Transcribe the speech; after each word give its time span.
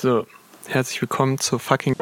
So, 0.00 0.26
herzlich 0.66 1.02
willkommen 1.02 1.38
zur 1.38 1.58
fucking. 1.60 1.94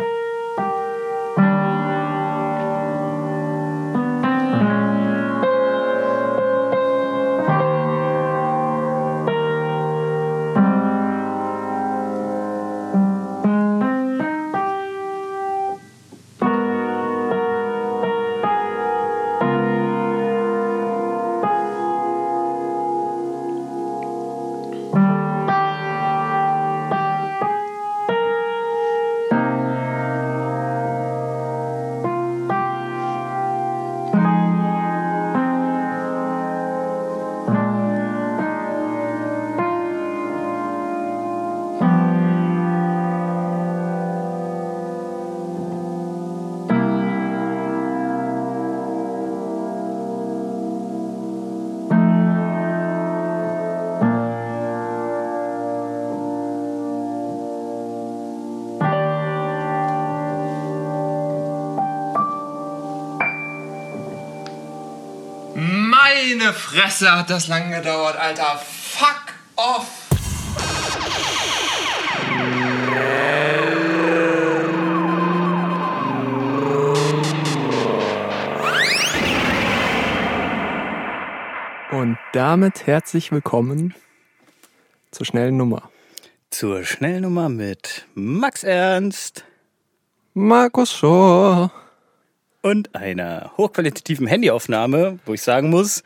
Fresse 66.59 67.17
hat 67.17 67.31
das 67.31 67.47
lang 67.47 67.71
gedauert, 67.71 68.17
Alter. 68.17 68.59
Fuck 68.59 69.35
off. 69.57 69.87
Und 81.91 82.19
damit 82.33 82.87
herzlich 82.87 83.33
willkommen 83.33 83.95
zur 85.11 85.27
schnellen 85.27 85.57
Nummer. 85.57 85.91
Zur 86.51 86.85
Schnellnummer 86.85 87.49
mit 87.49 88.07
Max 88.15 88.65
Ernst 88.65 89.45
Markus 90.35 90.93
Schor. 90.93 91.71
und 92.63 92.95
einer 92.95 93.53
hochqualitativen 93.57 94.27
Handyaufnahme, 94.27 95.19
wo 95.25 95.35
ich 95.35 95.43
sagen 95.43 95.71
muss, 95.71 96.03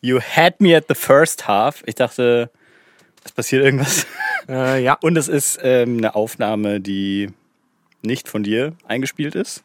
you 0.00 0.20
had 0.20 0.60
me 0.60 0.76
at 0.76 0.84
the 0.88 0.94
first 0.94 1.46
half. 1.48 1.82
Ich 1.86 1.94
dachte, 1.96 2.50
es 3.24 3.32
passiert 3.32 3.64
irgendwas. 3.64 4.06
Äh, 4.48 4.82
ja, 4.82 4.96
Und 5.02 5.16
es 5.18 5.28
ist 5.28 5.58
ähm, 5.62 5.98
eine 5.98 6.14
Aufnahme, 6.14 6.80
die 6.80 7.30
nicht 8.02 8.28
von 8.28 8.42
dir 8.42 8.72
eingespielt 8.86 9.34
ist. 9.34 9.62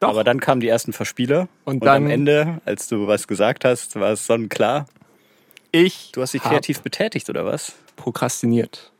Doch. 0.00 0.10
Aber 0.10 0.24
dann 0.24 0.40
kamen 0.40 0.60
die 0.60 0.68
ersten 0.68 0.92
Verspieler. 0.92 1.48
Und 1.64 1.76
Und, 1.76 1.84
dann- 1.86 2.04
am 2.04 2.10
Ende, 2.10 2.60
als 2.66 2.88
du 2.88 3.06
was 3.06 3.26
gesagt 3.26 3.64
hast, 3.64 3.96
war 3.98 4.10
es 4.12 4.26
sonnenklar. 4.26 4.86
ich 5.72 6.10
Du 6.12 6.20
hast 6.22 6.34
dich 6.34 6.42
kreativ 6.42 6.80
betätigt, 6.82 7.30
oder 7.30 7.44
was? 7.46 7.72
prokrastiniert. 7.96 8.92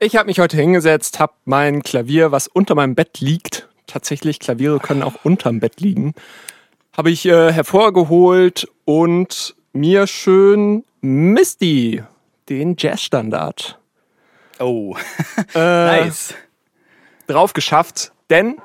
Ich 0.00 0.16
habe 0.16 0.26
mich 0.26 0.40
heute 0.40 0.56
hingesetzt, 0.56 1.20
habe 1.20 1.34
mein 1.44 1.84
Klavier, 1.84 2.32
was 2.32 2.48
unter 2.48 2.74
meinem 2.74 2.96
Bett 2.96 3.20
liegt, 3.20 3.68
tatsächlich 3.86 4.40
Klaviere 4.40 4.80
können 4.80 5.04
auch 5.04 5.24
unterm 5.24 5.60
Bett 5.60 5.80
liegen, 5.80 6.14
habe 6.96 7.10
ich 7.12 7.24
äh, 7.26 7.52
hervorgeholt 7.52 8.66
und 8.84 9.54
mir 9.74 10.06
schön 10.06 10.84
Misty, 11.02 12.02
den 12.48 12.76
Jazzstandard, 12.78 13.78
Oh, 14.60 14.96
äh, 15.54 15.58
nice. 15.58 16.34
drauf 17.26 17.52
geschafft, 17.54 18.12
denn 18.30 18.56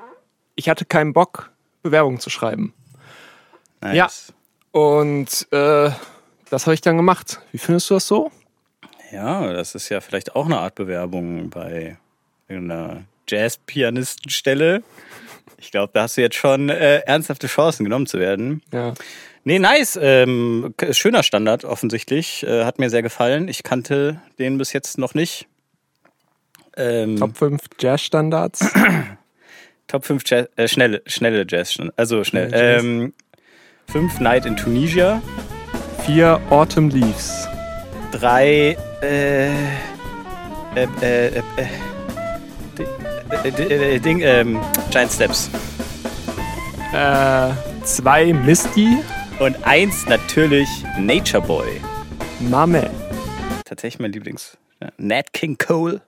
ich 0.55 0.69
hatte 0.69 0.85
keinen 0.85 1.13
Bock, 1.13 1.51
Bewerbungen 1.81 2.19
zu 2.19 2.29
schreiben. 2.29 2.73
nice. 3.81 3.95
ja. 3.95 4.79
Und 4.79 5.47
äh, 5.51 5.89
das 6.51 6.67
habe 6.67 6.75
ich 6.75 6.81
dann 6.81 6.95
gemacht. 6.97 7.41
Wie 7.51 7.57
findest 7.57 7.89
du 7.89 7.95
das 7.95 8.07
so? 8.07 8.31
Ja, 9.11 9.51
das 9.51 9.73
ist 9.73 9.89
ja 9.89 9.99
vielleicht 9.99 10.35
auch 10.35 10.45
eine 10.45 10.59
Art 10.59 10.75
Bewerbung 10.75 11.49
bei 11.49 11.97
einer 12.47 13.03
Jazz-Pianistenstelle. 13.27 14.83
Ich 15.59 15.71
glaube, 15.71 15.91
da 15.93 16.03
hast 16.03 16.17
du 16.17 16.21
jetzt 16.21 16.35
schon 16.35 16.69
äh, 16.69 16.99
ernsthafte 16.99 17.47
Chancen 17.47 17.83
genommen 17.83 18.07
zu 18.07 18.19
werden. 18.19 18.61
Ja. 18.73 18.93
Nee, 19.43 19.59
nice. 19.59 19.97
Ähm, 20.01 20.73
schöner 20.91 21.23
Standard 21.23 21.65
offensichtlich. 21.65 22.43
Äh, 22.43 22.65
hat 22.65 22.79
mir 22.79 22.89
sehr 22.89 23.01
gefallen. 23.01 23.47
Ich 23.47 23.63
kannte 23.63 24.21
den 24.37 24.57
bis 24.57 24.73
jetzt 24.73 24.97
noch 24.97 25.13
nicht. 25.13 25.47
Ähm, 26.77 27.17
Top 27.17 27.37
5 27.37 27.61
Jazzstandards. 27.79 28.73
Top 29.87 30.05
5 30.05 30.23
Jazz, 30.25 30.47
äh, 30.55 30.67
schnelle, 30.67 31.01
schnelle 31.07 31.45
Jazz. 31.47 31.77
Also 31.95 32.23
schnell. 32.23 32.49
Schnelle 32.49 32.73
Jazz. 32.73 32.83
Ähm, 32.83 33.13
5 33.87 34.19
Night 34.19 34.45
in 34.45 34.55
Tunisia. 34.55 35.21
4 36.05 36.39
Autumn 36.49 36.89
Leaves. 36.89 37.47
3 38.11 38.77
äh, 39.01 39.47
äh, 39.49 39.53
äh, 40.75 40.83
äh, 41.01 41.37
äh, 41.37 41.41
äh, 43.31 43.49
äh, 43.95 43.99
Ding, 43.99 44.21
ähm, 44.21 44.59
Giant 44.91 45.11
Steps. 45.11 45.49
Äh, 46.93 47.51
2 47.83 48.33
Misty. 48.33 48.97
Und 49.39 49.55
1 49.65 50.07
natürlich 50.07 50.67
Nature 50.97 51.41
Boy. 51.45 51.79
Mame. 52.41 52.89
Tatsächlich 53.65 53.99
mein 53.99 54.11
Lieblings. 54.11 54.57
Ja, 54.81 54.89
Nat 54.97 55.31
King 55.31 55.57
Cole. 55.57 56.01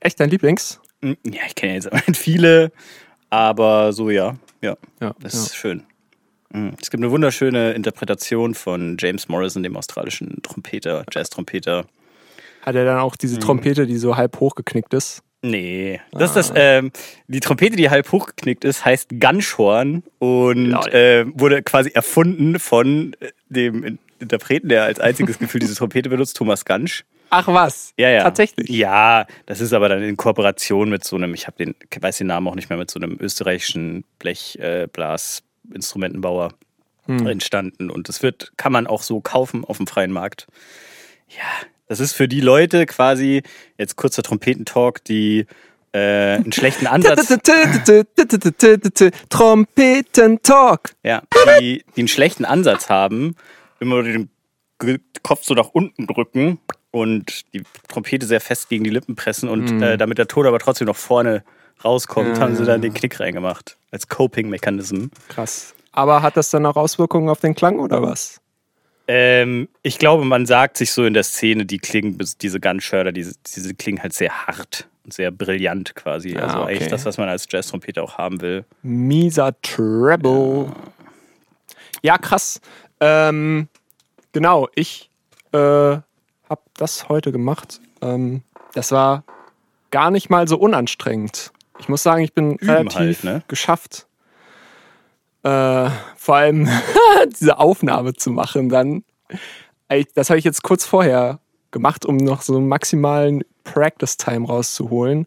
Echt 0.00 0.20
dein 0.20 0.28
Lieblings? 0.30 0.80
Hm, 1.02 1.16
Ja, 1.24 1.42
ich 1.46 1.54
kenne 1.54 1.72
ja 1.72 1.76
jetzt 1.76 1.92
auch 1.92 2.06
nicht 2.06 2.18
viele, 2.18 2.70
aber 3.30 3.92
so 3.92 4.10
ja. 4.10 4.36
Ja, 4.60 4.76
Ja. 5.00 5.14
das 5.20 5.32
ja. 5.34 5.40
ist 5.40 5.56
schön. 5.56 5.84
Mhm. 6.52 6.72
Es 6.82 6.90
gibt 6.90 7.02
eine 7.02 7.10
wunderschöne 7.10 7.72
Interpretation 7.72 8.54
von 8.54 8.96
James 9.00 9.28
Morrison, 9.28 9.62
dem 9.62 9.76
australischen 9.76 10.42
Trompeter, 10.42 11.04
Jazz-Trompeter. 11.10 11.86
Hat 12.62 12.74
er 12.74 12.84
dann 12.84 12.98
auch 12.98 13.16
diese 13.16 13.38
Trompete, 13.38 13.86
die 13.86 13.96
so 13.96 14.16
halb 14.16 14.38
hochgeknickt 14.38 14.92
ist? 14.92 15.22
Nee, 15.42 16.00
das 16.12 16.30
ist 16.30 16.36
das, 16.36 16.52
ähm, 16.54 16.92
die 17.26 17.40
Trompete, 17.40 17.74
die 17.76 17.90
halb 17.90 18.10
hochgeknickt 18.12 18.64
ist, 18.64 18.84
heißt 18.84 19.18
Gunshorn 19.20 20.04
und 20.18 20.72
äh, 20.94 21.26
wurde 21.34 21.62
quasi 21.62 21.90
erfunden 21.90 22.60
von 22.60 23.16
äh, 23.20 23.30
dem 23.48 23.98
Interpreten, 24.20 24.68
der 24.68 24.84
als 24.84 25.00
einziges 25.00 25.40
Gefühl 25.40 25.60
diese 25.60 25.74
Trompete 25.74 26.08
benutzt, 26.08 26.36
Thomas 26.36 26.64
Gansch. 26.64 27.04
Ach 27.30 27.48
was? 27.48 27.92
Ja, 27.98 28.10
ja. 28.10 28.22
Tatsächlich? 28.22 28.68
Ja, 28.68 29.26
das 29.46 29.60
ist 29.60 29.72
aber 29.72 29.88
dann 29.88 30.00
in 30.02 30.16
Kooperation 30.16 30.88
mit 30.90 31.02
so 31.02 31.16
einem, 31.16 31.34
ich 31.34 31.48
habe 31.48 31.56
den, 31.56 31.74
weiß 31.98 32.18
den 32.18 32.28
Namen 32.28 32.46
auch 32.46 32.54
nicht 32.54 32.70
mehr, 32.70 32.78
mit 32.78 32.90
so 32.90 33.00
einem 33.00 33.16
österreichischen 33.18 34.04
Blechblasinstrumentenbauer 34.18 36.52
Hm. 37.06 37.26
entstanden. 37.26 37.90
Und 37.90 38.08
das 38.08 38.22
wird, 38.22 38.52
kann 38.56 38.70
man 38.70 38.86
auch 38.86 39.02
so 39.02 39.20
kaufen 39.20 39.64
auf 39.64 39.78
dem 39.78 39.88
freien 39.88 40.12
Markt. 40.12 40.46
Ja, 41.28 41.66
das 41.92 42.00
ist 42.00 42.14
für 42.14 42.26
die 42.26 42.40
Leute 42.40 42.86
quasi, 42.86 43.42
jetzt 43.76 43.96
kurzer 43.96 44.22
Trompetentalk, 44.22 45.04
die 45.04 45.46
äh, 45.92 46.36
einen 46.36 46.52
schlechten 46.52 46.86
Ansatz, 46.86 47.28
Trompetentalk. 49.28 50.94
ja, 51.02 51.22
die, 51.60 51.84
die 51.94 52.00
einen 52.00 52.08
schlechten 52.08 52.46
Ansatz 52.46 52.88
haben, 52.88 53.36
immer 53.78 54.02
den 54.02 54.30
Kopf 55.22 55.44
so 55.44 55.52
nach 55.52 55.68
unten 55.68 56.06
drücken 56.06 56.58
und 56.90 57.52
die 57.52 57.62
Trompete 57.88 58.24
sehr 58.24 58.40
fest 58.40 58.70
gegen 58.70 58.84
die 58.84 58.90
Lippen 58.90 59.14
pressen 59.14 59.50
und 59.50 59.82
äh, 59.82 59.98
damit 59.98 60.16
der 60.16 60.28
Ton 60.28 60.46
aber 60.46 60.58
trotzdem 60.58 60.86
noch 60.86 60.96
vorne 60.96 61.44
rauskommt, 61.84 62.40
haben 62.40 62.56
sie 62.56 62.64
dann 62.64 62.80
den 62.80 62.94
Knick 62.94 63.20
reingemacht. 63.20 63.76
Als 63.90 64.08
Coping-Mechanism. 64.08 65.08
Krass. 65.28 65.74
Aber 65.92 66.22
hat 66.22 66.38
das 66.38 66.48
dann 66.48 66.64
auch 66.64 66.76
Auswirkungen 66.76 67.28
auf 67.28 67.40
den 67.40 67.54
Klang 67.54 67.78
oder 67.78 68.00
was? 68.00 68.40
Ähm, 69.08 69.68
ich 69.82 69.98
glaube, 69.98 70.24
man 70.24 70.46
sagt 70.46 70.76
sich 70.76 70.92
so 70.92 71.04
in 71.04 71.14
der 71.14 71.24
Szene, 71.24 71.66
die 71.66 71.78
klingen, 71.78 72.18
diese 72.40 72.60
Gunshirter, 72.60 73.12
diese, 73.12 73.34
diese 73.54 73.74
klingen 73.74 74.02
halt 74.02 74.12
sehr 74.12 74.46
hart 74.46 74.86
und 75.04 75.12
sehr 75.12 75.30
brillant 75.30 75.94
quasi. 75.94 76.36
Ah, 76.36 76.42
also 76.42 76.60
okay. 76.62 76.72
eigentlich 76.72 76.88
das, 76.88 77.04
was 77.04 77.18
man 77.18 77.28
als 77.28 77.46
Jazz-Trompeter 77.50 78.02
auch 78.02 78.18
haben 78.18 78.40
will. 78.40 78.64
Mieser 78.82 79.54
Treble. 79.62 80.72
Ja, 82.02 82.18
krass. 82.18 82.60
Ähm, 83.00 83.68
genau, 84.32 84.68
ich 84.74 85.10
äh, 85.52 85.58
habe 85.58 86.62
das 86.76 87.08
heute 87.08 87.32
gemacht. 87.32 87.80
Ähm, 88.00 88.42
das 88.74 88.92
war 88.92 89.24
gar 89.90 90.10
nicht 90.10 90.30
mal 90.30 90.48
so 90.48 90.58
unanstrengend. 90.58 91.52
Ich 91.78 91.88
muss 91.88 92.02
sagen, 92.02 92.22
ich 92.22 92.32
bin 92.32 92.52
Üben 92.56 92.70
relativ 92.70 92.94
halt, 92.94 93.24
ne? 93.24 93.42
geschafft. 93.48 94.06
Äh, 95.42 95.90
vor 96.16 96.36
allem 96.36 96.68
diese 97.40 97.58
Aufnahme 97.58 98.14
zu 98.14 98.30
machen, 98.30 98.68
dann. 98.68 99.04
Das 100.14 100.30
habe 100.30 100.38
ich 100.38 100.44
jetzt 100.44 100.62
kurz 100.62 100.86
vorher 100.86 101.40
gemacht, 101.70 102.06
um 102.06 102.16
noch 102.16 102.40
so 102.40 102.56
einen 102.56 102.66
maximalen 102.68 103.44
Practice 103.64 104.16
Time 104.16 104.46
rauszuholen. 104.46 105.26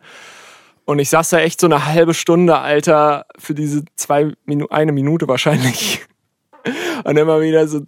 Und 0.85 0.99
ich 0.99 1.09
saß 1.09 1.29
da 1.29 1.39
echt 1.39 1.59
so 1.59 1.67
eine 1.67 1.85
halbe 1.85 2.13
Stunde, 2.13 2.57
Alter, 2.57 3.25
für 3.37 3.53
diese 3.53 3.83
zwei 3.95 4.33
Minuten, 4.45 4.73
eine 4.73 4.91
Minute 4.91 5.27
wahrscheinlich. 5.27 6.05
Und 7.03 7.17
immer 7.17 7.41
wieder 7.41 7.67
so, 7.67 7.81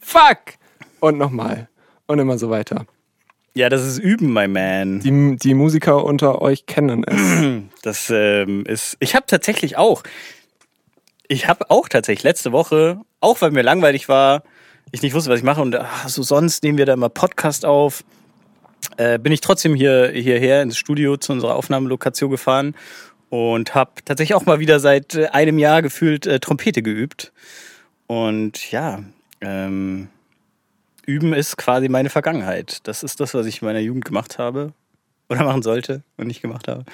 fuck. 0.00 0.38
Und 1.00 1.18
nochmal. 1.18 1.68
Und 2.06 2.18
immer 2.18 2.38
so 2.38 2.50
weiter. 2.50 2.86
Ja, 3.54 3.68
das 3.68 3.84
ist 3.84 3.98
Üben, 3.98 4.32
my 4.32 4.48
man. 4.48 5.00
Die, 5.00 5.36
die 5.36 5.54
Musiker 5.54 6.04
unter 6.04 6.40
euch 6.40 6.66
kennen 6.66 7.04
es. 7.04 7.62
Das 7.82 8.10
ähm, 8.10 8.64
ist. 8.64 8.96
Ich 9.00 9.16
habe 9.16 9.26
tatsächlich 9.26 9.76
auch. 9.76 10.04
Ich 11.26 11.48
habe 11.48 11.68
auch 11.68 11.88
tatsächlich 11.88 12.22
letzte 12.22 12.52
Woche, 12.52 13.00
auch 13.20 13.40
weil 13.40 13.50
mir 13.50 13.62
langweilig 13.62 14.08
war, 14.08 14.44
ich 14.92 15.02
nicht 15.02 15.14
wusste, 15.14 15.30
was 15.30 15.40
ich 15.40 15.44
mache 15.44 15.60
und 15.60 15.74
ach, 15.74 16.08
so 16.08 16.22
sonst 16.22 16.62
nehmen 16.62 16.78
wir 16.78 16.86
da 16.86 16.94
mal 16.94 17.08
Podcast 17.08 17.64
auf, 17.64 18.04
äh, 18.98 19.18
bin 19.18 19.32
ich 19.32 19.40
trotzdem 19.40 19.74
hier 19.74 20.10
hierher 20.14 20.62
ins 20.62 20.78
Studio 20.78 21.16
zu 21.16 21.32
unserer 21.32 21.56
Aufnahmelokation 21.56 22.30
gefahren 22.30 22.76
und 23.30 23.74
habe 23.74 23.92
tatsächlich 24.04 24.34
auch 24.34 24.46
mal 24.46 24.60
wieder 24.60 24.78
seit 24.78 25.14
äh, 25.14 25.28
einem 25.28 25.58
Jahr 25.58 25.82
gefühlt 25.82 26.26
äh, 26.26 26.38
Trompete 26.38 26.82
geübt. 26.82 27.32
Und 28.06 28.70
ja, 28.70 29.02
ähm, 29.40 30.08
üben 31.06 31.32
ist 31.32 31.56
quasi 31.56 31.88
meine 31.88 32.10
Vergangenheit. 32.10 32.86
Das 32.86 33.02
ist 33.02 33.20
das, 33.20 33.34
was 33.34 33.46
ich 33.46 33.62
in 33.62 33.66
meiner 33.66 33.80
Jugend 33.80 34.04
gemacht 34.04 34.38
habe 34.38 34.72
oder 35.28 35.44
machen 35.44 35.62
sollte 35.62 36.02
und 36.16 36.26
nicht 36.26 36.42
gemacht 36.42 36.68
habe. 36.68 36.84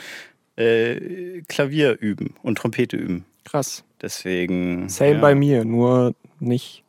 Äh, 0.57 1.43
Klavier 1.49 1.99
üben 2.01 2.35
und 2.43 2.59
Trompete 2.59 2.97
üben. 2.97 3.25
Krass. 3.45 3.85
Deswegen. 4.01 4.89
Same 4.89 5.15
ja. 5.15 5.21
bei 5.21 5.35
mir, 5.35 5.65
nur 5.65 6.15
nicht 6.41 6.85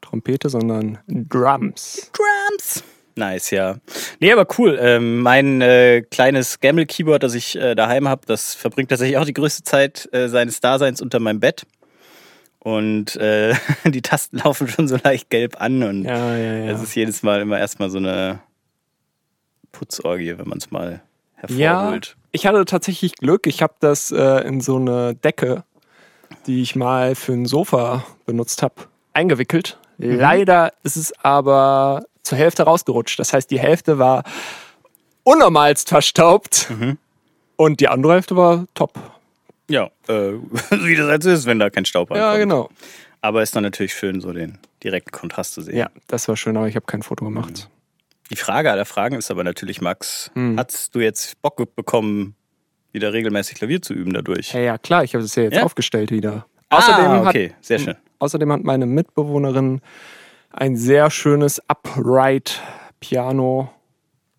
Trompete, 0.00 0.48
sondern 0.48 0.98
Drums. 1.08 2.10
Drums. 2.12 2.84
Nice, 3.18 3.50
ja. 3.50 3.76
Nee, 4.20 4.30
aber 4.30 4.46
cool. 4.58 4.78
Ähm, 4.78 5.20
mein 5.20 5.62
äh, 5.62 6.02
kleines 6.02 6.60
Gamble-Keyboard, 6.60 7.22
das 7.22 7.34
ich 7.34 7.56
äh, 7.56 7.74
daheim 7.74 8.08
habe, 8.08 8.26
das 8.26 8.54
verbringt 8.54 8.90
tatsächlich 8.90 9.16
auch 9.16 9.24
die 9.24 9.32
größte 9.32 9.64
Zeit 9.64 10.06
äh, 10.12 10.28
seines 10.28 10.60
Daseins 10.60 11.00
unter 11.00 11.18
meinem 11.18 11.40
Bett. 11.40 11.66
Und 12.66 13.14
äh, 13.14 13.54
die 13.84 14.02
Tasten 14.02 14.38
laufen 14.38 14.66
schon 14.66 14.88
so 14.88 14.96
leicht 15.04 15.30
gelb 15.30 15.60
an 15.60 15.84
und 15.84 16.02
Ja, 16.04 16.36
ja, 16.36 16.54
ja. 16.64 16.72
es 16.72 16.82
ist 16.82 16.96
jedes 16.96 17.22
Mal 17.22 17.40
immer 17.40 17.58
erstmal 17.60 17.90
so 17.90 17.98
eine 17.98 18.40
Putzorgie, 19.70 20.36
wenn 20.36 20.48
man 20.48 20.58
es 20.58 20.70
mal 20.72 21.00
Ja, 21.48 21.74
hervorholt. 21.80 22.16
ich 22.32 22.44
hatte 22.46 22.64
tatsächlich 22.64 23.14
Glück. 23.14 23.46
Ich 23.46 23.62
habe 23.62 23.74
das 23.78 24.10
äh, 24.10 24.40
in 24.48 24.60
so 24.60 24.76
eine 24.76 25.14
Decke, 25.14 25.62
die 26.46 26.60
ich 26.62 26.74
mal 26.74 27.14
für 27.14 27.34
ein 27.34 27.46
Sofa 27.46 28.04
benutzt 28.24 28.62
habe, 28.62 28.74
eingewickelt. 29.12 29.78
Mhm. 29.98 30.18
Leider 30.18 30.72
ist 30.82 30.96
es 30.96 31.12
aber 31.24 32.04
zur 32.24 32.36
Hälfte 32.38 32.64
rausgerutscht. 32.64 33.18
Das 33.20 33.32
heißt, 33.32 33.48
die 33.50 33.60
Hälfte 33.60 33.98
war 34.00 34.24
unnormalst 35.22 35.88
verstaubt 35.88 36.68
Mhm. 36.70 36.98
und 37.56 37.78
die 37.80 37.86
andere 37.88 38.14
Hälfte 38.14 38.34
war 38.36 38.66
top. 38.74 38.92
Ja, 39.68 39.90
äh, 40.08 40.12
wie 40.70 40.96
das 40.96 41.06
halt 41.08 41.22
so 41.22 41.30
ist, 41.30 41.46
wenn 41.46 41.58
da 41.58 41.70
kein 41.70 41.84
Staub 41.84 42.10
Ja, 42.10 42.32
ankommt. 42.32 42.40
genau. 42.40 42.68
Aber 43.20 43.42
ist 43.42 43.56
dann 43.56 43.62
natürlich 43.64 43.94
schön, 43.94 44.20
so 44.20 44.32
den 44.32 44.58
direkten 44.84 45.10
Kontrast 45.10 45.54
zu 45.54 45.62
sehen. 45.62 45.76
Ja, 45.76 45.90
das 46.06 46.28
war 46.28 46.36
schön, 46.36 46.56
aber 46.56 46.68
ich 46.68 46.76
habe 46.76 46.86
kein 46.86 47.02
Foto 47.02 47.24
gemacht. 47.24 47.68
Die 48.30 48.36
Frage 48.36 48.70
aller 48.70 48.84
Fragen 48.84 49.16
ist 49.16 49.30
aber 49.30 49.42
natürlich, 49.44 49.80
Max, 49.80 50.30
Hm. 50.34 50.56
hast 50.58 50.94
du 50.94 51.00
jetzt 51.00 51.40
Bock 51.42 51.74
bekommen, 51.74 52.34
wieder 52.92 53.12
regelmäßig 53.12 53.56
Klavier 53.58 53.82
zu 53.82 53.94
üben 53.94 54.12
dadurch? 54.14 54.52
Ja, 54.52 54.60
ja, 54.60 54.78
klar, 54.78 55.02
ich 55.04 55.14
habe 55.14 55.24
es 55.24 55.34
ja 55.34 55.44
jetzt 55.44 55.56
Ja? 55.56 55.62
aufgestellt 55.64 56.10
wieder. 56.10 56.46
Ah, 56.68 56.78
Außerdem, 56.78 57.26
okay, 57.26 57.54
sehr 57.60 57.78
schön. 57.78 57.88
Hat, 57.90 57.98
außerdem 58.18 58.52
hat 58.52 58.62
meine 58.64 58.86
Mitbewohnerin 58.86 59.80
ein 60.50 60.76
sehr 60.76 61.10
schönes 61.10 61.60
Upright 61.68 62.60
Piano 63.00 63.70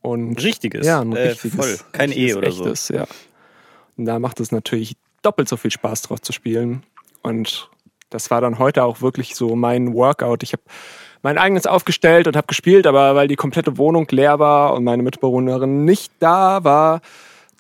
und 0.02 0.42
Richtiges. 0.44 0.86
Ja, 0.86 1.02
ein 1.02 1.14
äh, 1.16 1.30
richtiges. 1.30 1.56
Voll. 1.56 1.78
Kein 1.92 2.12
E 2.12 2.34
oder 2.34 2.52
so. 2.52 2.64
echtes, 2.66 2.90
ja. 2.90 3.06
Und 3.98 4.06
da 4.06 4.20
macht 4.20 4.40
es 4.40 4.52
natürlich 4.52 4.96
doppelt 5.28 5.50
so 5.50 5.58
viel 5.58 5.72
Spaß 5.72 6.04
drauf 6.04 6.22
zu 6.22 6.32
spielen. 6.32 6.84
Und 7.22 7.70
das 8.10 8.32
war 8.32 8.40
dann 8.42 8.58
heute 8.60 8.84
auch 8.84 9.02
wirklich 9.02 9.36
so 9.36 9.56
mein 9.56 9.94
Workout. 9.94 10.42
Ich 10.44 10.54
habe 10.54 10.64
mein 11.22 11.38
eigenes 11.38 11.66
aufgestellt 11.68 12.28
und 12.28 12.36
habe 12.38 12.48
gespielt, 12.48 12.88
aber 12.88 13.14
weil 13.16 13.28
die 13.28 13.36
komplette 13.36 13.78
Wohnung 13.78 14.08
leer 14.10 14.40
war 14.40 14.74
und 14.74 14.84
meine 14.86 15.04
Mitbewohnerin 15.04 15.84
nicht 15.84 16.14
da 16.20 16.64
war, 16.64 17.02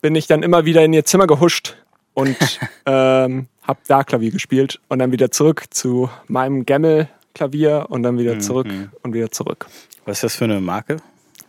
bin 0.01 0.15
ich 0.15 0.27
dann 0.27 0.43
immer 0.43 0.63
wieder 0.65 0.83
in 0.85 0.93
ihr 0.93 1.03
Zimmer 1.05 1.27
gehuscht 1.27 1.75
und 2.13 2.37
ähm, 2.85 3.47
habe 3.63 3.79
da 3.87 4.03
Klavier 4.03 4.31
gespielt 4.31 4.79
und 4.87 4.99
dann 4.99 5.11
wieder 5.11 5.31
zurück 5.31 5.65
zu 5.71 6.09
meinem 6.27 6.65
Gammel-Klavier 6.65 7.87
und 7.89 8.03
dann 8.03 8.17
wieder 8.17 8.35
Mhm. 8.35 8.41
zurück 8.41 8.67
und 9.03 9.13
wieder 9.13 9.31
zurück. 9.31 9.67
Was 10.05 10.17
ist 10.17 10.23
das 10.23 10.35
für 10.35 10.45
eine 10.45 10.61
Marke? 10.61 10.97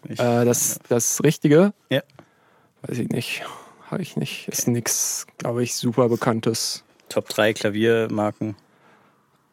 Ich, 0.08 0.18
Äh, 0.18 0.44
das, 0.44 0.80
das 0.88 1.22
Richtige, 1.22 1.72
ja. 1.90 2.00
weiß 2.82 2.98
ich 2.98 3.08
nicht, 3.10 3.42
habe 3.90 4.02
ich 4.02 4.16
nicht. 4.16 4.48
Ist 4.48 4.68
nix, 4.68 5.26
glaube 5.38 5.62
ich, 5.62 5.74
super 5.74 6.08
bekanntes. 6.08 6.84
Top 7.08 7.28
3 7.28 7.52
Klaviermarken. 7.54 8.56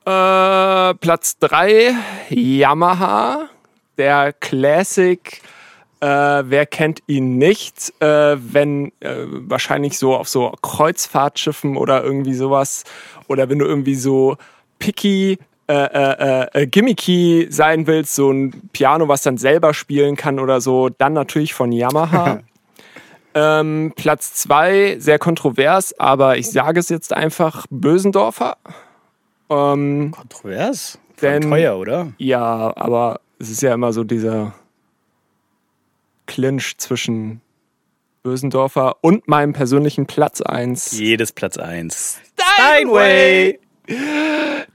Äh, 0.06 0.94
Platz 0.96 1.38
3, 1.40 1.96
Yamaha, 2.30 3.50
der 3.98 4.34
Classic. 4.34 5.42
Äh, 6.02 6.08
wer 6.08 6.66
kennt 6.66 7.00
ihn 7.08 7.38
nicht? 7.38 7.94
Äh, 8.02 8.38
wenn 8.54 8.92
äh, 9.00 9.26
wahrscheinlich 9.26 9.98
so 9.98 10.16
auf 10.16 10.28
so 10.28 10.54
Kreuzfahrtschiffen 10.62 11.78
oder 11.78 12.04
irgendwie 12.04 12.36
sowas. 12.36 12.84
Oder 13.28 13.50
wenn 13.50 13.60
du 13.60 13.66
irgendwie 13.66 13.96
so 13.96 14.38
picky, 14.78 15.40
äh, 15.68 15.74
äh, 15.74 16.48
äh, 16.54 16.68
gimmicky 16.68 17.48
sein 17.50 17.88
willst, 17.88 18.14
so 18.14 18.30
ein 18.30 18.70
Piano, 18.74 19.08
was 19.08 19.24
dann 19.24 19.38
selber 19.38 19.74
spielen 19.74 20.16
kann 20.16 20.40
oder 20.40 20.62
so, 20.62 20.90
dann 20.90 21.14
natürlich 21.14 21.54
von 21.56 21.72
Yamaha. 21.72 22.42
ähm, 23.36 23.94
Platz 23.96 24.34
2, 24.36 24.96
sehr 25.00 25.20
kontrovers, 25.20 25.98
aber 26.00 26.38
ich 26.38 26.50
sage 26.50 26.80
es 26.80 26.90
jetzt 26.90 27.14
einfach, 27.14 27.66
Bösendorfer. 27.70 28.58
Ähm, 29.50 30.12
Kontrovers? 30.12 30.98
Denn- 31.22 31.50
teuer, 31.50 31.78
oder? 31.78 32.14
ja, 32.18 32.74
aber 32.76 33.20
es 33.38 33.50
ist 33.50 33.62
ja 33.62 33.74
immer 33.74 33.94
so 33.94 34.04
dieser 34.04 34.54
Clinch 36.26 36.78
zwischen 36.78 37.42
Bösendorfer 38.24 38.96
und 39.02 39.28
meinem 39.28 39.54
persönlichen 39.54 40.08
Platz 40.08 40.42
1. 40.42 40.98
Jedes 40.98 41.32
Platz 41.32 41.58
1. 41.58 42.20
Steinway! 42.34 43.60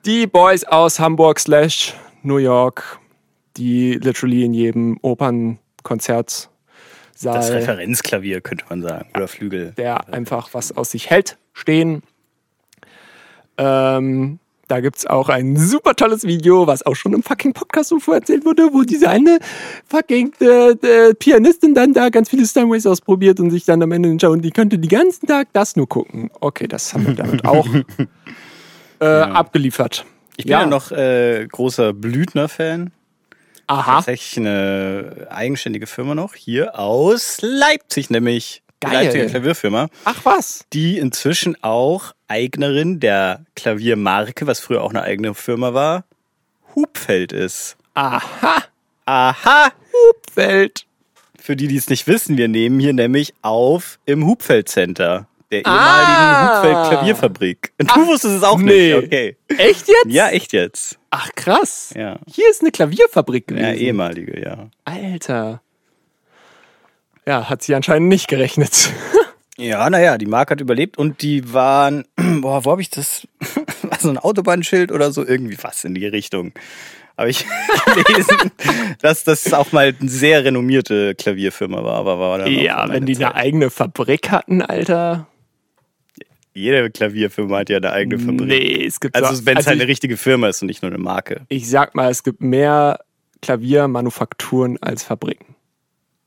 Die 0.04 0.26
Boys 0.26 0.64
aus 0.64 1.00
Hamburg 1.00 1.40
slash 1.40 1.94
New 2.22 2.36
York, 2.36 3.00
die 3.56 3.94
literally 3.94 4.44
in 4.44 4.54
jedem 4.54 4.98
Opernkonzert 5.02 6.49
Das 7.22 7.50
Referenzklavier, 7.50 8.40
könnte 8.40 8.64
man 8.68 8.82
sagen. 8.82 9.08
Oder 9.14 9.28
Flügel. 9.28 9.72
der 9.76 10.12
einfach 10.12 10.50
was 10.52 10.76
aus 10.76 10.90
sich 10.90 11.10
hält, 11.10 11.36
stehen. 11.52 12.02
Ähm, 13.58 14.38
da 14.68 14.80
gibt 14.80 14.98
es 14.98 15.06
auch 15.06 15.28
ein 15.28 15.56
super 15.56 15.96
tolles 15.96 16.24
Video, 16.24 16.68
was 16.68 16.86
auch 16.86 16.94
schon 16.94 17.12
im 17.12 17.24
fucking 17.24 17.52
Podcast 17.52 17.92
UFO 17.92 18.12
erzählt 18.12 18.44
wurde, 18.44 18.72
wo 18.72 18.82
diese 18.82 19.10
eine 19.10 19.40
fucking 19.88 20.32
äh, 20.40 20.70
äh, 20.70 21.14
Pianistin 21.14 21.74
dann 21.74 21.92
da 21.92 22.08
ganz 22.08 22.30
viele 22.30 22.46
Steinways 22.46 22.86
ausprobiert 22.86 23.40
und 23.40 23.50
sich 23.50 23.64
dann 23.64 23.82
am 23.82 23.90
Ende 23.90 24.08
entschieden, 24.08 24.34
und 24.34 24.42
die 24.42 24.52
könnte 24.52 24.78
den 24.78 24.88
ganzen 24.88 25.26
Tag 25.26 25.48
das 25.52 25.74
nur 25.74 25.88
gucken. 25.88 26.30
Okay, 26.38 26.68
das 26.68 26.94
haben 26.94 27.04
wir 27.04 27.14
damit 27.14 27.44
auch 27.44 27.66
äh, 29.00 29.04
abgeliefert. 29.04 30.06
Ich 30.36 30.44
bin 30.44 30.52
ja, 30.52 30.64
noch 30.66 30.92
äh, 30.92 31.48
großer 31.50 31.92
Blüthner-Fan. 31.92 32.92
Aha. 33.70 33.96
Tatsächlich 33.96 34.36
eine 34.38 35.28
eigenständige 35.30 35.86
Firma 35.86 36.16
noch. 36.16 36.34
Hier 36.34 36.76
aus 36.76 37.38
Leipzig 37.40 38.10
nämlich. 38.10 38.62
Die 38.82 38.86
Geil. 38.86 39.04
Leipziger 39.04 39.26
Klavierfirma. 39.26 39.88
Ach 40.04 40.24
was. 40.24 40.64
Die 40.72 40.98
inzwischen 40.98 41.56
auch 41.62 42.12
Eignerin 42.26 42.98
der 42.98 43.44
Klaviermarke, 43.54 44.46
was 44.46 44.58
früher 44.58 44.82
auch 44.82 44.90
eine 44.90 45.02
eigene 45.02 45.34
Firma 45.34 45.74
war, 45.74 46.04
Hubfeld 46.74 47.32
ist. 47.32 47.76
Aha. 47.94 48.64
Aha! 49.04 49.70
Welt. 50.34 50.86
Für 51.38 51.54
die, 51.56 51.68
die 51.68 51.76
es 51.76 51.88
nicht 51.88 52.06
wissen, 52.06 52.36
wir 52.36 52.48
nehmen 52.48 52.80
hier 52.80 52.92
nämlich 52.92 53.34
auf 53.42 53.98
im 54.04 54.26
Hubfeld 54.26 54.68
Center, 54.68 55.28
der 55.50 55.60
ehemaligen 55.60 56.12
Ah. 56.12 56.56
Hubfeld 56.62 56.88
Klavierfabrik. 56.88 57.72
Du 57.78 58.06
wusstest 58.06 58.36
es 58.36 58.42
auch 58.42 58.58
nee. 58.58 58.94
nicht, 58.94 59.04
okay. 59.06 59.36
Echt 59.48 59.88
jetzt? 59.88 60.06
Ja, 60.06 60.28
echt 60.28 60.52
jetzt. 60.52 60.98
Ach 61.10 61.28
krass. 61.34 61.92
Ja. 61.96 62.18
Hier 62.32 62.48
ist 62.50 62.60
eine 62.62 62.70
Klavierfabrik 62.70 63.48
gewesen. 63.48 63.64
Ja, 63.66 63.72
ehemalige, 63.74 64.40
ja. 64.40 64.68
Alter. 64.84 65.60
Ja, 67.26 67.48
hat 67.50 67.62
sie 67.62 67.74
anscheinend 67.74 68.08
nicht 68.08 68.28
gerechnet. 68.28 68.90
Ja, 69.58 69.90
naja, 69.90 70.16
die 70.16 70.24
Marke 70.24 70.52
hat 70.52 70.62
überlebt 70.62 70.96
und 70.96 71.20
die 71.20 71.52
waren, 71.52 72.06
boah, 72.40 72.64
wo 72.64 72.70
habe 72.70 72.80
ich 72.80 72.88
das? 72.88 73.28
War 73.82 73.98
so 74.00 74.08
ein 74.08 74.16
Autobahnschild 74.16 74.90
oder 74.90 75.12
so? 75.12 75.22
Irgendwie 75.26 75.58
was 75.60 75.84
in 75.84 75.92
die 75.94 76.06
Richtung. 76.06 76.52
Habe 77.18 77.28
ich 77.28 77.44
gelesen, 78.06 78.50
dass 79.02 79.22
das 79.24 79.52
auch 79.52 79.70
mal 79.72 79.94
eine 80.00 80.08
sehr 80.08 80.44
renommierte 80.44 81.14
Klavierfirma 81.14 81.84
war, 81.84 81.96
aber 81.96 82.18
war 82.18 82.38
dann 82.38 82.50
Ja, 82.50 82.88
wenn 82.88 83.04
die 83.04 83.12
meiner 83.16 83.26
eine 83.26 83.34
Zeit. 83.34 83.42
eigene 83.44 83.70
Fabrik 83.70 84.30
hatten, 84.30 84.62
Alter. 84.62 85.26
Jede 86.52 86.90
Klavierfirma 86.90 87.58
hat 87.58 87.70
ja 87.70 87.76
eine 87.76 87.92
eigene 87.92 88.18
Fabrik. 88.18 88.48
Nee, 88.48 88.84
es 88.86 88.98
gibt 89.00 89.14
Also 89.14 89.34
so- 89.34 89.46
wenn 89.46 89.56
es 89.56 89.66
halt 89.66 89.76
ich, 89.76 89.82
eine 89.82 89.88
richtige 89.88 90.16
Firma 90.16 90.48
ist 90.48 90.60
und 90.62 90.66
nicht 90.66 90.82
nur 90.82 90.90
eine 90.90 90.98
Marke. 91.02 91.42
ich 91.48 91.68
sag 91.68 91.94
mal, 91.94 92.10
es 92.10 92.22
gibt 92.22 92.40
mehr 92.40 92.98
Klaviermanufakturen 93.74 94.82
als 94.82 95.02
Fabriken. 95.04 95.54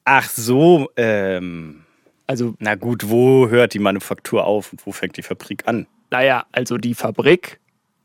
Ach 0.05 0.29
so, 0.29 0.89
ähm, 0.97 1.83
Also, 2.27 2.55
na 2.59 2.75
gut, 2.75 3.09
wo 3.09 3.49
hört 3.49 3.73
die 3.73 3.79
Manufaktur 3.79 4.45
auf 4.45 4.71
und 4.71 4.85
wo 4.85 4.91
fängt 4.91 5.17
die 5.17 5.23
Fabrik 5.23 5.63
an? 5.67 5.87
naja, 6.09 6.45
also 6.51 6.77
die 6.77 6.93
Fabrik 6.93 7.59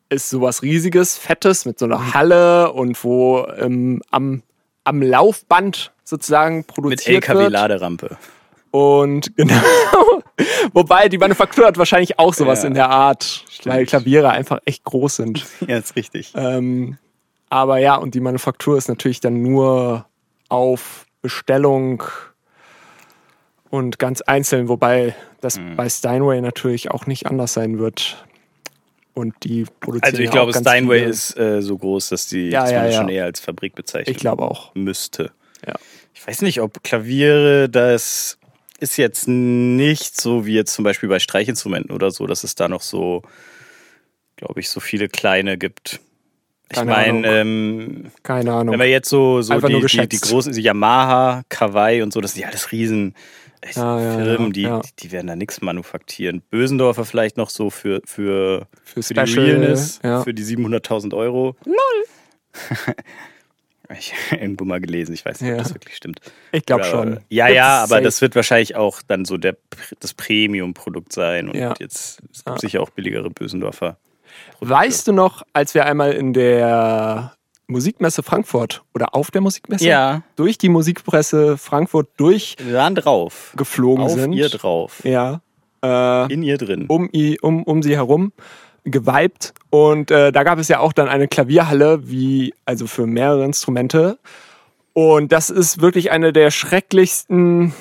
ist 0.08 0.30
sowas 0.30 0.62
riesiges, 0.62 1.18
fettes 1.18 1.66
mit 1.66 1.78
so 1.78 1.84
einer 1.84 2.14
Halle 2.14 2.72
und 2.72 3.02
wo 3.04 3.46
ähm, 3.58 4.00
am, 4.10 4.42
am 4.84 5.02
Laufband 5.02 5.92
sozusagen 6.04 6.58
Mit 6.58 6.66
produziert 6.68 7.28
wird. 7.28 7.38
LKW-Laderampe. 7.38 8.16
Und 8.70 9.30
genau. 9.36 9.54
Wobei 10.72 11.08
die 11.08 11.18
Manufaktur 11.18 11.66
hat 11.66 11.78
wahrscheinlich 11.78 12.18
auch 12.18 12.34
sowas 12.34 12.62
Ja. 12.62 12.68
in 12.68 12.74
der 12.74 12.90
Art, 12.90 13.44
weil 13.64 13.86
Klaviere 13.86 14.30
einfach 14.30 14.60
echt 14.64 14.84
groß 14.84 15.16
sind. 15.16 15.44
Ja, 15.66 15.78
ist 15.78 15.96
richtig. 15.96 16.32
Ähm, 16.36 16.98
aber 17.50 17.78
ja, 17.78 17.96
und 17.96 18.14
die 18.14 18.20
Manufaktur 18.20 18.76
ist 18.76 18.88
natürlich 18.88 19.20
dann 19.20 19.42
nur 19.42 20.06
auf 20.48 21.06
Bestellung 21.22 22.02
und 23.70 23.98
ganz 23.98 24.20
einzeln, 24.22 24.68
wobei 24.68 25.14
das 25.40 25.58
Mhm. 25.58 25.76
bei 25.76 25.88
Steinway 25.88 26.40
natürlich 26.40 26.90
auch 26.90 27.06
nicht 27.06 27.26
anders 27.26 27.54
sein 27.54 27.78
wird. 27.78 28.24
Und 29.14 29.34
die 29.42 29.64
produzieren 29.80 30.04
Also 30.04 30.18
ich 30.18 30.26
ja 30.26 30.30
glaube, 30.30 30.52
Steinway 30.54 30.98
viele- 31.00 31.10
ist 31.10 31.36
äh, 31.38 31.60
so 31.60 31.76
groß, 31.76 32.10
dass 32.10 32.28
die 32.28 32.50
Ja, 32.50 32.62
das 32.62 32.70
ja. 32.72 32.92
schon 32.92 33.08
eher 33.08 33.24
als 33.24 33.40
Fabrik 33.40 33.74
bezeichnen 33.74 34.14
Ich 34.14 34.20
glaube 34.20 34.44
auch. 34.44 34.74
müsste. 34.74 35.32
Ja. 35.66 35.74
Ich 36.14 36.26
weiß 36.26 36.42
nicht, 36.42 36.60
ob 36.60 36.82
Klaviere, 36.84 37.68
das 37.68 38.38
ist 38.78 38.96
jetzt 38.96 39.28
nicht 39.28 40.20
so 40.20 40.46
wie 40.46 40.54
jetzt 40.54 40.72
zum 40.72 40.84
Beispiel 40.84 41.08
bei 41.08 41.18
Streichinstrumenten 41.18 41.90
oder 41.92 42.10
so, 42.10 42.26
dass 42.26 42.44
es 42.44 42.54
da 42.54 42.68
noch 42.68 42.82
so, 42.82 43.22
glaube 44.36 44.60
ich, 44.60 44.70
so 44.70 44.80
viele 44.80 45.08
kleine 45.08 45.58
gibt. 45.58 46.00
Ich 46.70 46.84
meine, 46.84 47.26
ähm, 47.26 48.12
Keine 48.22 48.52
Ahnung. 48.52 48.74
wenn 48.74 48.80
wir 48.80 48.90
jetzt 48.90 49.08
so, 49.08 49.40
so 49.40 49.58
die, 49.58 49.80
die, 49.80 50.08
die 50.08 50.20
großen, 50.20 50.52
die 50.52 50.60
Yamaha, 50.60 51.42
Kawaii 51.48 52.02
und 52.02 52.12
so, 52.12 52.20
das 52.20 52.34
sind 52.34 52.42
ja 52.42 52.48
alles 52.48 52.72
riesen 52.72 53.14
äh, 53.62 53.72
Ja, 53.74 54.00
ja, 54.00 54.18
Firmen, 54.18 54.48
ja, 54.48 54.52
die, 54.52 54.62
ja. 54.62 54.80
die, 54.80 54.90
die 54.98 55.12
werden 55.12 55.28
da 55.28 55.36
nichts 55.36 55.62
manufaktieren. 55.62 56.42
Bösendorfer 56.50 57.06
vielleicht 57.06 57.38
noch 57.38 57.48
so 57.48 57.70
für, 57.70 58.02
für, 58.04 58.66
Für 58.84 59.02
für 59.02 59.14
die 59.14 59.26
Special, 59.26 59.46
Realness, 59.46 60.00
ja. 60.04 60.22
für 60.22 60.34
die 60.34 60.44
700.000 60.44 61.16
Euro. 61.16 61.56
Lol. 61.64 61.74
ich 63.98 64.12
habe 64.30 64.40
irgendwo 64.42 64.64
mal 64.64 64.80
gelesen, 64.80 65.14
ich 65.14 65.24
weiß 65.24 65.40
nicht, 65.40 65.50
ob 65.50 65.56
Ja. 65.56 65.62
das 65.62 65.74
wirklich 65.74 65.96
stimmt. 65.96 66.20
ich 66.52 66.64
glaube 66.66 66.84
schon. 66.84 67.20
Ja, 67.28 67.48
ja, 67.48 67.78
aber 67.78 67.88
safe. 67.88 68.02
das 68.02 68.20
wird 68.20 68.34
wahrscheinlich 68.34 68.76
auch 68.76 69.00
dann 69.06 69.24
so 69.24 69.36
der, 69.36 69.56
das 70.00 70.14
Premium-Produkt 70.14 71.12
sein. 71.12 71.48
Und 71.48 71.56
Ja. 71.56 71.74
jetzt 71.78 72.20
es 72.32 72.44
gibt 72.44 72.60
sicher 72.60 72.80
auch 72.82 72.90
billigere 72.90 73.30
Bösendorfer. 73.30 73.96
Weißt 74.60 75.08
du 75.08 75.12
noch, 75.12 75.42
als 75.52 75.74
wir 75.74 75.86
einmal 75.86 76.12
in 76.12 76.32
der 76.32 77.32
Musikmesse 77.66 78.22
Frankfurt 78.22 78.82
oder 78.94 79.14
auf 79.14 79.30
der 79.30 79.40
Musikmesse 79.40 79.86
Ja. 79.86 80.22
durch 80.36 80.58
die 80.58 80.68
Musikpresse 80.68 81.58
Frankfurt 81.58 82.08
durchgeflogen 82.16 82.66
Wir 82.72 82.78
waren 82.78 82.94
drauf. 82.94 83.54
Auf 83.56 84.10
sind? 84.12 84.32
ihr 84.32 84.48
drauf. 84.48 85.04
Ja. 85.04 85.40
Äh, 85.82 86.32
In 86.32 86.42
ihr 86.42 86.58
drin. 86.58 86.86
um, 86.88 87.08
um, 87.42 87.62
um 87.62 87.82
sie 87.82 87.94
herum 87.96 88.32
geweibt. 88.90 89.54
Und 89.70 90.10
äh, 90.10 90.32
da 90.32 90.42
gab 90.42 90.58
es 90.58 90.68
ja 90.68 90.80
auch 90.80 90.92
dann 90.92 91.08
eine 91.08 91.28
Klavierhalle, 91.28 92.08
wie, 92.08 92.54
also 92.64 92.86
für 92.86 93.06
mehrere 93.06 93.44
Instrumente. 93.44 94.18
Und 94.92 95.32
das 95.32 95.50
ist 95.50 95.80
wirklich 95.80 96.10
eine 96.10 96.32
der 96.32 96.50
schrecklichsten 96.50 97.72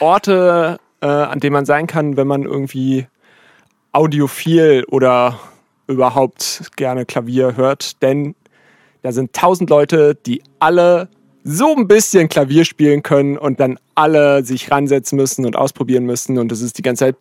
Orte, 0.00 0.78
äh, 1.00 1.06
an 1.06 1.40
dem 1.40 1.52
man 1.52 1.64
sein 1.64 1.86
kann, 1.86 2.16
wenn 2.16 2.26
man 2.26 2.42
irgendwie 2.42 3.06
audiophil 3.92 4.84
oder 4.88 5.38
überhaupt 5.86 6.70
gerne 6.76 7.06
Klavier 7.06 7.56
hört. 7.56 8.02
Denn 8.02 8.34
da 9.02 9.12
sind 9.12 9.32
tausend 9.32 9.70
Leute, 9.70 10.14
die 10.14 10.42
alle 10.58 11.08
so 11.44 11.74
ein 11.76 11.86
bisschen 11.86 12.28
Klavier 12.30 12.64
spielen 12.64 13.02
können 13.02 13.36
und 13.36 13.60
dann 13.60 13.78
alle 13.94 14.42
sich 14.44 14.70
ransetzen 14.70 15.16
müssen 15.16 15.44
und 15.44 15.56
ausprobieren 15.56 16.04
müssen 16.04 16.38
und 16.38 16.50
es 16.50 16.62
ist 16.62 16.78
die 16.78 16.82
ganze 16.82 17.04
Zeit. 17.04 17.16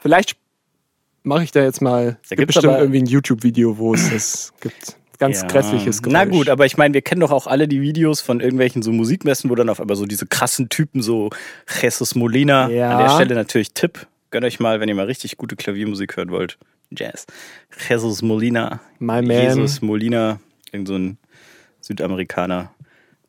Vielleicht 0.00 0.36
mache 1.22 1.44
ich 1.44 1.52
da 1.52 1.62
jetzt 1.62 1.80
mal. 1.82 2.18
Es 2.22 2.30
gibt 2.30 2.46
bestimmt 2.46 2.66
aber- 2.72 2.80
irgendwie 2.80 3.00
ein 3.00 3.06
YouTube-Video, 3.06 3.78
wo 3.78 3.94
es 3.94 4.10
das 4.10 4.52
gibt. 4.60 4.96
Ganz 5.18 5.42
Ja. 5.42 5.46
grässliches 5.46 6.02
Geräusch. 6.02 6.12
Na 6.14 6.24
gut, 6.24 6.48
aber 6.48 6.66
ich 6.66 6.76
meine, 6.76 6.94
wir 6.94 7.02
kennen 7.02 7.20
doch 7.20 7.30
auch 7.30 7.46
alle 7.46 7.68
die 7.68 7.80
Videos 7.80 8.20
von 8.20 8.40
irgendwelchen 8.40 8.82
so 8.82 8.90
Musikmessen, 8.90 9.50
wo 9.50 9.54
dann 9.54 9.68
auf 9.68 9.80
einmal 9.80 9.96
so 9.96 10.04
diese 10.04 10.26
krassen 10.26 10.68
Typen, 10.68 11.00
so 11.00 11.30
Jesus 11.80 12.16
Molina. 12.16 12.68
Ja. 12.70 12.98
An 12.98 13.04
der 13.04 13.14
Stelle 13.14 13.34
natürlich 13.36 13.72
Tipp. 13.72 14.06
Gönnt 14.32 14.44
euch 14.44 14.58
mal, 14.58 14.80
wenn 14.80 14.88
ihr 14.88 14.94
mal 14.96 15.06
richtig 15.06 15.36
gute 15.36 15.54
Klaviermusik 15.54 16.16
hören 16.16 16.30
wollt. 16.30 16.58
Jazz. 16.90 17.26
Jesus 17.88 18.20
Molina. 18.22 18.80
My 18.98 19.22
man. 19.22 19.30
Jesus 19.30 19.80
Molina. 19.80 20.40
Irgend 20.72 20.88
so 20.88 20.96
ein 20.96 21.18
Südamerikaner. 21.80 22.72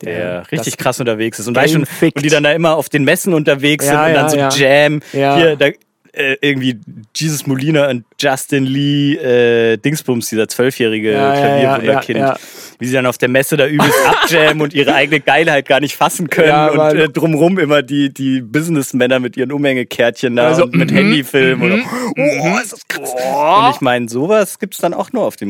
Der, 0.02 0.52
richtig 0.52 0.78
krass 0.78 1.00
unterwegs 1.00 1.40
ist. 1.40 1.48
Und, 1.48 1.58
schon, 1.70 1.84
und 1.84 2.24
die 2.24 2.30
dann 2.30 2.44
da 2.44 2.52
immer 2.52 2.76
auf 2.76 2.90
den 2.90 3.06
Messen 3.06 3.34
unterwegs 3.34 3.86
Ja, 3.86 3.92
sind 3.92 4.18
und 4.18 4.32
dann 4.32 4.38
ja, 4.40 4.52
so 4.52 4.60
ja. 4.60 4.84
Jam. 4.88 5.02
Ja. 5.14 5.38
Hier, 5.38 5.56
da, 5.56 5.68
äh, 6.14 6.36
irgendwie 6.42 6.80
Jesus 7.16 7.48
Molina 7.48 7.90
und 7.90 8.06
Justin 8.20 8.66
Lee 8.66 9.16
äh, 9.16 9.78
Dingsbums, 9.78 10.30
dieser 10.30 10.48
zwölfjährige 10.48 11.12
Ja, 11.12 11.34
Klavierwunderkind. 11.36 12.20
ja, 12.20 12.28
ja. 12.30 12.38
Wie 12.80 12.86
sie 12.86 12.94
dann 12.94 13.06
auf 13.08 13.18
der 13.18 13.30
Messe 13.30 13.58
da 13.58 13.66
übelst 13.68 13.98
abjammen 14.06 14.62
und 14.62 14.74
ihre 14.74 14.94
eigene 14.94 15.20
Geilheit 15.20 15.68
gar 15.68 15.80
nicht 15.80 15.96
fassen 15.96 16.30
können 16.30 16.70
und 16.70 16.96
äh, 16.98 17.10
drumrum 17.10 17.58
immer 17.60 17.82
die, 17.82 18.14
die 18.14 18.42
Businessmänner 18.42 19.20
mit 19.20 19.38
ihren 19.38 19.52
Umhängekärtchen 19.52 20.36
da 20.36 20.48
Also, 20.50 20.64
und 20.64 20.76
mit 20.76 20.92
mhm, 20.92 20.96
Handyfilm 20.98 21.62
oder 21.64 21.76
oh, 22.18 22.58
ist 22.64 22.74
das 22.74 22.88
krass. 22.88 23.14
Und 23.14 23.76
ich 23.76 23.82
meine, 23.82 24.08
sowas 24.08 24.60
gibt's 24.60 24.78
dann 24.78 24.94
auch 24.94 25.12
nur 25.14 25.24
auf 25.26 25.36
den 25.36 25.50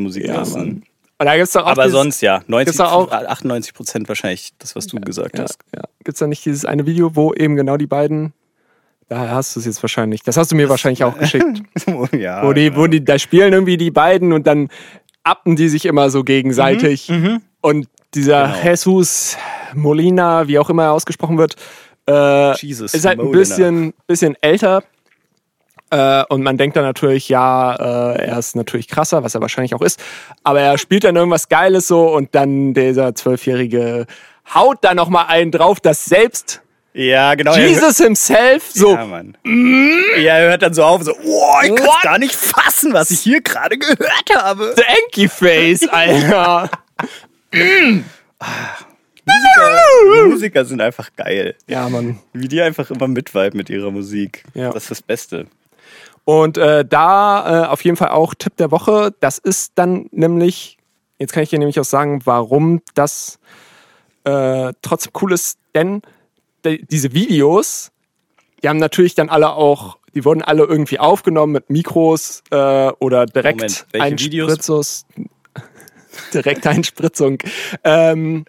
auch 1.63 1.67
Aber 1.67 1.83
dieses- 1.83 1.97
sonst 1.97 2.21
ja, 2.21 2.41
90, 2.47 2.65
gibt's 2.65 2.77
doch 2.77 2.91
auch- 2.91 3.11
98 3.11 3.73
Prozent 3.73 4.07
wahrscheinlich 4.09 4.51
das, 4.59 4.75
was 4.75 4.87
du 4.87 4.99
gesagt 4.99 5.39
hast. 5.39 5.57
ja. 5.75 5.83
Gibt 5.99 6.15
es 6.15 6.19
da 6.19 6.27
nicht 6.27 6.43
dieses 6.45 6.65
eine 6.65 6.85
Video, 6.85 7.15
wo 7.15 7.33
eben 7.33 7.55
genau 7.55 7.77
die 7.77 7.87
beiden. 7.87 8.33
Da 9.13 9.29
hast 9.29 9.55
du 9.55 9.59
es 9.59 9.67
jetzt 9.67 9.83
wahrscheinlich. 9.83 10.23
Das 10.23 10.37
hast 10.37 10.51
du 10.51 10.55
mir 10.55 10.69
wahrscheinlich 10.69 11.03
auch 11.03 11.15
geschickt. 11.15 11.61
ja, 12.17 12.43
Wo 12.43 12.51
die, 12.51 12.75
wo 12.75 12.87
die, 12.87 13.05
da 13.05 13.19
spielen 13.19 13.53
irgendwie 13.53 13.77
die 13.77 13.91
beiden 13.91 14.33
und 14.33 14.47
dann 14.47 14.69
appen 15.23 15.55
die 15.55 15.69
sich 15.69 15.85
immer 15.85 16.09
so 16.09 16.23
gegenseitig. 16.23 17.11
Und 17.61 17.87
dieser 18.15 18.47
Genau. 18.47 18.63
Jesus 18.63 19.37
Molina, 19.75 20.47
wie 20.47 20.57
auch 20.57 20.67
immer 20.71 20.85
er 20.85 20.91
ausgesprochen 20.93 21.37
wird, 21.37 21.57
äh, 22.09 22.57
Jesus 22.57 22.95
ist 22.95 23.05
halt 23.05 23.19
ein 23.19 23.29
bisschen, 23.29 23.93
bisschen 24.07 24.35
älter. 24.41 24.83
Äh, 25.91 26.23
und 26.29 26.41
man 26.41 26.57
denkt 26.57 26.75
dann 26.75 26.83
natürlich, 26.83 27.29
ja, 27.29 28.15
äh, 28.15 28.25
er 28.25 28.39
ist 28.39 28.55
natürlich 28.55 28.87
krasser, 28.87 29.23
was 29.23 29.35
er 29.35 29.41
wahrscheinlich 29.41 29.75
auch 29.75 29.83
ist. 29.83 30.01
Aber 30.43 30.59
er 30.59 30.79
spielt 30.79 31.03
dann 31.03 31.15
irgendwas 31.15 31.49
Geiles 31.49 31.87
so 31.87 32.11
und 32.11 32.33
dann 32.33 32.73
dieser 32.73 33.13
Zwölfjährige 33.13 34.07
haut 34.55 34.79
da 34.81 34.95
nochmal 34.95 35.25
einen 35.27 35.51
drauf, 35.51 35.79
dass 35.79 36.03
selbst 36.03 36.62
Ja, 36.93 37.33
genau. 37.33 37.55
Jesus 37.55 37.97
himself 37.97 38.69
so 38.71 38.93
Ja, 38.93 39.05
Mann. 39.05 39.35
Ja, 39.43 40.37
er 40.37 40.49
hört 40.49 40.61
dann 40.61 40.73
so 40.75 40.83
auf 40.83 41.01
so, 41.03 41.13
oh, 41.23 41.53
ich 41.63 41.75
kann 41.75 41.87
gar 42.03 42.19
nicht 42.19 42.35
fassen, 42.35 42.93
was 42.93 43.09
ich 43.09 43.21
hier 43.21 43.41
gerade 43.41 43.77
gehört 43.77 44.29
habe. 44.35 44.75
Stanky 44.77 45.27
Face, 45.27 45.87
Alter. 45.91 46.69
Musiker, 49.25 50.27
Musiker 50.27 50.65
sind 50.65 50.81
einfach 50.81 51.09
geil. 51.15 51.55
ja, 51.67 51.89
Mann. 51.89 52.19
Wie 52.33 52.47
die 52.47 52.61
einfach 52.61 52.91
immer 52.91 53.07
mitviben 53.07 53.57
mit 53.57 53.69
ihrer 53.69 53.89
Musik. 53.91 54.43
Ja. 54.53 54.71
Das 54.71 54.83
ist 54.83 54.91
das 54.91 55.01
Beste. 55.01 55.47
Und 56.25 56.57
äh, 56.57 56.85
da 56.85 57.63
äh, 57.65 57.67
auf 57.67 57.83
jeden 57.83 57.97
Fall 57.97 58.09
auch 58.09 58.33
Tipp 58.33 58.55
der 58.57 58.71
Woche. 58.71 59.13
Das 59.19 59.39
ist 59.39 59.73
dann 59.75 60.07
nämlich, 60.11 60.77
jetzt 61.17 61.33
kann 61.33 61.43
ich 61.43 61.49
dir 61.49 61.59
nämlich 61.59 61.79
auch 61.79 61.85
sagen, 61.85 62.21
warum 62.25 62.81
das 62.93 63.39
äh, 64.25 64.73
trotzdem 64.81 65.11
cool 65.21 65.33
ist, 65.33 65.57
denn 65.75 66.01
die, 66.65 66.85
diese 66.85 67.13
Videos, 67.13 67.91
die 68.61 68.69
haben 68.69 68.77
natürlich 68.77 69.15
dann 69.15 69.29
alle 69.29 69.53
auch, 69.53 69.97
die 70.15 70.23
wurden 70.25 70.41
alle 70.41 70.63
irgendwie 70.63 70.99
aufgenommen 70.99 71.53
mit 71.53 71.69
Mikros 71.69 72.43
äh, 72.51 72.89
oder 72.99 73.25
direkt? 73.25 73.85
Einspritzos, 73.93 75.05
direkt 76.33 76.65
Einspritzung. 76.67 77.39
Ähm, 77.83 78.45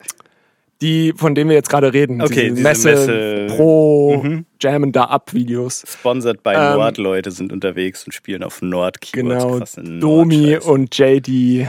die, 0.83 1.14
von 1.16 1.35
denen 1.35 1.49
wir 1.49 1.56
jetzt 1.56 1.71
gerade 1.71 1.92
reden. 1.94 2.21
Okay, 2.21 2.50
diese 2.50 2.56
diese 2.56 2.62
Messe, 2.62 2.88
Messe- 2.90 3.47
Mhm. 3.49 3.56
Pro, 3.56 4.25
Jammen 4.61 4.92
da 4.92 5.04
ab 5.04 5.33
Videos. 5.33 5.85
Sponsored 5.87 6.42
by 6.42 6.50
Ähm, 6.50 6.75
Nord, 6.76 6.99
Leute 6.99 7.30
sind 7.30 7.52
unterwegs 7.52 8.04
und 8.04 8.12
spielen 8.12 8.42
auf 8.42 8.61
Nord 8.61 9.00
Keyboards. 9.00 9.44
Genau, 9.44 9.59
Krasse 9.59 9.83
Domi 9.83 10.56
und 10.59 10.97
JD 10.99 11.68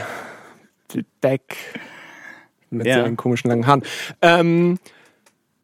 Deck 1.23 1.55
mit 2.71 2.87
Ja. 2.87 3.03
seinen 3.03 3.15
komischen 3.15 3.49
langen 3.49 3.67
Haaren. 3.67 3.83
Ähm, 4.21 4.79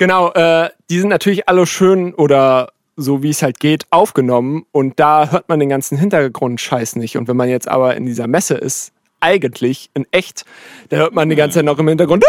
genau, 0.02 0.32
äh, 0.34 0.72
die 0.90 0.98
sind 1.00 1.10
natürlich 1.10 1.48
alle 1.48 1.68
schön 1.68 2.16
oder 2.16 2.72
so 2.96 3.22
wie 3.22 3.30
es 3.30 3.44
halt 3.44 3.60
geht, 3.60 3.86
aufgenommen 3.92 4.66
und 4.72 5.00
da 5.00 5.30
hört 5.30 5.48
man 5.48 5.60
den 5.60 5.70
ganzen 5.70 5.96
Hintergrundscheiß 6.00 6.96
nicht. 6.96 7.18
Und 7.18 7.28
wenn 7.28 7.38
man 7.38 7.50
jetzt 7.50 7.68
aber 7.68 7.96
in 7.96 8.08
dieser 8.08 8.26
Messe 8.26 8.56
ist, 8.56 8.94
eigentlich 9.20 9.92
in 9.94 10.08
echt, 10.10 10.44
da 10.90 10.98
hört 10.98 11.14
man 11.14 11.30
die 11.30 11.36
ganze 11.36 11.60
Zeit 11.60 11.66
noch 11.66 11.78
im 11.78 11.88
Hintergrund. 11.88 12.26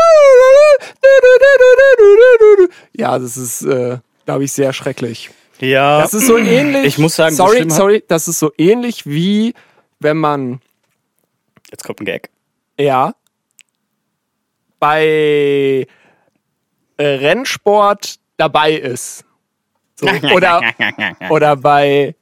Ja, 2.92 3.18
das 3.18 3.38
ist, 3.38 3.62
äh, 3.62 3.98
glaube 4.26 4.44
ich, 4.44 4.52
sehr 4.52 4.74
schrecklich. 4.74 5.30
Ja, 5.60 6.02
Das 6.02 6.12
ist 6.12 6.26
so 6.26 6.36
ähnlich. 6.36 6.84
Ich 6.84 6.98
muss 6.98 7.16
sagen, 7.16 7.34
so 7.34 7.46
sorry, 7.46 7.60
hat- 7.60 7.72
sorry, 7.72 8.04
das 8.06 8.28
ist 8.28 8.38
so 8.38 8.52
ähnlich 8.58 9.06
wie 9.06 9.54
wenn 9.98 10.18
man 10.18 10.60
jetzt 11.70 11.84
kommt 11.84 12.00
ein 12.00 12.04
Gag. 12.04 12.28
ja 12.78 13.14
bei 14.78 15.86
äh, 17.02 17.14
Rennsport 17.16 18.16
dabei 18.36 18.72
ist. 18.72 19.24
So, 19.94 20.06
oder, 20.34 20.60
oder 21.30 21.56
bei 21.56 22.14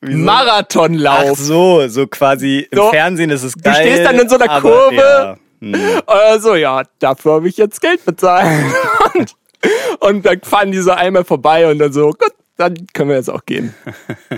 Marathonlauf. 0.00 1.30
Ach 1.32 1.36
so, 1.36 1.88
so 1.88 2.06
quasi 2.06 2.68
im 2.70 2.78
So, 2.78 2.90
Fernsehen 2.90 3.30
ist 3.30 3.42
es 3.42 3.52
du 3.54 3.62
geil. 3.62 3.74
stehst 3.74 4.04
dann 4.04 4.18
in 4.18 4.28
so 4.28 4.36
einer 4.38 4.50
aber, 4.50 4.60
Kurve. 4.60 4.96
Ja. 4.96 5.36
Hm. 5.60 5.74
Also 6.06 6.54
ja, 6.54 6.82
dafür 7.00 7.32
habe 7.34 7.48
ich 7.48 7.56
jetzt 7.56 7.80
Geld 7.80 8.04
bezahlt. 8.04 8.46
und, 9.14 9.34
und 10.00 10.26
dann 10.26 10.40
fahren 10.42 10.70
die 10.70 10.78
so 10.78 10.92
einmal 10.92 11.24
vorbei 11.24 11.68
und 11.68 11.78
dann 11.80 11.92
so, 11.92 12.10
gut, 12.10 12.32
dann 12.56 12.86
können 12.92 13.10
wir 13.10 13.16
jetzt 13.16 13.30
auch 13.30 13.44
gehen. 13.44 13.74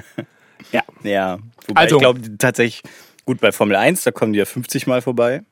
ja. 0.73 0.83
Ja, 1.03 1.39
wobei 1.67 1.81
Also- 1.83 1.97
ich 1.97 2.01
glaube 2.03 2.39
tatsächlich, 2.39 2.83
gut, 3.27 3.41
bei 3.41 3.53
Formel 3.53 3.77
1, 3.77 4.03
da 4.05 4.13
kommen 4.13 4.33
die 4.33 4.39
ja 4.39 4.47
50 4.47 4.87
Mal 4.87 5.03
vorbei. 5.03 5.43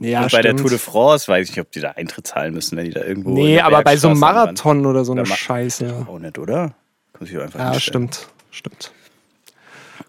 Ja, 0.00 0.22
und 0.22 0.32
bei 0.32 0.42
der 0.42 0.50
stimmt. 0.50 0.60
Tour 0.60 0.70
de 0.70 0.78
France 0.78 1.28
weiß 1.28 1.48
ich 1.48 1.56
nicht, 1.56 1.60
ob 1.64 1.70
die 1.72 1.80
da 1.80 1.90
Eintritt 1.92 2.26
zahlen 2.26 2.52
müssen, 2.54 2.76
wenn 2.76 2.84
die 2.86 2.90
da 2.92 3.02
irgendwo. 3.04 3.30
Nee, 3.30 3.54
der 3.54 3.66
aber 3.66 3.82
bei 3.82 3.96
so 3.96 4.08
einem 4.08 4.18
Marathon 4.18 4.84
oder 4.86 5.04
so 5.04 5.12
eine 5.12 5.24
Scheiße. 5.26 5.84
anwandern. 5.86 6.08
Auch 6.08 6.18
nicht, 6.18 6.38
oder? 6.38 6.74
Kann 7.12 7.26
sich 7.26 7.36
doch 7.36 7.42
einfach 7.44 7.58
Ja, 7.60 7.78
stimmt. 7.80 8.28
Stimmt. 8.50 8.92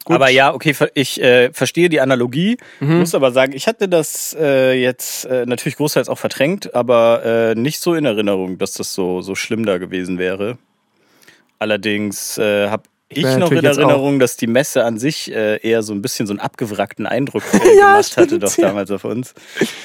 Gut. 0.04 0.16
Aber 0.16 0.30
ja, 0.30 0.54
okay, 0.54 0.76
ich 0.94 1.20
äh, 1.22 1.52
verstehe 1.54 1.90
die 1.90 2.00
Analogie, 2.02 2.58
Mhm. 2.80 3.00
muss 3.00 3.16
aber 3.16 3.32
sagen, 3.32 3.54
ich 3.54 3.68
hatte 3.68 3.88
das 3.88 4.36
äh, 4.40 4.74
jetzt 4.74 5.26
äh, 5.26 5.46
natürlich 5.48 5.78
großteils 5.78 6.10
auch 6.10 6.18
verdrängt, 6.20 6.76
aber 6.76 7.24
äh, 7.26 7.56
nicht 7.56 7.80
so 7.80 7.94
in 7.96 8.06
Erinnerung, 8.06 8.58
dass 8.60 8.74
das 8.74 8.94
so, 8.94 9.22
so 9.22 9.34
schlimm 9.36 9.66
da 9.66 9.78
gewesen 9.80 10.18
wäre. 10.20 10.58
Allerdings 11.60 12.38
äh, 12.38 12.70
habe 12.70 12.84
ich, 13.10 13.24
noch 13.38 13.52
in 13.52 13.64
Erinnerung, 13.64 14.20
dass 14.20 14.36
die 14.36 14.48
Messe 14.48 14.84
an 14.84 14.98
sich 14.98 15.32
äh, 15.32 15.58
eher 15.58 15.84
so 15.84 15.94
ein 15.94 16.02
bisschen 16.02 16.26
so 16.26 16.34
einen 16.34 16.40
abgewrackten 16.40 17.06
Eindruck 17.06 17.44
äh, 17.54 17.78
Ja, 17.78 17.92
gemacht 17.94 18.18
hatte, 18.18 18.28
stimmt, 18.28 18.44
doch 18.44 18.58
ja. 18.58 18.68
damals 18.68 18.90
auf 18.92 19.06
uns. 19.06 19.34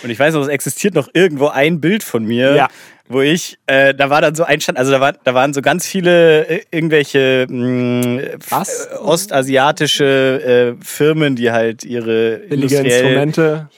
Und 0.03 0.11
ich 0.11 0.19
weiß 0.19 0.35
noch, 0.35 0.43
es 0.43 0.49
existiert 0.49 0.95
noch 0.95 1.09
irgendwo 1.13 1.49
ein 1.49 1.81
Bild 1.81 2.03
von 2.03 2.25
mir, 2.25 2.55
Ja. 2.55 2.69
wo 3.09 3.21
ich, 3.21 3.59
äh, 3.67 3.95
da 3.95 4.09
war 4.09 4.23
dann 4.23 4.35
so 4.35 4.45
ein 4.45 4.61
Stand, 4.61 4.79
also 4.79 4.91
da, 4.91 5.01
war, 5.01 5.13
da 5.13 5.35
waren 5.35 5.53
so 5.53 5.61
ganz 5.61 5.87
viele 5.87 6.47
äh, 6.47 6.63
irgendwelche 6.71 7.47
mh, 7.49 8.39
Was? 8.49 8.87
äh, 8.87 8.95
ostasiatische 8.97 10.77
äh, 10.81 10.85
Firmen, 10.85 11.37
die 11.37 11.51
halt 11.51 11.85
ihre 11.85 12.39
Billige 12.49 12.77
Instrumente. 12.79 13.69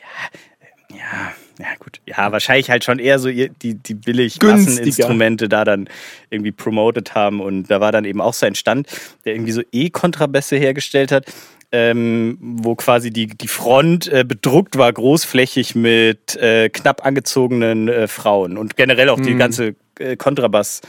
Ja, 0.90 0.96
ja 0.96 1.32
gut. 1.78 2.00
Ja, 2.06 2.32
wahrscheinlich 2.32 2.70
halt 2.70 2.84
schon 2.84 2.98
eher 2.98 3.18
so 3.18 3.28
die, 3.30 3.50
die 3.74 3.94
billig. 3.94 4.40
Masseninstrumente 4.42 5.48
da 5.48 5.64
dann 5.64 5.88
irgendwie 6.30 6.52
promoted 6.52 7.14
haben. 7.14 7.40
Und 7.40 7.70
da 7.70 7.80
war 7.80 7.92
dann 7.92 8.04
eben 8.04 8.20
auch 8.20 8.34
so 8.34 8.46
ein 8.46 8.54
Stand, 8.54 8.88
der 9.24 9.34
irgendwie 9.34 9.52
so 9.52 9.62
E-Kontrabässe 9.72 10.56
hergestellt 10.56 11.12
hat. 11.12 11.26
Ähm, 11.74 12.36
wo 12.38 12.74
quasi 12.74 13.10
die, 13.10 13.28
die 13.28 13.48
Front 13.48 14.06
äh, 14.06 14.24
bedruckt 14.28 14.76
war, 14.76 14.92
großflächig 14.92 15.74
mit 15.74 16.36
äh, 16.36 16.68
knapp 16.68 17.06
angezogenen 17.06 17.88
äh, 17.88 18.08
Frauen 18.08 18.58
und 18.58 18.76
generell 18.76 19.08
auch 19.08 19.18
die 19.18 19.36
ganze 19.36 19.74
äh, 19.98 20.16
Kontrabass 20.16 20.82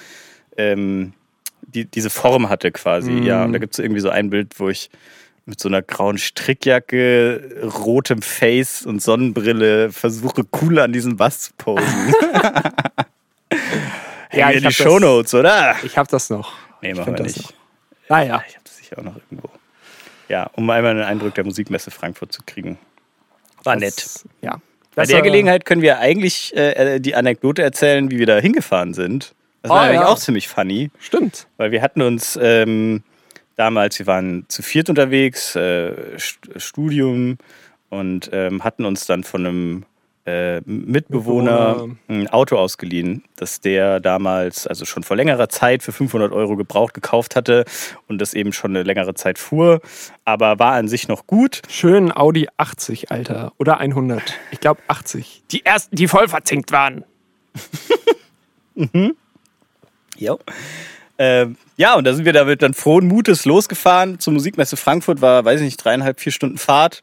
ähm, 0.58 1.14
die, 1.62 1.86
diese 1.86 2.10
Form 2.10 2.50
hatte 2.50 2.72
quasi. 2.72 3.12
Ja, 3.12 3.46
und 3.46 3.54
da 3.54 3.60
gibt 3.60 3.74
es 3.74 3.80
irgendwie 3.80 4.02
so 4.02 4.10
ein 4.10 4.30
Bild, 4.30 4.60
wo 4.60 4.70
ich 4.70 4.90
mit 5.46 5.60
so 5.60 5.68
einer 5.70 5.82
grauen 5.82 6.18
Strickjacke, 6.18 7.62
rotem 7.84 8.22
Face 8.22 8.86
und 8.86 9.02
Sonnenbrille 9.02 9.92
versuche, 9.92 10.44
cool 10.62 10.80
an 10.80 10.94
diesem 10.94 11.18
Bass 11.18 11.40
zu 11.42 11.52
posen. 11.58 12.14
Ja, 14.36 14.50
ich 14.50 14.56
in 14.56 14.62
die 14.62 14.68
hab 14.68 14.74
Shownotes, 14.74 15.34
oder? 15.36 15.76
Ich 15.84 15.96
hab 15.96 16.08
das 16.08 16.32
noch. 16.32 16.54
Nee, 16.82 16.96
machen 16.96 17.16
wir 17.16 17.24
das 17.24 17.38
nicht. 17.38 17.54
Naja. 18.10 18.44
Ich 18.48 18.56
habe 18.56 18.64
das 18.64 18.78
sicher 18.78 18.98
auch 18.98 19.04
noch 19.04 19.16
irgendwo. 19.18 19.48
Ja, 20.28 20.50
um 20.56 20.68
einmal 20.72 20.92
einen 20.92 21.04
Eindruck 21.04 21.36
der 21.36 21.44
Musikmesse 21.44 21.92
Frankfurt 21.92 22.32
zu 22.34 22.42
kriegen. 22.44 22.80
War 23.64 23.76
nett. 23.76 23.98
Das- 23.98 24.26
Ja. 24.42 24.60
Bei 24.96 25.06
der 25.06 25.22
Gelegenheit 25.22 25.66
können 25.66 25.82
wir 25.84 26.00
eigentlich 26.00 26.56
äh, 26.56 27.00
die 27.00 27.14
Anekdote 27.16 27.62
erzählen, 27.64 28.10
wie 28.12 28.18
wir 28.20 28.26
da 28.28 28.38
hingefahren 28.40 28.94
sind. 28.96 29.34
Das 29.62 29.70
war 29.70 29.82
Oh, 29.82 29.84
nämlich 29.86 30.02
ja. 30.02 30.08
auch 30.08 30.18
ziemlich 30.20 30.48
funny. 30.48 30.90
Stimmt. 31.00 31.48
Weil 31.58 31.72
wir 31.72 31.82
hatten 31.84 32.02
uns 32.02 32.38
ähm, 32.42 33.04
damals, 33.56 34.00
wir 34.00 34.08
waren 34.08 34.46
zu 34.48 34.62
viert 34.62 34.90
unterwegs, 34.90 35.56
äh, 35.56 36.16
St- 36.18 36.60
Studium 36.60 37.38
und 37.90 38.30
ähm, 38.34 38.64
hatten 38.64 38.86
uns 38.86 39.06
dann 39.06 39.24
von 39.24 39.46
einem 39.46 39.86
äh, 40.26 40.62
Mitbewohner 40.62 41.90
ein 42.08 42.30
Auto 42.30 42.56
ausgeliehen, 42.58 43.26
das 43.36 43.60
der 43.60 44.00
damals, 44.00 44.66
also 44.68 44.86
schon 44.86 45.04
vor 45.04 45.18
längerer 45.18 45.50
Zeit 45.50 45.84
für 45.84 45.92
500 45.92 46.32
Euro 46.32 46.56
gebraucht 46.56 46.94
gekauft 46.94 47.36
hatte 47.36 47.66
und 48.08 48.20
das 48.20 48.34
eben 48.34 48.54
schon 48.54 48.72
eine 48.72 48.84
längere 48.84 49.16
Zeit 49.16 49.38
fuhr, 49.38 49.82
aber 50.24 50.60
war 50.60 50.74
an 50.76 50.88
sich 50.88 51.10
noch 51.10 51.28
gut. 51.28 51.62
Schön 51.68 52.10
Audi 52.16 52.48
80, 52.56 53.12
Alter. 53.12 53.52
Oder 53.60 53.80
100. 53.80 54.40
Ich 54.52 54.62
glaube 54.62 54.82
80. 54.88 55.44
Die 55.52 55.66
ersten, 55.66 55.96
die 55.98 56.08
voll 56.08 56.30
verzinkt 56.30 56.72
waren. 56.72 57.04
Jo. 60.18 60.40
Ähm, 61.26 61.56
ja, 61.78 61.96
und 61.96 62.04
da 62.04 62.14
sind 62.14 62.26
wir 62.26 62.34
damit 62.34 62.62
dann 62.62 62.74
frohen 62.74 63.08
Mutes 63.08 63.46
losgefahren 63.46 64.20
zur 64.20 64.34
Musikmesse 64.34 64.76
Frankfurt, 64.76 65.22
war, 65.22 65.46
weiß 65.46 65.62
ich 65.62 65.66
nicht, 65.66 65.78
dreieinhalb, 65.78 66.20
vier 66.20 66.34
Stunden 66.34 66.58
Fahrt. 66.58 67.00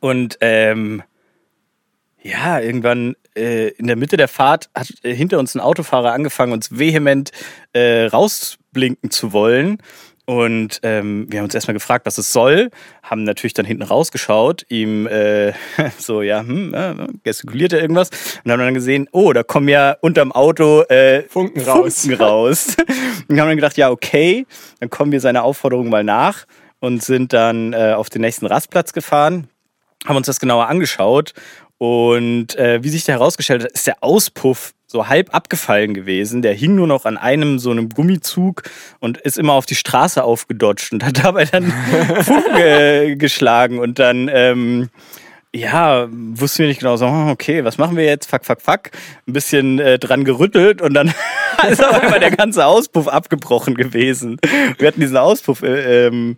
Und 0.00 0.38
ähm, 0.40 1.02
ja, 2.22 2.60
irgendwann 2.60 3.16
äh, 3.36 3.68
in 3.72 3.88
der 3.88 3.96
Mitte 3.96 4.16
der 4.16 4.28
Fahrt 4.28 4.70
hat 4.74 4.88
äh, 5.02 5.14
hinter 5.14 5.38
uns 5.38 5.54
ein 5.54 5.60
Autofahrer 5.60 6.12
angefangen, 6.12 6.54
uns 6.54 6.78
vehement 6.78 7.30
äh, 7.74 8.06
rausblinken 8.06 9.10
zu 9.10 9.34
wollen. 9.34 9.82
Und 10.30 10.78
ähm, 10.84 11.26
wir 11.28 11.40
haben 11.40 11.46
uns 11.46 11.56
erstmal 11.56 11.74
gefragt, 11.74 12.06
was 12.06 12.16
es 12.16 12.32
soll, 12.32 12.70
haben 13.02 13.24
natürlich 13.24 13.52
dann 13.52 13.66
hinten 13.66 13.82
rausgeschaut, 13.82 14.64
ihm 14.68 15.08
äh, 15.08 15.54
so, 15.98 16.22
ja, 16.22 16.38
hm, 16.38 16.72
äh, 16.72 16.94
gestikuliert 17.24 17.72
er 17.72 17.80
irgendwas 17.80 18.10
und 18.44 18.52
haben 18.52 18.60
dann 18.60 18.74
gesehen, 18.74 19.08
oh, 19.10 19.32
da 19.32 19.42
kommen 19.42 19.66
ja 19.66 19.96
unterm 20.00 20.30
Auto 20.30 20.82
äh, 20.82 21.24
Funken 21.24 21.62
raus. 21.62 22.02
Funken 22.02 22.20
raus. 22.22 22.76
und 23.26 23.40
haben 23.40 23.48
dann 23.48 23.56
gedacht, 23.56 23.76
ja, 23.76 23.90
okay, 23.90 24.46
dann 24.78 24.88
kommen 24.88 25.10
wir 25.10 25.20
seiner 25.20 25.42
Aufforderung 25.42 25.88
mal 25.88 26.04
nach 26.04 26.44
und 26.78 27.02
sind 27.02 27.32
dann 27.32 27.72
äh, 27.72 27.94
auf 27.96 28.08
den 28.08 28.20
nächsten 28.20 28.46
Rastplatz 28.46 28.92
gefahren, 28.92 29.48
haben 30.06 30.14
uns 30.14 30.28
das 30.28 30.38
genauer 30.38 30.68
angeschaut 30.68 31.34
und 31.78 32.54
äh, 32.54 32.84
wie 32.84 32.88
sich 32.88 33.02
da 33.02 33.14
herausgestellt 33.14 33.64
hat, 33.64 33.72
ist 33.72 33.88
der 33.88 33.96
Auspuff 34.04 34.74
so 34.90 35.06
halb 35.06 35.32
abgefallen 35.32 35.94
gewesen. 35.94 36.42
Der 36.42 36.52
hing 36.52 36.74
nur 36.74 36.88
noch 36.88 37.04
an 37.04 37.16
einem 37.16 37.60
so 37.60 37.70
einem 37.70 37.90
Gummizug 37.90 38.64
und 38.98 39.18
ist 39.18 39.38
immer 39.38 39.52
auf 39.52 39.64
die 39.64 39.76
Straße 39.76 40.24
aufgedodgt 40.24 40.90
und 40.90 41.04
hat 41.04 41.18
dabei 41.24 41.44
dann 41.44 41.72
Funken 42.22 42.56
äh, 42.56 43.14
geschlagen 43.14 43.78
und 43.78 44.00
dann 44.00 44.28
ähm, 44.32 44.88
ja, 45.54 46.08
wussten 46.10 46.60
wir 46.60 46.68
nicht 46.68 46.80
genau 46.80 46.96
so, 46.96 47.06
hm, 47.06 47.28
okay, 47.28 47.64
was 47.64 47.78
machen 47.78 47.96
wir 47.96 48.04
jetzt? 48.04 48.28
Fuck, 48.28 48.44
fuck, 48.44 48.60
fuck. 48.60 48.90
Ein 49.28 49.32
bisschen 49.32 49.78
äh, 49.78 49.98
dran 49.98 50.24
gerüttelt 50.24 50.82
und 50.82 50.94
dann 50.94 51.14
ist 51.70 51.84
auf 51.84 52.02
einmal 52.02 52.20
der 52.20 52.32
ganze 52.32 52.66
Auspuff 52.66 53.06
abgebrochen 53.06 53.76
gewesen. 53.76 54.38
Wir 54.78 54.88
hatten 54.88 55.00
diesen 55.00 55.16
Auspuff 55.16 55.62
äh, 55.62 56.06
ähm, 56.06 56.34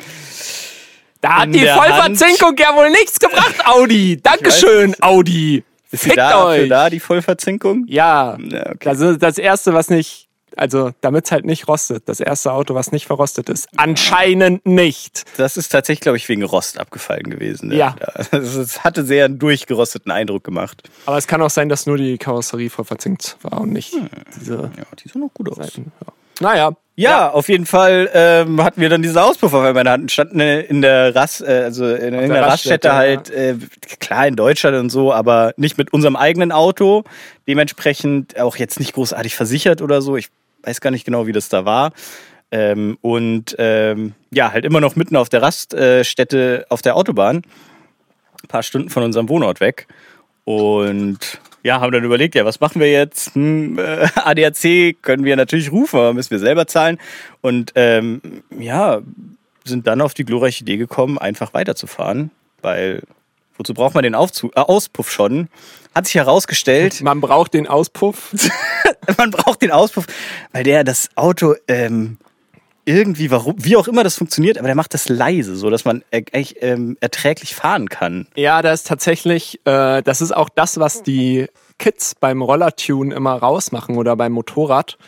Da 1.22 1.40
hat 1.40 1.54
die 1.54 1.66
Vollverzinkung 1.66 2.54
ja 2.58 2.76
wohl 2.76 2.90
nichts 2.90 3.18
gebracht, 3.18 3.66
Audi. 3.66 4.20
Dankeschön. 4.22 4.94
Audi. 5.00 5.64
Ist 5.92 6.02
Fickt 6.04 6.16
da, 6.18 6.46
euch. 6.46 6.62
für 6.62 6.68
da 6.68 6.90
die 6.90 7.00
Vollverzinkung? 7.00 7.84
Ja. 7.86 8.36
Ja, 8.50 8.70
okay. 8.72 8.88
Also 8.88 9.16
das 9.16 9.38
erste, 9.38 9.74
was 9.74 9.88
nicht, 9.90 10.28
also 10.56 10.90
damit 11.02 11.26
es 11.26 11.32
halt 11.32 11.44
nicht 11.44 11.68
rostet. 11.68 12.08
Das 12.08 12.18
erste 12.20 12.52
Auto, 12.52 12.74
was 12.74 12.92
nicht 12.92 13.06
verrostet 13.06 13.48
ist. 13.48 13.68
Anscheinend 13.76 14.66
nicht. 14.66 15.24
Das 15.36 15.56
ist 15.56 15.68
tatsächlich, 15.70 16.00
glaube 16.00 16.16
ich, 16.16 16.28
wegen 16.28 16.42
Rost 16.42 16.78
abgefallen 16.78 17.24
gewesen. 17.30 17.70
der 17.70 17.78
Ja. 17.78 17.96
Es 18.32 18.82
hatte 18.84 19.04
sehr 19.04 19.26
einen 19.26 19.38
durchgerosteten 19.38 20.10
Eindruck 20.10 20.44
gemacht. 20.44 20.82
Aber 21.06 21.18
es 21.18 21.26
kann 21.26 21.40
auch 21.42 21.50
sein, 21.50 21.68
dass 21.68 21.86
nur 21.86 21.98
die 21.98 22.18
Karosserie 22.18 22.70
voll 22.70 22.84
verzinkt 22.84 23.36
war 23.42 23.60
und 23.60 23.72
nicht 23.72 23.94
diese 24.34 24.54
Ja, 24.76 24.84
die 25.02 25.08
sah 25.08 25.18
noch 25.18 25.32
gut 25.34 25.50
aus. 25.50 25.56
Seiten. 25.58 25.92
Ja. 26.00 26.12
Naja. 26.40 26.72
Ja, 26.94 27.30
auf 27.30 27.48
jeden 27.48 27.64
Fall 27.64 28.10
ähm, 28.12 28.62
hatten 28.62 28.80
wir 28.80 28.90
dann 28.90 29.00
diesen 29.00 29.16
Auspuff 29.16 29.54
auf 29.54 29.72
der 29.72 29.90
Hand. 29.90 30.12
Standen 30.12 30.40
in 30.40 30.82
der 30.82 31.14
Rast, 31.14 31.40
äh, 31.40 31.62
also 31.64 31.86
in, 31.86 32.12
in 32.12 32.30
der, 32.30 32.42
Raststätte, 32.42 32.90
Raststätte, 32.90 32.92
halt, 32.92 33.30
äh, 33.30 33.56
klar 33.98 34.26
in 34.26 34.36
Deutschland 34.36 34.76
und 34.76 34.90
so, 34.90 35.12
aber 35.12 35.54
nicht 35.56 35.78
mit 35.78 35.92
unserem 35.92 36.16
eigenen 36.16 36.52
Auto. 36.52 37.04
Dementsprechend 37.48 38.38
auch 38.38 38.56
jetzt 38.56 38.78
nicht 38.78 38.92
großartig 38.92 39.34
versichert 39.34 39.80
oder 39.80 40.02
so. 40.02 40.16
Ich 40.16 40.28
weiß 40.64 40.82
gar 40.82 40.90
nicht 40.90 41.06
genau, 41.06 41.26
wie 41.26 41.32
das 41.32 41.48
da 41.48 41.64
war. 41.64 41.92
Ähm, 42.50 42.98
und 43.00 43.56
ähm, 43.58 44.12
ja, 44.30 44.52
halt 44.52 44.66
immer 44.66 44.80
noch 44.80 44.94
mitten 44.94 45.16
auf 45.16 45.30
der 45.30 45.40
Raststätte 45.40 46.66
auf 46.68 46.82
der 46.82 46.96
Autobahn. 46.96 47.42
Ein 48.42 48.48
paar 48.48 48.62
Stunden 48.62 48.90
von 48.90 49.02
unserem 49.02 49.30
Wohnort 49.30 49.60
weg. 49.60 49.86
Und 50.44 51.40
ja, 51.62 51.80
haben 51.80 51.92
dann 51.92 52.04
überlegt, 52.04 52.34
ja, 52.34 52.44
was 52.44 52.60
machen 52.60 52.80
wir 52.80 52.90
jetzt? 52.90 53.34
Hm, 53.34 53.78
äh, 53.78 54.08
ADAC 54.16 54.96
können 55.02 55.24
wir 55.24 55.36
natürlich 55.36 55.70
rufen, 55.70 55.98
aber 55.98 56.14
müssen 56.14 56.30
wir 56.30 56.38
selber 56.38 56.66
zahlen. 56.66 56.98
Und 57.40 57.72
ähm, 57.74 58.20
ja, 58.58 59.00
sind 59.64 59.86
dann 59.86 60.00
auf 60.00 60.14
die 60.14 60.24
glorreiche 60.24 60.62
Idee 60.62 60.76
gekommen, 60.76 61.18
einfach 61.18 61.54
weiterzufahren, 61.54 62.30
weil 62.62 63.02
wozu 63.56 63.74
braucht 63.74 63.94
man 63.94 64.02
den 64.02 64.14
Aufzug, 64.14 64.52
äh, 64.56 64.60
Auspuff 64.60 65.10
schon? 65.10 65.48
Hat 65.94 66.06
sich 66.06 66.16
herausgestellt, 66.16 67.02
Man 67.02 67.20
braucht 67.20 67.54
den 67.54 67.66
Auspuff. 67.66 68.34
man 69.18 69.30
braucht 69.30 69.62
den 69.62 69.70
Auspuff, 69.70 70.06
weil 70.52 70.64
der 70.64 70.84
das 70.84 71.10
Auto 71.16 71.54
ähm, 71.68 72.16
irgendwie, 72.84 73.30
warum, 73.30 73.54
wie 73.58 73.76
auch 73.76 73.88
immer 73.88 74.02
das 74.04 74.16
funktioniert, 74.16 74.58
aber 74.58 74.66
der 74.66 74.74
macht 74.74 74.94
das 74.94 75.08
leise, 75.08 75.56
so 75.56 75.70
dass 75.70 75.84
man 75.84 76.02
äh, 76.10 76.22
echt 76.32 76.56
ähm, 76.60 76.96
erträglich 77.00 77.54
fahren 77.54 77.88
kann. 77.88 78.26
Ja, 78.34 78.62
da 78.62 78.72
ist 78.72 78.86
tatsächlich, 78.86 79.60
äh, 79.64 80.02
das 80.02 80.20
ist 80.20 80.32
auch 80.32 80.48
das, 80.48 80.80
was 80.80 81.02
die 81.02 81.46
Kids 81.78 82.14
beim 82.14 82.42
Rollertune 82.42 83.14
immer 83.14 83.34
rausmachen 83.34 83.96
oder 83.96 84.16
beim 84.16 84.32
Motorrad. 84.32 84.98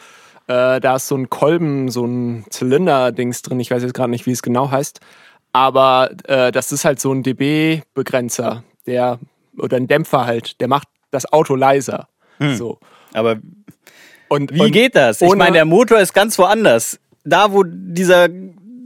Äh, 0.46 0.80
da 0.80 0.96
ist 0.96 1.08
so 1.08 1.16
ein 1.16 1.30
Kolben, 1.30 1.90
so 1.90 2.04
ein 2.04 2.44
Zylinder-Dings 2.50 3.42
drin. 3.42 3.60
Ich 3.60 3.70
weiß 3.70 3.82
jetzt 3.82 3.94
gerade 3.94 4.10
nicht, 4.10 4.26
wie 4.26 4.32
es 4.32 4.42
genau 4.42 4.70
heißt. 4.70 5.00
Aber 5.52 6.10
äh, 6.24 6.52
das 6.52 6.72
ist 6.72 6.84
halt 6.84 7.00
so 7.00 7.12
ein 7.12 7.22
dB-Begrenzer, 7.22 8.64
der 8.87 9.18
oder 9.56 9.76
ein 9.76 9.87
Dämpfer 9.87 10.26
halt, 10.26 10.60
der 10.60 10.68
macht 10.68 10.88
das 11.10 11.32
Auto 11.32 11.54
leiser. 11.54 12.08
So. 12.40 12.78
Aber 13.12 13.37
Und, 14.28 14.52
wie 14.52 14.62
und 14.62 14.72
geht 14.72 14.96
das? 14.96 15.20
Ich 15.20 15.34
meine, 15.37 15.52
der 15.52 15.64
Motor 15.64 16.00
ist 16.00 16.12
ganz 16.12 16.37
woanders. 16.38 16.98
Da, 17.24 17.52
wo 17.52 17.64
dieser 17.64 18.28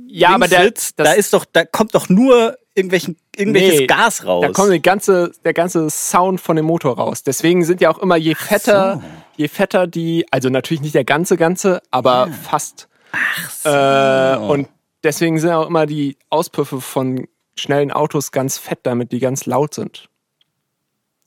Ja, 0.07 0.31
aber 0.31 0.48
der, 0.48 0.64
sitzt, 0.64 0.98
da 0.98 1.12
ist 1.12 1.33
doch, 1.33 1.44
da 1.44 1.64
kommt 1.64 1.94
doch 1.94 2.09
nur 2.09 2.57
irgendwelchen, 2.74 3.16
irgendwelches 3.37 3.81
Nee, 3.81 3.87
Gas 3.87 4.24
raus. 4.24 4.44
Da 4.46 4.53
kommt 4.53 4.72
die 4.72 4.81
ganze, 4.81 5.33
der 5.44 5.53
ganze 5.53 5.90
Sound 5.90 6.40
von 6.40 6.57
dem 6.57 6.64
Motor 6.66 6.96
raus. 6.96 7.22
Deswegen 7.24 7.64
sind 7.64 7.81
ja 7.81 7.90
auch 7.90 7.98
immer 7.98 8.16
je 8.16 8.35
fetter, 8.35 9.03
je 9.37 9.48
fetter 9.48 9.87
die, 9.87 10.27
also 10.31 10.48
natürlich 10.48 10.81
nicht 10.81 10.94
der 10.94 11.05
ganze, 11.05 11.37
ganze, 11.37 11.83
aber 11.90 12.29
fast. 12.29 12.88
Ach 13.12 13.51
so. 13.51 13.68
Äh, 13.68 14.53
und 14.53 14.68
deswegen 15.03 15.38
sind 15.38 15.51
auch 15.51 15.66
immer 15.66 15.87
die 15.87 16.16
Auspuffe 16.31 16.81
von 16.81 17.27
schnellen 17.57 17.90
Autos 17.90 18.31
ganz 18.31 18.59
fett, 18.59 18.81
damit 18.85 19.12
die 19.12 19.18
ganz 19.18 19.46
laut 19.46 19.74
sind. 19.74 20.09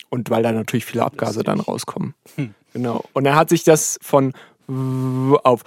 Und 0.10 0.30
weil 0.30 0.44
da 0.44 0.52
natürlich 0.52 0.86
viele 0.86 1.04
Abgase 1.04 1.44
dann 1.44 1.60
rauskommen. 1.60 2.16
Genau. 2.74 3.04
Und 3.14 3.24
dann 3.26 3.36
hat 3.36 3.50
sich 3.50 3.64
das 3.64 3.98
von 4.02 4.34
auf 4.68 5.64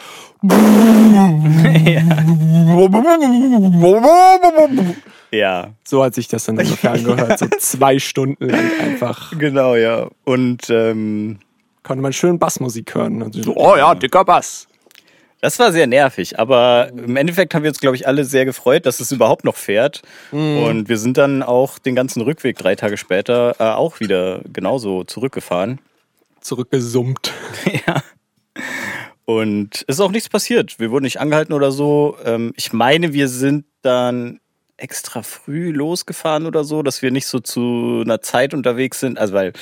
ja, 5.35 5.75
so 5.85 6.05
hat 6.05 6.15
sich 6.15 6.29
das 6.29 6.45
dann 6.45 6.59
ungefähr 6.59 6.93
angehört. 6.93 7.39
So 7.39 7.47
zwei 7.59 7.99
Stunden 7.99 8.49
lang 8.49 8.71
einfach 8.81 9.37
genau, 9.39 9.75
ja. 9.75 10.09
Und 10.25 10.71
ähm, 10.71 11.39
konnte 11.83 12.03
man 12.03 12.13
schön 12.13 12.39
Bassmusik 12.39 12.95
hören. 12.95 13.23
Und 13.23 13.35
so, 13.35 13.55
oh 13.57 13.77
ja, 13.77 13.95
dicker 13.95 14.25
Bass. 14.25 14.67
das 15.41 15.59
war 15.59 15.73
sehr 15.73 15.87
nervig. 15.87 16.39
Aber 16.39 16.91
im 16.91 17.17
Endeffekt 17.17 17.55
haben 17.55 17.63
wir 17.63 17.71
uns, 17.71 17.81
glaube 17.81 17.97
ich, 17.97 18.07
alle 18.07 18.25
sehr 18.25 18.45
gefreut, 18.45 18.87
dass 18.87 19.01
es 19.01 19.13
überhaupt 19.13 19.45
noch 19.45 19.57
fährt. 19.57 20.03
Und 20.31 20.89
wir 20.89 20.99
sind 20.99 21.17
dann 21.19 21.43
auch 21.43 21.79
den 21.79 21.95
ganzen 21.95 22.23
Rückweg 22.23 22.57
drei 22.57 22.77
Tage 22.77 22.97
später 22.97 23.57
äh, 23.59 23.65
auch 23.65 24.01
wieder 24.01 24.41
genauso 24.53 25.05
zurückgefahren. 25.05 25.81
Zurückgesummt. 26.41 27.33
ja. 27.87 28.03
Und 29.25 29.85
es 29.89 29.97
ist 29.97 30.01
auch 30.01 30.11
nichts 30.11 30.29
passiert. 30.29 30.79
Wir 30.79 30.91
wurden 30.91 31.05
nicht 31.05 31.19
angehalten 31.21 31.53
oder 31.55 31.73
so. 31.73 32.17
Ähm, 32.25 32.53
ich 32.57 32.73
meine, 32.73 33.13
wir 33.13 33.29
sind 33.29 33.65
dann 33.83 34.41
extra 34.77 35.23
früh 35.23 35.71
losgefahren 35.71 36.47
oder 36.47 36.65
so, 36.65 36.83
dass 36.83 37.01
wir 37.01 37.11
nicht 37.11 37.27
so 37.27 37.39
zu 37.41 38.03
einer 38.05 38.21
Zeit 38.23 38.53
unterwegs 38.55 39.01
sind. 39.01 39.19
Also 39.19 39.33
weil 39.33 39.53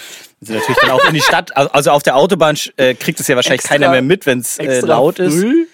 wir 0.40 0.46
sind 0.46 0.56
natürlich 0.56 0.78
dann 0.80 0.90
auch 0.90 1.04
in 1.04 1.14
die 1.14 1.20
Stadt. 1.20 1.50
Also 1.56 1.90
auf 1.90 2.02
der 2.02 2.16
Autobahn 2.16 2.56
äh, 2.76 2.94
kriegt 2.94 3.20
es 3.20 3.28
ja 3.28 3.36
wahrscheinlich 3.36 3.60
Extra- 3.60 3.74
keiner 3.74 3.90
mehr 3.90 4.02
mit, 4.02 4.26
wenn 4.26 4.38
es 4.40 4.58
äh, 4.58 4.80
laut 4.80 5.18
ist. 5.18 5.38
früh? 5.40 5.66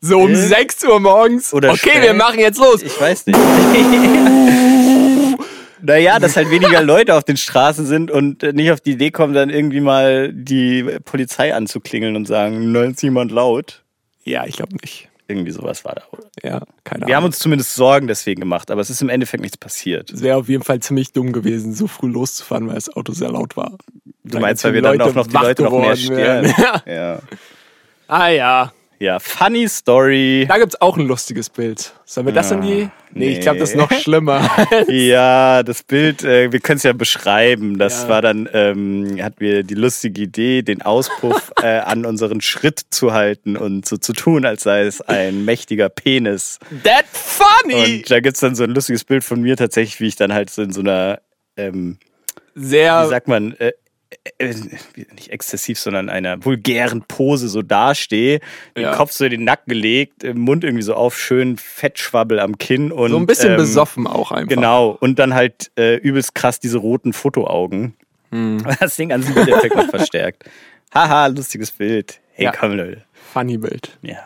So 0.00 0.20
um 0.20 0.30
Äh? 0.32 0.36
6 0.36 0.84
Uhr 0.84 1.00
morgens. 1.00 1.52
Oder 1.52 1.70
okay, 1.70 1.90
spät. 1.90 2.02
wir 2.02 2.14
machen 2.14 2.38
jetzt 2.40 2.58
los. 2.58 2.82
Ich 2.82 2.98
weiß 3.00 3.26
nicht. 3.26 3.38
naja, 5.82 6.18
dass 6.18 6.36
halt 6.36 6.50
weniger 6.52 6.82
Leute 6.82 7.14
auf 7.14 7.24
den 7.24 7.36
Straßen 7.36 7.86
sind 7.86 8.10
und 8.10 8.42
nicht 8.42 8.70
auf 8.70 8.80
die 8.80 8.92
Idee 8.92 9.10
kommen, 9.10 9.34
dann 9.34 9.50
irgendwie 9.50 9.80
mal 9.80 10.32
die 10.32 10.84
Polizei 11.04 11.54
anzuklingeln 11.54 12.16
und 12.16 12.26
sagen, 12.26 12.72
nein, 12.72 12.92
ist 12.92 13.02
jemand 13.02 13.30
laut. 13.32 13.82
Ja, 14.24 14.44
ich 14.46 14.56
glaube 14.56 14.74
nicht. 14.82 15.08
Irgendwie 15.30 15.50
sowas 15.50 15.84
war 15.84 15.94
da. 15.94 16.02
Ja, 16.42 16.62
keine 16.84 17.06
Wir 17.06 17.14
haben 17.14 17.22
Ahnung. 17.24 17.26
uns 17.28 17.38
zumindest 17.38 17.74
Sorgen 17.74 18.06
deswegen 18.06 18.40
gemacht, 18.40 18.70
aber 18.70 18.80
es 18.80 18.88
ist 18.88 19.02
im 19.02 19.10
Endeffekt 19.10 19.42
nichts 19.42 19.58
passiert. 19.58 20.10
Es 20.10 20.22
wäre 20.22 20.38
auf 20.38 20.48
jeden 20.48 20.62
Fall 20.64 20.80
ziemlich 20.80 21.12
dumm 21.12 21.32
gewesen, 21.32 21.74
so 21.74 21.86
früh 21.86 22.08
loszufahren, 22.08 22.66
weil 22.66 22.76
das 22.76 22.88
Auto 22.88 23.12
sehr 23.12 23.30
laut 23.30 23.54
war. 23.56 23.76
Du 24.24 24.38
meinst, 24.40 24.64
weil 24.64 24.72
wir 24.72 24.80
dann 24.82 25.00
auch 25.02 25.14
noch 25.14 25.26
die 25.26 25.36
Leute 25.36 25.64
noch 25.64 25.78
mehr 25.78 25.96
stören. 25.96 26.46
Ja. 26.56 26.82
Ja. 26.86 27.20
Ah 28.06 28.28
ja. 28.28 28.72
Ja, 28.98 29.18
funny 29.20 29.68
story. 29.68 30.46
Da 30.48 30.58
gibt's 30.58 30.80
auch 30.80 30.96
ein 30.96 31.06
lustiges 31.06 31.50
Bild. 31.50 31.92
Sollen 32.04 32.26
wir 32.26 32.34
das 32.34 32.50
in 32.50 32.60
die? 32.62 32.88
Nee, 33.12 33.30
ich 33.30 33.40
glaube, 33.40 33.58
das 33.58 33.70
ist 33.70 33.76
noch 33.76 33.90
schlimmer. 33.92 34.48
Ja, 34.88 35.62
das 35.62 35.82
Bild, 35.82 36.24
äh, 36.24 36.52
wir 36.52 36.60
können 36.60 36.76
es 36.78 36.82
ja 36.82 36.92
beschreiben. 36.92 37.78
Das 37.78 38.02
Ja. 38.02 38.08
war 38.08 38.22
dann, 38.22 38.48
ähm, 38.52 39.18
hatten 39.22 39.40
wir 39.40 39.62
die 39.62 39.74
lustige 39.74 40.22
Idee, 40.22 40.62
den 40.62 40.82
Auspuff 40.82 41.52
äh, 41.62 41.78
an 41.78 42.04
unseren 42.06 42.40
Schritt 42.40 42.80
zu 42.90 43.12
halten 43.12 43.56
und 43.56 43.86
so 43.86 43.96
zu 43.96 44.12
tun, 44.12 44.44
als 44.44 44.62
sei 44.64 44.82
es 44.82 45.00
ein 45.00 45.44
mächtiger 45.44 45.88
Penis. 45.88 46.58
That 46.84 47.06
funny! 47.10 47.96
Und 48.02 48.10
da 48.10 48.20
gibt's 48.20 48.40
dann 48.40 48.54
so 48.54 48.64
ein 48.64 48.70
lustiges 48.70 49.04
Bild 49.04 49.24
von 49.24 49.40
mir 49.40 49.56
tatsächlich, 49.56 50.00
wie 50.00 50.06
ich 50.08 50.16
dann 50.16 50.32
halt 50.32 50.50
so 50.50 50.62
in 50.62 50.72
so 50.72 50.80
einer, 50.80 51.20
ähm, 51.56 51.98
wie 52.54 52.64
Sehr, 52.66 53.06
sagt 53.06 53.28
man, 53.28 53.54
äh, 53.54 53.72
äh, 54.38 54.54
nicht 55.14 55.30
exzessiv, 55.30 55.78
sondern 55.78 56.08
einer 56.08 56.44
vulgären 56.44 57.02
Pose 57.02 57.48
so 57.48 57.62
dastehe, 57.62 58.40
den 58.76 58.82
Ja. 58.84 58.94
Kopf 58.94 59.12
so 59.12 59.24
in 59.24 59.30
den 59.30 59.44
Nacken 59.44 59.70
gelegt, 59.72 60.22
Mund 60.34 60.64
irgendwie 60.64 60.82
so 60.82 60.94
auf, 60.94 61.18
schön 61.18 61.56
Fettschwabbel 61.56 62.40
am 62.40 62.58
Kinn 62.58 62.92
und 62.92 63.10
so 63.10 63.16
ein 63.16 63.26
bisschen 63.26 63.52
ähm, 63.52 63.56
besoffen 63.56 64.06
auch 64.06 64.30
einfach. 64.32 64.48
Genau, 64.48 64.90
und 65.00 65.18
dann 65.18 65.34
halt 65.34 65.70
äh, 65.78 65.96
übelst 65.96 66.34
krass 66.34 66.60
diese 66.60 66.78
roten 66.78 67.12
Fotoaugen. 67.12 67.94
Hm. 68.30 68.62
Das 68.80 68.96
Ding 68.96 69.12
an 69.12 69.22
sich 69.22 69.34
Bildeffekt 69.34 69.74
noch 69.76 69.88
verstärkt. 69.88 70.44
Haha, 70.94 71.26
lustiges 71.28 71.70
Bild. 71.70 72.20
Hey, 72.32 72.46
Ja. 72.46 72.52
komm, 72.52 72.76
Leute. 72.76 73.04
Funny 73.32 73.56
Bild. 73.58 73.98
Ja. 74.02 74.18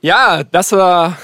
Ja, 0.00 0.44
das 0.44 0.72
war 0.72 1.16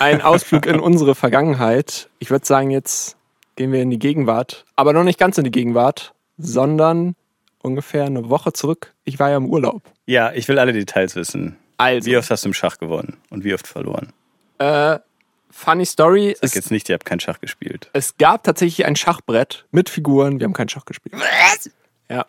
ein 0.00 0.20
Ausflug 0.22 0.66
in 0.66 0.80
unsere 0.80 1.14
Vergangenheit. 1.14 2.08
Ich 2.18 2.30
würde 2.30 2.44
sagen, 2.46 2.70
jetzt 2.70 3.16
gehen 3.56 3.72
wir 3.72 3.82
in 3.82 3.90
die 3.90 3.98
Gegenwart. 3.98 4.64
Aber 4.76 4.92
noch 4.92 5.04
nicht 5.04 5.18
ganz 5.18 5.38
in 5.38 5.44
die 5.44 5.50
Gegenwart, 5.50 6.12
sondern 6.40 7.14
ungefähr 7.62 8.04
eine 8.04 8.28
Woche 8.30 8.52
zurück. 8.52 8.94
Ich 9.04 9.18
war 9.18 9.30
ja 9.30 9.36
im 9.36 9.46
Urlaub. 9.46 9.82
ja, 10.06 10.32
ich 10.32 10.48
will 10.48 10.58
alle 10.58 10.72
Details 10.72 11.14
wissen. 11.16 11.56
Also, 11.76 12.10
Wie 12.10 12.16
oft 12.16 12.30
hast 12.30 12.44
du 12.44 12.48
im 12.48 12.54
Schach 12.54 12.78
gewonnen 12.78 13.16
und 13.30 13.44
wie 13.44 13.54
oft 13.54 13.66
verloren? 13.66 14.12
äh, 14.58 14.98
funny 15.50 15.84
Story. 15.86 16.34
Sag 16.34 16.44
Es, 16.50 16.54
jetzt 16.54 16.70
nicht, 16.70 16.88
ihr 16.88 16.94
habt 16.94 17.04
kein 17.06 17.20
Schach 17.20 17.40
gespielt. 17.40 17.88
es 17.94 18.16
gab 18.18 18.44
tatsächlich 18.44 18.86
ein 18.86 18.96
Schachbrett 18.96 19.64
mit 19.70 19.88
Figuren. 19.88 20.38
Wir 20.38 20.44
haben 20.44 20.52
kein 20.52 20.68
Schach 20.68 20.84
gespielt. 20.84 21.14
Was? 21.16 21.70
Ja. 22.10 22.26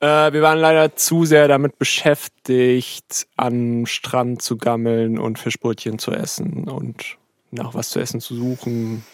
Äh, 0.00 0.32
wir 0.32 0.42
waren 0.42 0.58
leider 0.58 0.94
zu 0.96 1.24
sehr 1.24 1.48
damit 1.48 1.78
beschäftigt, 1.78 3.26
am 3.36 3.86
Strand 3.86 4.42
zu 4.42 4.56
gammeln 4.56 5.18
und 5.18 5.38
Fischbrötchen 5.38 5.98
zu 5.98 6.12
essen 6.12 6.64
und 6.68 7.16
nach 7.50 7.74
was 7.74 7.90
zu 7.90 7.98
essen 8.00 8.20
zu 8.20 8.34
suchen 8.36 9.04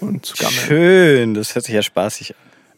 und 0.00 0.26
zu 0.26 0.34
gammeln. 0.36 0.58
Schön, 0.66 1.34
das 1.34 1.54
hört 1.54 1.64
sich 1.64 1.74
ja 1.74 1.82
spaßig 1.82 2.34
an. 2.36 2.36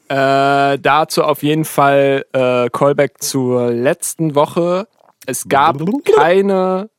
Äh, 0.08 0.78
dazu 0.78 1.24
auf 1.24 1.42
jeden 1.42 1.64
Fall 1.64 2.24
äh, 2.32 2.68
Callback 2.70 3.22
zur 3.22 3.72
letzten 3.72 4.34
Woche. 4.34 4.86
Es 5.26 5.48
gab 5.48 5.78
keine 6.16 6.90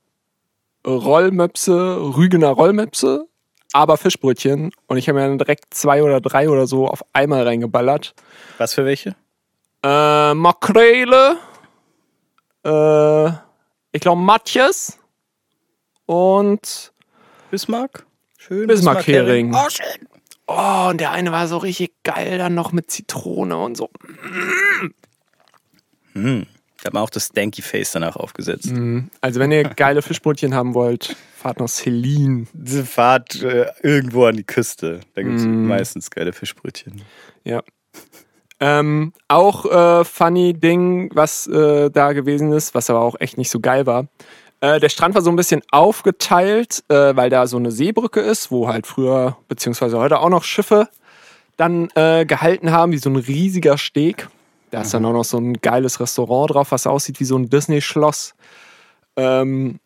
Rollmöpse, 0.85 1.97
Rügener 2.17 2.49
Rollmöpse, 2.49 3.27
aber 3.71 3.97
Fischbrötchen. 3.97 4.71
Und 4.87 4.97
ich 4.97 5.07
habe 5.07 5.19
mir 5.19 5.27
dann 5.27 5.37
direkt 5.37 5.73
zwei 5.73 6.03
oder 6.03 6.19
drei 6.19 6.49
oder 6.49 6.67
so 6.67 6.87
auf 6.87 7.03
einmal 7.13 7.43
reingeballert. 7.43 8.13
Was 8.57 8.73
für 8.73 8.83
welche? 8.83 9.15
Äh, 9.83 10.33
Makrele, 10.33 11.37
äh, 12.65 13.27
ich 13.91 14.01
glaube 14.01 14.21
Matjes 14.21 14.97
und 16.05 16.91
Bismarck? 17.51 18.05
Schön. 18.37 18.67
Bismarck-Hering. 18.67 19.53
Oh, 19.53 19.69
schön. 19.69 20.07
Oh, 20.47 20.87
und 20.89 21.01
der 21.01 21.11
eine 21.11 21.31
war 21.33 21.47
so 21.47 21.57
richtig 21.57 21.91
geil, 22.03 22.37
dann 22.37 22.55
noch 22.55 22.71
mit 22.71 22.89
Zitrone 22.89 23.57
und 23.57 23.75
so. 23.75 23.89
Da 26.13 26.85
hat 26.85 26.93
man 26.93 27.03
auch 27.03 27.09
das 27.09 27.25
Stanky 27.27 27.61
Face 27.61 27.91
danach 27.91 28.15
aufgesetzt. 28.15 28.71
Also 29.21 29.39
wenn 29.39 29.51
ihr 29.51 29.63
geile 29.63 30.01
Fischbrötchen 30.01 30.53
haben 30.53 30.73
wollt, 30.73 31.15
fahrt 31.35 31.59
nach 31.59 31.67
Celine. 31.67 32.47
Diese 32.53 32.85
Fahrt 32.85 33.41
äh, 33.43 33.67
irgendwo 33.83 34.25
an 34.25 34.37
die 34.37 34.43
Küste. 34.43 35.01
Da 35.15 35.21
gibt 35.23 35.35
es 35.35 35.45
Mm. 35.45 35.67
meistens 35.67 36.09
geile 36.09 36.33
Fischbrötchen. 36.33 37.01
Ja. 37.43 37.61
Ähm, 38.59 39.13
auch 39.27 39.65
äh, 39.65 40.03
funny 40.05 40.53
Ding, 40.53 41.11
was 41.13 41.45
äh, 41.47 41.89
da 41.91 42.13
gewesen 42.13 42.51
ist, 42.53 42.73
was 42.73 42.89
aber 42.89 43.01
auch 43.01 43.15
echt 43.19 43.37
nicht 43.37 43.51
so 43.51 43.59
geil 43.59 43.85
war. 43.85 44.07
Äh, 44.61 44.79
der 44.79 44.89
Strand 44.89 45.15
war 45.15 45.21
so 45.21 45.29
ein 45.29 45.35
bisschen 45.35 45.61
aufgeteilt, 45.71 46.83
äh, 46.89 47.15
weil 47.15 47.29
da 47.29 47.47
so 47.47 47.57
eine 47.57 47.71
Seebrücke 47.71 48.19
ist, 48.19 48.51
wo 48.51 48.67
halt 48.67 48.87
früher, 48.87 49.37
beziehungsweise 49.47 49.99
heute 49.99 50.19
auch 50.19 50.29
noch 50.29 50.43
Schiffe 50.43 50.89
dann 51.57 51.89
äh, 51.95 52.25
gehalten 52.25 52.71
haben, 52.71 52.91
wie 52.91 52.97
so 52.97 53.09
ein 53.09 53.15
riesiger 53.15 53.77
Steg. 53.77 54.29
Da 54.71 54.81
ist 54.81 54.93
dann 54.93 55.05
auch 55.05 55.13
noch 55.13 55.23
so 55.23 55.37
ein 55.37 55.53
geiles 55.61 55.99
Restaurant 55.99 56.53
drauf, 56.53 56.71
was 56.71 56.87
aussieht 56.87 57.19
wie 57.19 57.25
so 57.25 57.37
ein 57.37 57.49
Disney-Schloss. 57.49 58.35
Ähm, 59.15 59.79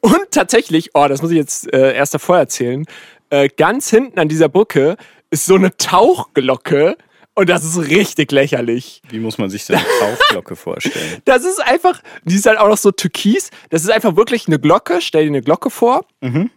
und 0.00 0.30
tatsächlich, 0.30 0.90
oh, 0.94 1.06
das 1.08 1.22
muss 1.22 1.30
ich 1.30 1.38
jetzt 1.38 1.72
äh, 1.72 1.94
erst 1.94 2.14
davor 2.14 2.38
erzählen, 2.38 2.84
äh, 3.30 3.48
ganz 3.48 3.90
hinten 3.90 4.18
an 4.18 4.28
dieser 4.28 4.48
Brücke 4.48 4.96
ist 5.30 5.46
so 5.46 5.56
eine 5.56 5.76
Tauchglocke 5.76 6.96
und 7.36 7.48
das 7.48 7.64
ist 7.64 7.78
richtig 7.88 8.32
lächerlich. 8.32 9.00
Wie 9.08 9.20
muss 9.20 9.38
man 9.38 9.48
sich 9.50 9.64
so 9.64 9.74
eine 9.74 9.84
Tauchglocke 10.00 10.56
vorstellen? 10.56 11.20
Das 11.24 11.44
ist 11.44 11.60
einfach, 11.64 12.02
die 12.24 12.34
ist 12.34 12.46
halt 12.46 12.58
auch 12.58 12.68
noch 12.68 12.76
so 12.78 12.90
türkis. 12.90 13.50
Das 13.70 13.82
ist 13.84 13.90
einfach 13.90 14.16
wirklich 14.16 14.48
eine 14.48 14.58
Glocke. 14.58 15.00
Stell 15.00 15.22
dir 15.24 15.28
eine 15.30 15.42
Glocke 15.42 15.70
vor. 15.70 16.04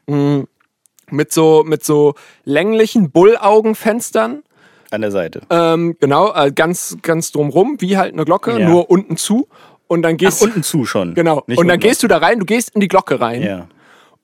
Mm, 0.08 0.42
Mit 1.12 1.32
so, 1.34 1.64
mit 1.66 1.84
so 1.84 2.16
länglichen 2.46 3.12
Bullaugenfenstern. 3.12 4.44
An 4.92 5.02
der 5.02 5.12
Seite. 5.12 5.42
Ähm, 5.52 5.96
genau, 6.00 6.34
äh, 6.34 6.52
ganz, 6.52 6.98
ganz 7.04 7.32
drumrum, 7.32 7.76
wie 7.80 7.98
halt 7.98 8.14
eine 8.14 8.26
Glocke, 8.26 8.60
Ja. 8.60 8.68
nur 8.68 8.90
unten 8.90 9.18
zu. 9.18 9.48
Und 9.88 10.02
dann 10.04 10.16
Ach, 10.16 10.18
gehst 10.18 10.42
unten 10.42 10.64
zu 10.64 10.86
schon. 10.86 11.14
Genau. 11.14 11.44
Nicht 11.48 11.58
und 11.60 11.68
dann 11.68 11.80
gehst 11.80 12.02
du 12.04 12.08
da 12.08 12.18
rein, 12.18 12.40
du 12.40 12.46
gehst 12.46 12.70
in 12.76 12.82
die 12.82 12.88
Glocke 12.88 13.20
rein. 13.20 13.42
Ja. 13.44 13.68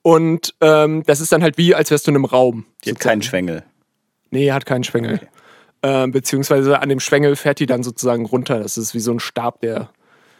Und 0.03 0.53
ähm, 0.61 1.03
das 1.05 1.19
ist 1.21 1.31
dann 1.31 1.41
halt 1.43 1.57
wie, 1.57 1.73
als 1.75 1.89
wärst 1.91 2.05
du 2.07 2.11
in 2.11 2.15
einem 2.15 2.25
Raum. 2.25 2.65
Die 2.83 2.91
hat 2.91 2.99
keinen 2.99 3.21
Schwengel. 3.23 3.63
Nee, 4.29 4.51
hat 4.51 4.65
keinen 4.65 4.83
Schwengel. 4.83 5.19
Ähm, 5.87 6.11
beziehungsweise 6.11 6.81
an 6.81 6.89
dem 6.89 6.99
Schwengel 6.99 7.35
fährt 7.35 7.59
die 7.59 7.67
dann 7.67 7.83
sozusagen 7.83 8.25
runter. 8.25 8.59
Das 8.59 8.75
ist 8.75 8.95
wie 8.95 8.99
so 8.99 9.11
ein 9.11 9.19
Stab, 9.19 9.61
der 9.61 9.89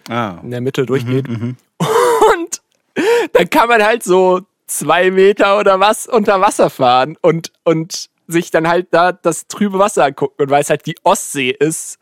Ah. 0.10 0.40
in 0.42 0.50
der 0.52 0.62
Mitte 0.62 0.86
durchgeht. 0.88 1.28
Und 1.30 2.62
dann 3.34 3.50
kann 3.50 3.68
man 3.70 3.84
halt 3.84 4.02
so 4.04 4.42
zwei 4.66 5.12
Meter 5.12 5.60
oder 5.60 5.80
was 5.80 6.08
unter 6.08 6.42
Wasser 6.42 6.70
fahren 6.72 7.18
und, 7.22 7.52
und 7.64 8.10
sich 8.28 8.50
dann 8.50 8.68
halt 8.68 8.88
da 8.92 9.12
das 9.12 9.48
trübe 9.48 9.78
Wasser 9.78 10.06
angucken. 10.06 10.42
Und 10.44 10.50
weil 10.50 10.62
es 10.64 10.70
halt 10.72 10.86
die 10.88 10.96
Ostsee 11.04 11.50
ist 11.52 12.00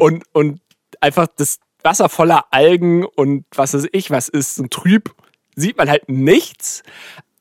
und, 0.00 0.24
und 0.32 0.60
einfach 1.00 1.28
das 1.36 1.58
Wasser 1.84 2.08
voller 2.08 2.46
Algen 2.50 3.04
und 3.04 3.44
was 3.54 3.74
weiß 3.74 3.86
ich 3.92 4.10
was 4.10 4.28
ist 4.28 4.58
und 4.58 4.72
trüb, 4.72 5.14
sieht 5.54 5.76
man 5.76 5.88
halt 5.90 6.08
nichts. 6.08 6.82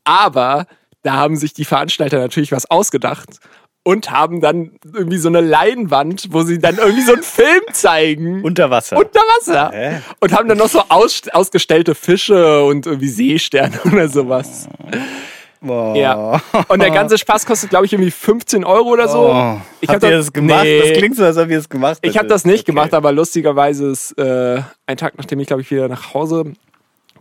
Aber 0.03 0.67
da 1.03 1.13
haben 1.13 1.35
sich 1.37 1.53
die 1.53 1.65
Veranstalter 1.65 2.19
natürlich 2.19 2.51
was 2.51 2.69
ausgedacht 2.69 3.39
und 3.83 4.11
haben 4.11 4.41
dann 4.41 4.71
irgendwie 4.93 5.17
so 5.17 5.27
eine 5.29 5.41
Leinwand, 5.41 6.27
wo 6.31 6.43
sie 6.43 6.59
dann 6.59 6.77
irgendwie 6.77 7.01
so 7.01 7.13
einen 7.13 7.23
Film 7.23 7.61
zeigen. 7.73 8.41
Unter 8.43 8.69
Wasser. 8.69 8.97
Unter 8.97 9.19
Wasser. 9.21 9.71
Hä? 9.73 10.01
Und 10.19 10.33
haben 10.33 10.47
dann 10.47 10.57
noch 10.59 10.69
so 10.69 10.83
aus, 10.89 11.21
ausgestellte 11.31 11.95
Fische 11.95 12.63
und 12.63 12.85
irgendwie 12.85 13.07
Seesterne 13.09 13.79
oder 13.91 14.07
sowas. 14.07 14.67
Boah. 15.63 15.95
Ja. 15.95 16.41
Und 16.69 16.81
der 16.81 16.89
ganze 16.89 17.17
Spaß 17.19 17.45
kostet, 17.45 17.69
glaube 17.69 17.85
ich, 17.85 17.93
irgendwie 17.93 18.09
15 18.11 18.63
Euro 18.63 18.89
oder 18.89 19.07
so. 19.07 19.29
Oh. 19.31 19.61
Ich 19.79 19.89
Habt 19.89 20.03
hab 20.03 20.09
ihr 20.09 20.17
das- 20.17 20.25
das 20.27 20.33
gemacht? 20.33 20.63
nee. 20.63 20.79
Das 20.89 20.97
klingt 20.97 21.15
so, 21.15 21.23
als 21.23 21.37
ob 21.37 21.49
ihr 21.49 21.59
es 21.59 21.69
gemacht 21.69 21.99
Ich 22.01 22.09
habe 22.17 22.19
hättet. 22.25 22.31
das 22.31 22.45
nicht 22.45 22.61
Okay. 22.61 22.71
gemacht, 22.71 22.93
aber 22.95 23.11
lustigerweise 23.11 23.87
ist 23.91 24.11
äh, 24.17 24.61
ein 24.87 24.97
Tag, 24.97 25.13
nachdem 25.17 25.39
ich, 25.39 25.47
glaube 25.47 25.61
ich, 25.61 25.69
wieder 25.69 25.87
nach 25.87 26.13
Hause 26.15 26.53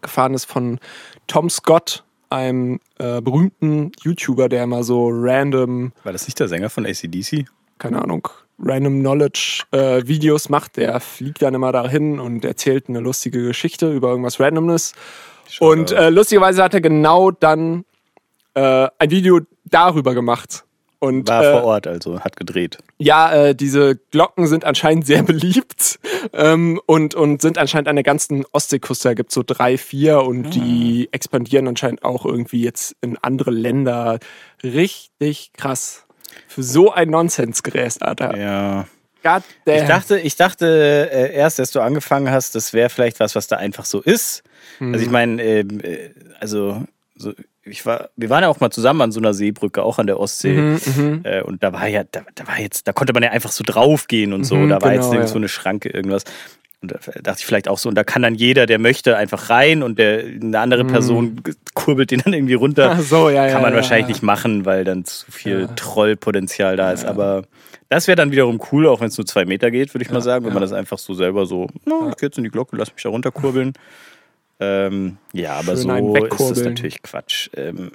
gefahren 0.01 0.33
ist, 0.33 0.47
von 0.47 0.79
Tom 1.27 1.51
Scott, 1.51 2.03
einem 2.31 2.81
äh, 2.99 3.21
berühmten 3.21 3.93
YouTuber, 4.03 4.49
der 4.49 4.65
immer 4.65 4.83
so 4.85 5.11
random 5.13 5.93
War 6.05 6.13
das 6.13 6.27
nicht 6.27 6.41
der 6.41 6.49
Sänger 6.49 6.71
von 6.71 6.87
ACDC? 6.87 7.47
keine 7.81 8.01
Ahnung, 8.01 8.29
Random 8.63 9.01
Knowledge 9.01 9.63
äh, 9.73 10.07
Videos 10.07 10.49
macht. 10.49 10.77
Der 10.77 11.01
fliegt 11.01 11.43
dann 11.43 11.55
immer 11.55 11.73
dahin 11.73 12.21
und 12.21 12.45
erzählt 12.45 12.89
eine 12.89 13.01
lustige 13.01 13.43
Geschichte 13.43 13.93
über 13.93 14.11
irgendwas 14.11 14.39
Randomness. 14.39 14.93
Und 15.59 15.91
äh, 15.91 16.11
lustigerweise 16.11 16.63
hat 16.63 16.75
er 16.75 16.81
genau 16.81 17.33
dann 17.33 17.85
äh, 18.55 18.87
ein 18.99 19.11
Video 19.11 19.41
darüber 19.65 20.15
gemacht. 20.15 20.65
Und 21.01 21.29
War 21.29 21.43
äh, 21.43 21.53
vor 21.53 21.65
Ort, 21.65 21.87
also 21.87 22.21
hat 22.21 22.37
gedreht. 22.37 22.79
ja, 22.99 23.33
äh, 23.33 23.55
diese 23.55 23.97
Glocken 24.13 24.47
sind 24.47 24.65
anscheinend 24.65 25.07
sehr 25.07 25.23
beliebt 25.25 25.99
ähm, 26.35 26.81
und, 26.87 27.15
und 27.15 27.41
sind 27.43 27.57
anscheinend 27.59 27.89
an 27.89 27.97
der 27.97 28.03
ganzen 28.05 28.45
Ostseeküste. 28.53 29.09
Da 29.09 29.15
gibt 29.15 29.31
es 29.31 29.35
so 29.35 29.43
drei, 29.45 29.79
vier 29.79 30.23
und 30.23 30.51
die 30.55 31.09
expandieren 31.11 31.67
anscheinend 31.69 32.05
auch 32.05 32.25
irgendwie 32.27 32.63
jetzt 32.63 32.95
in 33.01 33.17
andere 33.19 33.51
Länder. 33.51 34.19
Richtig 34.63 35.53
krass. 35.57 36.05
Für 36.49 36.63
so 36.63 36.93
ein 36.93 37.11
Nonsensgerät, 37.11 38.03
Alter. 38.03 38.37
Ja. 38.37 38.87
God 39.23 39.43
damn. 39.65 39.77
Ich 39.77 39.89
dachte, 39.89 40.19
ich 40.19 40.37
dachte 40.37 41.11
äh, 41.13 41.35
erst, 41.35 41.61
als 41.61 41.73
du 41.73 41.81
angefangen 41.81 42.31
hast, 42.31 42.55
das 42.55 42.73
wäre 42.73 42.89
vielleicht 42.89 43.21
was, 43.21 43.35
was 43.35 43.47
da 43.49 43.57
einfach 43.57 43.85
so 43.85 44.01
ist. 44.01 44.43
Also 44.81 44.93
Mhm. 44.93 45.03
ich 45.03 45.11
meine, 45.11 45.43
ähm, 45.43 45.81
äh, 45.83 46.11
also 46.41 46.85
so, 47.17 47.33
ich 47.65 47.85
war, 47.85 48.11
wir 48.17 48.31
waren 48.31 48.43
ja 48.43 48.49
auch 48.49 48.61
mal 48.61 48.71
zusammen 48.71 49.03
an 49.03 49.13
so 49.13 49.21
einer 49.21 49.35
Seebrücke, 49.35 49.83
auch 49.83 49.99
an 49.99 50.07
der 50.07 50.19
Ostsee. 50.19 50.55
Mhm, 50.55 51.21
Äh, 51.25 51.43
und 51.43 51.63
da 51.63 51.73
war 51.73 51.87
ja, 51.89 52.05
da, 52.11 52.23
da 52.35 52.47
war 52.47 52.59
jetzt, 52.59 52.89
da 52.89 52.93
konnte 52.93 53.13
man 53.13 53.23
ja 53.23 53.31
einfach 53.31 53.53
so 53.53 53.63
draufgehen 53.67 54.33
und 54.33 54.45
so. 54.45 54.57
Mhm, 54.57 54.71
da 54.71 54.81
war 54.81 54.91
genau, 54.91 55.13
jetzt 55.13 55.15
ja. 55.15 55.27
so 55.27 55.37
eine 55.37 55.49
Schranke, 55.49 55.91
irgendwas. 55.91 56.25
Und 56.83 56.93
da 56.93 56.99
dachte 57.23 57.41
ich 57.41 57.47
vielleicht 57.47 57.69
auch 57.69 57.77
so, 57.77 57.91
und 57.91 57.95
da 57.95 58.05
kann 58.05 58.23
dann 58.23 58.35
jeder, 58.35 58.65
der 58.65 58.79
möchte, 58.79 59.17
einfach 59.17 59.51
rein 59.51 59.83
und 59.83 59.99
der, 59.99 60.21
eine 60.21 60.59
andere 60.59 60.87
Person 60.87 61.43
kurbelt 61.75 62.11
den 62.11 62.21
dann 62.25 62.33
irgendwie 62.33 62.55
runter. 62.55 62.95
Mhm. 62.95 63.01
Ach 63.01 63.05
so, 63.05 63.29
ja, 63.29 63.49
Kann 63.49 63.61
man 63.61 63.73
ja, 63.73 63.77
wahrscheinlich 63.77 64.09
nicht 64.09 64.23
machen, 64.23 64.65
weil 64.65 64.85
dann 64.85 65.05
zu 65.05 65.31
viel 65.31 65.69
Trollpotenzial 65.77 66.77
da 66.77 66.93
ist. 66.93 67.05
Aber 67.05 67.43
das 67.91 68.07
wäre 68.07 68.17
dann 68.17 68.33
wiederum 68.33 68.63
cool, 68.73 68.87
auch 68.87 69.01
wenn 69.01 69.09
es 69.09 69.19
nur 69.19 69.27
zwei 69.27 69.45
Meter 69.45 69.71
geht, 69.71 69.93
würde 69.93 70.05
ich 70.05 70.11
mal 70.11 70.23
sagen, 70.23 70.47
wenn 70.47 70.55
man 70.55 70.63
das 70.63 70.73
einfach 70.73 70.99
so 70.99 71.13
selber 71.13 71.45
so, 71.45 71.67
na, 71.85 72.09
ich 72.09 72.17
geh 72.17 72.27
jetzt 72.27 72.39
in 72.39 72.45
die 72.45 72.51
Glocke, 72.51 72.77
lass 72.77 72.93
mich 72.95 73.03
da 73.03 73.11
runterkurbeln. 73.11 73.75
Ähm, 74.61 75.17
ja, 75.33 75.55
aber 75.55 75.77
Schön 75.77 75.89
so 76.09 76.15
ist 76.51 76.59
das 76.59 76.65
natürlich 76.65 77.03
Quatsch. 77.03 77.49
Ähm, 77.57 77.93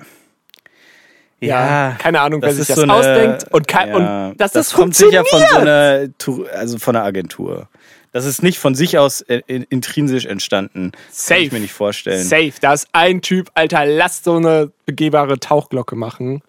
ja, 1.40 1.96
keine 2.00 2.22
Ahnung, 2.22 2.42
wer 2.42 2.50
das 2.50 2.58
sich 2.58 2.68
das 2.68 2.78
so 2.78 2.84
eine- 2.84 2.94
ausdenkt 2.94 3.54
und, 3.54 3.68
kein, 3.68 3.90
ja, 3.90 4.28
und 4.30 4.38
dass 4.38 4.54
das, 4.54 4.74
kommt 4.74 4.96
sicher 4.96 5.24
von 5.26 5.44
so 5.52 5.58
einer, 5.58 6.08
also 6.54 6.80
von 6.80 6.96
einer 6.96 7.06
Agentur. 7.06 7.68
Das 8.14 8.26
ist 8.26 8.42
nicht 8.42 8.58
von 8.60 8.74
sich 8.76 8.98
aus 8.98 9.22
äh, 9.22 9.42
in- 9.46 9.64
intrinsisch 9.70 10.26
entstanden. 10.26 10.92
Kann 10.94 11.02
Safe. 11.12 11.42
ich 11.42 11.52
mir 11.52 11.60
nicht 11.60 11.74
vorstellen. 11.74 12.24
Safe, 12.24 12.54
da 12.62 12.74
ist 12.74 12.88
ein 12.94 13.22
Typ, 13.22 13.52
Alter, 13.56 13.86
lass 13.86 14.24
so 14.24 14.38
eine 14.38 14.72
begehbare 14.86 15.38
Tauchglocke 15.40 15.96
machen. 15.98 16.42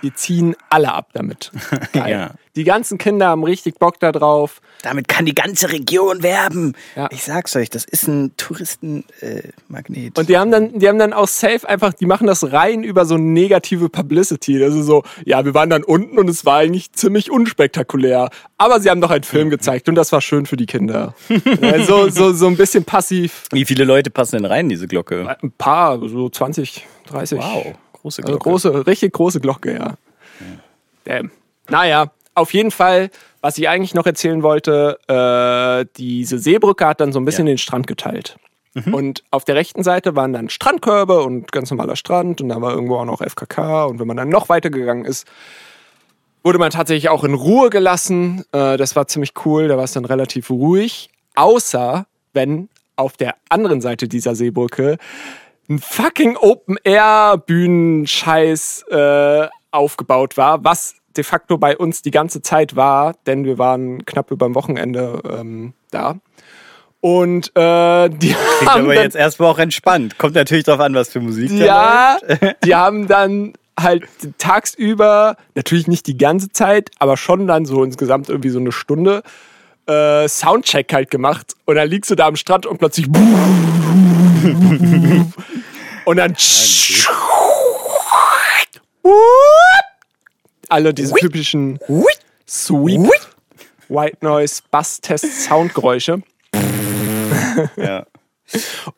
Wir 0.00 0.14
ziehen 0.14 0.54
alle 0.70 0.92
ab 0.92 1.08
damit. 1.12 1.50
Geil. 1.92 2.10
Ja. 2.10 2.30
Die 2.54 2.64
ganzen 2.64 2.98
Kinder 2.98 3.28
haben 3.28 3.44
richtig 3.44 3.78
Bock 3.78 3.98
da 3.98 4.12
drauf. 4.12 4.60
Damit 4.82 5.08
kann 5.08 5.24
die 5.24 5.34
ganze 5.34 5.72
Region 5.72 6.22
werben. 6.22 6.74
Ja. 6.96 7.08
Ich 7.10 7.22
sag's 7.22 7.56
euch, 7.56 7.70
das 7.70 7.84
ist 7.86 8.06
ein 8.08 8.36
Touristenmagnet. 8.36 10.18
Und 10.18 10.28
die 10.28 10.36
haben 10.36 10.50
dann, 10.50 10.78
die 10.78 10.86
haben 10.86 10.98
dann 10.98 11.14
auch 11.14 11.28
safe 11.28 11.66
einfach, 11.66 11.94
die 11.94 12.04
machen 12.04 12.26
das 12.26 12.52
rein 12.52 12.82
über 12.84 13.06
so 13.06 13.16
negative 13.16 13.88
Publicity. 13.88 14.58
Das 14.58 14.74
ist 14.74 14.84
so, 14.84 15.02
ja, 15.24 15.44
wir 15.46 15.54
waren 15.54 15.70
dann 15.70 15.82
unten 15.82 16.18
und 16.18 16.28
es 16.28 16.44
war 16.44 16.58
eigentlich 16.58 16.92
ziemlich 16.92 17.30
unspektakulär. 17.30 18.28
Aber 18.58 18.80
sie 18.80 18.90
haben 18.90 19.00
doch 19.00 19.10
einen 19.10 19.24
Film 19.24 19.48
gezeigt 19.48 19.88
und 19.88 19.94
das 19.94 20.12
war 20.12 20.20
schön 20.20 20.44
für 20.44 20.56
die 20.56 20.66
Kinder. 20.66 21.14
ja, 21.62 21.82
so, 21.86 22.10
so, 22.10 22.34
so 22.34 22.46
ein 22.48 22.56
bisschen 22.58 22.84
passiv. 22.84 23.44
Wie 23.52 23.64
viele 23.64 23.84
Leute 23.84 24.10
passen 24.10 24.36
denn 24.36 24.44
rein 24.44 24.66
in 24.66 24.70
diese 24.70 24.88
Glocke? 24.88 25.36
Ein 25.42 25.52
paar, 25.52 25.98
so 26.06 26.28
20, 26.28 26.86
30. 27.06 27.38
Wow, 27.38 27.72
große 27.94 28.22
Also 28.22 28.32
Glocke. 28.32 28.50
große, 28.50 28.86
richtig 28.86 29.12
große 29.14 29.40
Glocke, 29.40 29.74
ja. 29.74 29.94
Damn. 31.04 31.30
Naja, 31.68 32.10
auf 32.34 32.52
jeden 32.54 32.70
Fall, 32.70 33.10
was 33.40 33.58
ich 33.58 33.68
eigentlich 33.68 33.94
noch 33.94 34.06
erzählen 34.06 34.42
wollte, 34.42 34.98
äh, 35.08 35.86
diese 35.96 36.38
Seebrücke 36.38 36.86
hat 36.86 37.00
dann 37.00 37.12
so 37.12 37.20
ein 37.20 37.24
bisschen 37.24 37.46
Ja. 37.46 37.52
den 37.54 37.58
Strand 37.58 37.86
geteilt. 37.86 38.36
Und 38.90 39.22
auf 39.30 39.44
der 39.44 39.54
rechten 39.54 39.82
Seite 39.82 40.16
waren 40.16 40.32
dann 40.32 40.48
Strandkörbe 40.48 41.20
und 41.22 41.52
ganz 41.52 41.70
normaler 41.70 41.94
Strand 41.94 42.40
und 42.40 42.48
da 42.48 42.62
war 42.62 42.72
irgendwo 42.72 42.96
auch 42.96 43.04
noch 43.04 43.20
FKK 43.20 43.84
und 43.84 43.98
wenn 44.00 44.06
man 44.06 44.16
dann 44.16 44.30
noch 44.30 44.48
weiter 44.48 44.70
gegangen 44.70 45.04
ist, 45.04 45.26
wurde 46.42 46.58
man 46.58 46.70
tatsächlich 46.70 47.10
auch 47.10 47.22
in 47.22 47.34
Ruhe 47.34 47.68
gelassen. 47.68 48.46
Äh, 48.52 48.78
das 48.78 48.96
war 48.96 49.06
ziemlich 49.08 49.34
cool, 49.44 49.68
da 49.68 49.76
war 49.76 49.84
es 49.84 49.92
dann 49.92 50.06
relativ 50.06 50.48
ruhig, 50.48 51.10
außer 51.34 52.06
wenn 52.32 52.70
auf 52.96 53.18
der 53.18 53.34
anderen 53.50 53.82
Seite 53.82 54.08
dieser 54.08 54.34
Seebrücke 54.34 54.96
ein 55.68 55.78
fucking 55.78 56.38
Open-Air-Bühnenscheiß 57.52 58.84
äh, 58.90 59.48
aufgebaut 59.70 60.36
war, 60.38 60.64
was 60.64 60.94
de 61.16 61.24
facto 61.24 61.58
bei 61.58 61.76
uns 61.76 62.02
die 62.02 62.10
ganze 62.10 62.42
Zeit 62.42 62.76
war, 62.76 63.14
denn 63.26 63.44
wir 63.44 63.58
waren 63.58 64.04
knapp 64.04 64.30
über 64.30 64.46
dem 64.46 64.54
Wochenende 64.54 65.20
ähm, 65.28 65.74
da. 65.90 66.16
Und 67.00 67.50
äh, 67.56 68.08
die 68.08 68.28
Klingt 68.28 68.38
haben 68.66 68.84
aber 68.84 68.94
dann, 68.94 69.02
jetzt 69.04 69.16
erstmal 69.16 69.50
auch 69.50 69.58
entspannt. 69.58 70.18
Kommt 70.18 70.34
natürlich 70.34 70.64
drauf 70.64 70.78
an, 70.80 70.94
was 70.94 71.08
für 71.10 71.20
Musik 71.20 71.50
da 71.50 71.64
ja, 71.64 72.16
läuft. 72.26 72.56
die 72.64 72.74
haben 72.76 73.08
dann 73.08 73.54
halt 73.78 74.06
tagsüber, 74.38 75.36
natürlich 75.54 75.88
nicht 75.88 76.06
die 76.06 76.16
ganze 76.16 76.50
Zeit, 76.50 76.90
aber 76.98 77.16
schon 77.16 77.46
dann 77.48 77.64
so 77.64 77.82
insgesamt 77.82 78.28
irgendwie 78.28 78.50
so 78.50 78.60
eine 78.60 78.70
Stunde 78.70 79.22
äh, 79.86 80.28
Soundcheck 80.28 80.92
halt 80.92 81.10
gemacht. 81.10 81.54
Und 81.64 81.74
dann 81.76 81.88
liegst 81.88 82.10
du 82.10 82.14
da 82.14 82.26
am 82.26 82.36
Strand 82.36 82.66
und 82.66 82.78
plötzlich 82.78 83.06
und 86.04 86.16
dann 86.16 86.36
alle 90.72 90.94
diese 90.94 91.14
typischen 91.14 91.78
Sweep, 92.48 93.10
White 93.88 94.18
Noise, 94.22 94.62
Bass-Test, 94.70 95.44
Soundgeräusche. 95.44 96.22
Ja. 97.76 98.06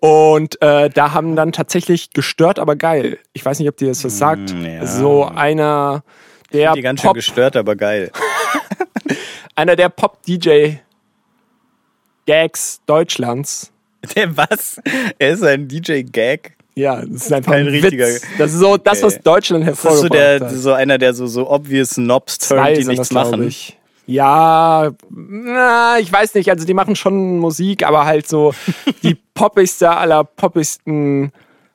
Und 0.01 0.61
äh, 0.63 0.91
da 0.91 1.13
haben 1.13 1.37
dann 1.37 1.53
tatsächlich 1.53 2.11
gestört, 2.11 2.59
aber 2.59 2.77
geil. 2.77 3.19
Ich 3.33 3.45
weiß 3.45 3.59
nicht, 3.59 3.69
ob 3.69 3.77
dir 3.77 3.89
das 3.89 4.05
was 4.05 4.19
sagt. 4.19 4.53
Mm, 4.53 4.65
ja. 4.65 4.87
So 4.87 5.25
einer 5.25 6.03
der 6.53 6.73
Die 6.73 6.83
ganz 6.83 7.01
schön 7.01 7.09
Pop, 7.09 7.17
gestört, 7.17 7.57
aber 7.57 7.77
geil. 7.77 8.11
einer 9.55 9.77
der 9.77 9.89
Pop-DJ 9.89 10.77
Gags 12.27 12.81
Deutschlands. 12.87 13.73
Der 14.17 14.37
was? 14.37 14.81
Er 15.19 15.31
ist 15.31 15.43
ein 15.43 15.69
DJ-Gag. 15.69 16.57
Ja, 16.77 16.97
das 17.05 17.27
ist 17.27 17.33
einfach 17.33 17.53
Kein 17.53 17.67
ein 17.67 17.73
richtiger- 17.73 18.07
Witz. 18.09 18.23
Das 18.39 18.53
ist 18.53 18.59
so 18.59 18.77
das, 18.77 19.03
was. 19.03 19.21
Deutschland 19.21 19.67
Das 19.67 19.75
ist 19.77 19.83
so, 19.83 19.89
hervorgebracht 19.91 20.21
der, 20.21 20.41
hat. 20.49 20.51
so 20.57 20.73
einer, 20.73 20.99
der 20.99 21.15
so, 21.15 21.27
so 21.27 21.49
obvious 21.51 21.91
turnt, 21.91 22.77
die 22.77 22.85
nichts 22.85 23.09
das, 23.09 23.13
machen. 23.13 23.47
Ich. 23.47 23.79
Ja, 24.07 24.91
na, 25.11 25.99
ich 25.99 26.13
weiß 26.13 26.35
nicht. 26.35 26.51
Also 26.51 26.67
die 26.67 26.75
machen 26.75 26.95
schon 26.97 27.39
Musik, 27.39 27.87
aber 27.87 28.05
halt 28.05 28.29
so 28.29 28.53
die 29.03 29.15
poppigste 29.35 29.91
aller 29.91 30.25
poppigsten 30.25 31.33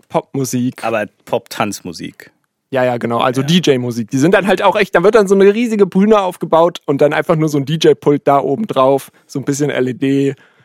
Popmusik. 0.10 0.84
Aber 0.84 1.06
Pop-Tanzmusik. 1.26 2.32
Ja, 2.72 2.84
ja, 2.84 2.98
genau. 2.98 3.18
Also 3.20 3.42
DJ-Musik. 3.42 4.12
Die 4.12 4.18
sind 4.18 4.34
dann 4.36 4.46
halt 4.48 4.62
auch 4.62 4.76
echt, 4.76 4.94
da 4.94 5.02
wird 5.04 5.16
dann 5.16 5.28
so 5.28 5.34
eine 5.34 5.52
riesige 5.54 5.86
Bühne 5.88 6.20
aufgebaut 6.20 6.82
und 6.86 7.02
dann 7.02 7.14
einfach 7.14 7.36
nur 7.36 7.50
so 7.50 7.58
ein 7.58 7.66
DJ-Pult 7.66 8.28
da 8.28 8.40
oben 8.40 8.68
drauf. 8.68 9.12
So 9.26 9.40
ein 9.40 9.46
bisschen 9.46 9.70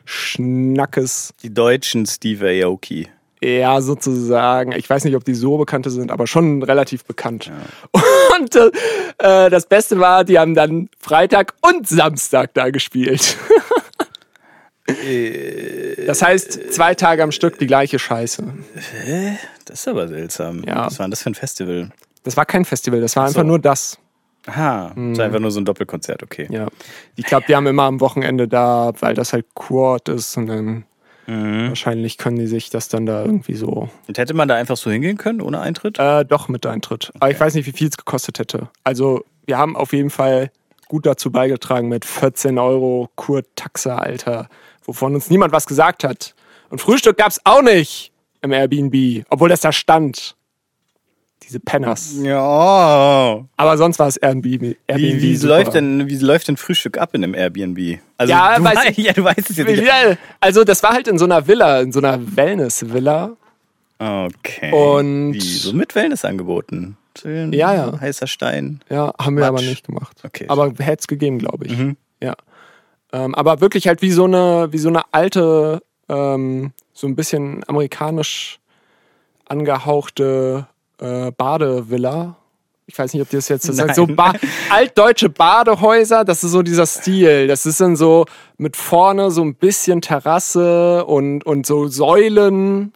LED-Schnackes. 0.04 1.34
Die 1.42 1.52
deutschen 1.52 2.04
Steve 2.06 2.46
Aoki. 2.66 3.08
Ja, 3.44 3.82
sozusagen. 3.82 4.72
Ich 4.72 4.88
weiß 4.88 5.04
nicht, 5.04 5.16
ob 5.16 5.24
die 5.24 5.34
so 5.34 5.58
bekannte 5.58 5.90
sind, 5.90 6.10
aber 6.10 6.26
schon 6.26 6.62
relativ 6.62 7.04
bekannt. 7.04 7.52
Und 8.38 8.56
äh, 8.56 8.70
äh, 9.18 9.50
das 9.50 9.66
Beste 9.66 9.98
war, 9.98 10.24
die 10.24 10.38
haben 10.38 10.54
dann 10.54 10.88
Freitag 10.98 11.54
und 11.60 11.86
Samstag 11.86 12.54
da 12.54 12.70
gespielt. 12.70 13.36
das 16.06 16.22
heißt, 16.22 16.72
zwei 16.72 16.94
Tage 16.94 17.22
am 17.22 17.32
Stück 17.32 17.58
die 17.58 17.66
gleiche 17.66 17.98
Scheiße. 17.98 18.42
Das 19.66 19.80
ist 19.80 19.88
aber 19.88 20.08
seltsam. 20.08 20.64
Ja. 20.64 20.86
Was 20.86 20.98
war 20.98 21.06
denn 21.06 21.10
das 21.10 21.22
für 21.22 21.30
ein 21.30 21.34
Festival? 21.34 21.90
Das 22.22 22.36
war 22.36 22.46
kein 22.46 22.64
Festival, 22.64 23.00
das 23.00 23.14
war 23.14 23.26
einfach 23.26 23.42
so. 23.42 23.46
nur 23.46 23.58
das. 23.58 23.98
Aha, 24.46 24.92
das 24.96 25.18
war 25.18 25.26
einfach 25.26 25.40
nur 25.40 25.50
so 25.50 25.60
ein 25.60 25.64
Doppelkonzert, 25.64 26.22
okay. 26.22 26.48
Ja. 26.50 26.68
Ich 27.16 27.24
glaube, 27.24 27.44
die 27.46 27.54
haben 27.54 27.66
immer 27.66 27.84
am 27.84 28.00
Wochenende 28.00 28.48
da, 28.48 28.92
weil 29.00 29.14
das 29.14 29.32
halt 29.32 29.46
Kurort 29.54 30.08
ist 30.08 30.36
und 30.36 30.46
dann 30.46 30.84
Mhm. 31.26 31.68
wahrscheinlich 31.68 32.18
können 32.18 32.38
die 32.38 32.46
sich 32.46 32.70
das 32.70 32.88
dann 32.88 33.06
da 33.06 33.24
irgendwie 33.24 33.54
so. 33.54 33.88
Und 34.08 34.18
hätte 34.18 34.34
man 34.34 34.48
da 34.48 34.54
einfach 34.56 34.76
so 34.76 34.90
hingehen 34.90 35.16
können, 35.16 35.40
ohne 35.40 35.60
Eintritt? 35.60 35.98
Äh, 35.98 36.24
doch 36.24 36.48
mit 36.48 36.66
Eintritt. 36.66 37.12
Aber 37.18 37.30
ich 37.30 37.40
weiß 37.40 37.54
nicht, 37.54 37.66
wie 37.66 37.72
viel 37.72 37.88
es 37.88 37.96
gekostet 37.96 38.38
hätte. 38.38 38.68
Also, 38.82 39.24
wir 39.46 39.58
haben 39.58 39.76
auf 39.76 39.92
jeden 39.92 40.10
Fall 40.10 40.50
gut 40.88 41.06
dazu 41.06 41.30
beigetragen 41.30 41.88
mit 41.88 42.04
14 42.04 42.58
Euro 42.58 43.10
Kurtaxe, 43.16 43.96
Alter, 43.96 44.48
wovon 44.84 45.14
uns 45.14 45.30
niemand 45.30 45.52
was 45.52 45.66
gesagt 45.66 46.04
hat. 46.04 46.34
Und 46.70 46.80
Frühstück 46.80 47.16
gab's 47.16 47.40
auch 47.44 47.62
nicht 47.62 48.12
im 48.42 48.52
Airbnb, 48.52 49.24
obwohl 49.30 49.48
das 49.48 49.60
da 49.60 49.72
stand. 49.72 50.36
Diese 51.46 51.60
Penners. 51.60 52.14
Ja. 52.22 53.44
Aber 53.56 53.76
sonst 53.76 53.98
war 53.98 54.08
es 54.08 54.16
Airbnb. 54.16 54.76
Airbnb 54.86 55.22
Wie, 55.22 55.22
wie, 55.22 55.46
läuft 55.46 55.74
denn, 55.74 56.08
wie 56.08 56.16
läuft 56.16 56.48
denn 56.48 56.56
Frühstück 56.56 56.98
ab 56.98 57.10
in 57.14 57.22
einem 57.22 57.34
Airbnb? 57.34 57.98
Also, 58.16 58.30
Ja, 58.32 58.56
du, 58.56 58.64
weiß 58.64 58.78
ja, 58.96 59.12
du 59.12 59.24
weißt 59.24 59.50
es 59.50 59.56
jetzt 59.56 59.68
nicht. 59.68 59.84
Ja, 59.84 60.16
also 60.40 60.64
das 60.64 60.82
war 60.82 60.92
halt 60.92 61.06
in 61.08 61.18
so 61.18 61.24
einer 61.26 61.46
Villa, 61.46 61.80
in 61.80 61.92
so 61.92 62.00
einer 62.00 62.18
Wellness-Villa. 62.36 63.32
Okay. 63.98 64.72
Und- 64.72 65.34
Wie, 65.34 65.40
so 65.40 65.72
mit 65.72 65.94
Wellness 65.94 66.24
angeboten? 66.24 66.96
Schön, 67.16 67.52
Ja, 67.52 67.74
ja. 67.74 68.00
Heißer 68.00 68.26
Stein. 68.26 68.80
Ja, 68.90 69.12
haben 69.20 69.36
wir 69.36 69.42
Matsch. 69.42 69.48
aber 69.48 69.60
nicht 69.62 69.86
gemacht. 69.86 70.16
Okay. 70.24 70.46
Aber 70.48 70.72
hätte 70.78 71.00
es 71.00 71.06
gegeben, 71.06 71.38
glaube 71.38 71.66
ich. 71.66 71.76
Mhm. 71.78 71.96
Ja. 72.20 72.34
Ähm, 73.12 73.34
aber 73.36 73.60
wirklich 73.60 73.86
halt 73.86 74.02
wie 74.02 74.10
so 74.10 74.24
eine, 74.24 74.68
wie 74.72 74.78
so 74.78 74.88
eine 74.88 75.02
alte, 75.12 75.80
ähm, 76.08 76.72
so 76.92 77.06
ein 77.06 77.14
bisschen 77.14 77.62
amerikanisch 77.68 78.58
angehauchte 79.46 80.66
äh, 81.00 81.30
Badevilla. 81.32 82.36
Ich 82.86 82.98
weiß 82.98 83.14
nicht, 83.14 83.22
ob 83.22 83.30
die 83.30 83.36
das 83.36 83.48
jetzt 83.48 83.66
das 83.66 83.96
so 83.96 84.06
ba 84.06 84.32
altdeutsche 84.68 85.30
Badehäuser, 85.30 86.22
das 86.24 86.44
ist 86.44 86.50
so 86.50 86.62
dieser 86.62 86.84
Stil. 86.86 87.46
Das 87.46 87.64
ist 87.64 87.80
dann 87.80 87.96
so 87.96 88.26
mit 88.58 88.76
vorne 88.76 89.30
so 89.30 89.42
ein 89.42 89.54
bisschen 89.54 90.02
Terrasse 90.02 91.04
und, 91.06 91.46
und 91.46 91.64
so 91.64 91.88
Säulen 91.88 92.92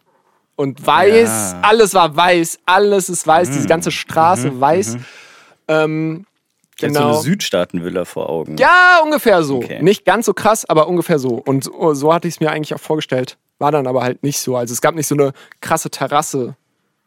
und 0.55 0.85
weiß. 0.85 1.53
Ja. 1.53 1.61
Alles 1.63 1.93
war 1.95 2.15
weiß, 2.15 2.59
alles 2.67 3.09
ist 3.09 3.25
weiß, 3.25 3.49
diese 3.49 3.67
ganze 3.67 3.89
Straße 3.91 4.61
weiß. 4.61 4.97
Ähm, 5.67 6.25
Ich 6.77 6.83
hab 6.83 6.91
so 6.93 6.99
eine 6.99 7.13
Südstaatenvilla 7.21 8.05
vor 8.05 8.29
Augen. 8.29 8.57
ja, 8.57 8.99
ungefähr 9.03 9.41
so. 9.43 9.57
Okay. 9.57 9.81
Nicht 9.81 10.05
ganz 10.05 10.27
so 10.27 10.33
krass, 10.33 10.65
aber 10.69 10.87
ungefähr 10.87 11.17
so. 11.17 11.29
Und 11.29 11.63
so, 11.63 11.93
so 11.95 12.13
hatte 12.13 12.27
ich 12.27 12.35
es 12.35 12.39
mir 12.39 12.51
eigentlich 12.51 12.75
auch 12.75 12.79
vorgestellt. 12.79 13.37
War 13.57 13.71
dann 13.71 13.87
aber 13.87 14.03
halt 14.03 14.21
nicht 14.21 14.39
so. 14.39 14.55
Also 14.55 14.71
es 14.71 14.81
gab 14.81 14.93
nicht 14.93 15.07
so 15.07 15.15
eine 15.15 15.33
krasse 15.61 15.89
Terrasse, 15.89 16.55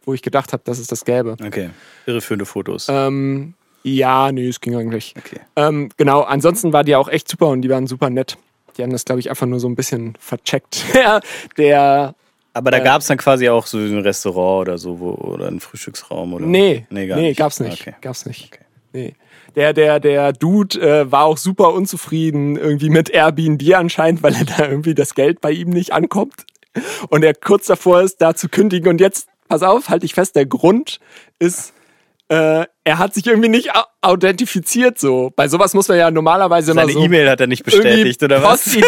wo 0.05 0.15
ich 0.15 0.23
gedacht 0.23 0.53
habe, 0.53 0.63
das 0.65 0.79
ist 0.79 0.93
das 0.93 1.05
Gelbe. 1.05 1.37
Okay. 1.45 1.71
Irreführende 2.07 2.45
Fotos. 2.45 2.87
Ähm, 2.89 3.55
ja, 3.83 4.31
nee, 4.33 4.49
es 4.49 4.61
ging 4.61 4.77
eigentlich. 4.77 5.15
Okay. 5.17 5.41
Ähm, 5.57 5.91
genau, 5.97 6.23
ansonsten 6.23 6.73
war 6.73 6.85
die 6.85 6.97
auch 6.97 7.09
echt 7.09 7.29
super 7.29 7.49
und 7.49 7.63
die 7.63 7.69
waren 7.71 7.87
super 7.87 8.11
nett. 8.11 8.39
Die 8.77 8.83
haben 8.83 8.93
das, 8.93 9.05
glaube 9.05 9.21
ich, 9.21 9.29
einfach 9.29 9.47
nur 9.47 9.61
so 9.61 9.69
ein 9.69 9.75
bisschen 9.75 10.15
vercheckt. 10.19 10.85
der, 10.95 11.21
der, 11.57 12.15
Aber 12.55 12.71
da 12.71 12.79
gab 12.79 13.01
es 13.01 13.09
dann 13.09 13.19
quasi 13.19 13.49
auch 13.49 13.67
so 13.67 13.79
ein 13.79 13.99
Restaurant 13.99 14.69
oder 14.69 14.79
so, 14.79 15.01
wo, 15.01 15.11
oder 15.11 15.49
einen 15.49 15.61
Frühstücksraum 15.61 16.35
oder. 16.35 16.47
nee, 16.47 16.87
nee, 16.91 17.07
gar 17.07 17.17
nee, 17.17 17.29
nicht. 17.29 17.39
gab's 17.39 17.61
nicht. 17.61 17.81
Okay. 17.81 17.95
Gab's 18.01 18.25
nicht. 18.27 18.53
Okay. 18.53 18.65
Nee. 18.93 19.15
Der, 19.57 19.73
der, 19.75 20.01
der 20.01 20.33
Dude 20.33 20.81
äh, 20.81 21.13
war 21.13 21.25
auch 21.25 21.37
super 21.37 21.75
unzufrieden 21.75 22.57
irgendwie 22.57 22.89
mit 22.89 23.11
Airbnb 23.11 23.63
anscheinend, 23.75 24.23
weil 24.23 24.35
er 24.35 24.45
da 24.45 24.69
irgendwie 24.69 24.95
das 24.95 25.15
Geld 25.15 25.41
bei 25.41 25.51
ihm 25.51 25.71
nicht 25.71 25.93
ankommt. 25.93 26.47
Und 27.09 27.23
er 27.23 27.35
kurz 27.35 27.67
davor 27.67 28.01
ist, 28.01 28.23
da 28.23 28.35
zu 28.35 28.49
kündigen. 28.49 28.89
Und 28.89 29.01
jetzt, 29.01 29.29
pass 29.53 29.63
auf, 29.63 29.91
halte 29.91 30.07
ich 30.07 30.15
fest, 30.15 30.35
der 30.35 30.47
Grund 30.47 30.99
ist, 31.39 31.75
äh, 32.29 32.65
er 32.85 32.99
hat 32.99 33.13
sich 33.13 33.27
irgendwie 33.27 33.51
nicht 33.51 33.69
authentifiziert 34.01 34.99
so. 34.99 35.31
Bei 35.37 35.47
sowas 35.47 35.75
muss 35.75 35.89
man 35.89 35.99
ja 35.99 36.11
normalerweise 36.11 36.71
immer 36.71 36.83
Seine 36.83 36.95
so 36.95 37.05
E-Mail 37.05 37.29
hat 37.29 37.41
er 37.43 37.47
nicht 37.47 37.63
bestätigt, 37.63 38.23
oder 38.23 38.43
was? 38.43 38.65
Posti 38.65 38.83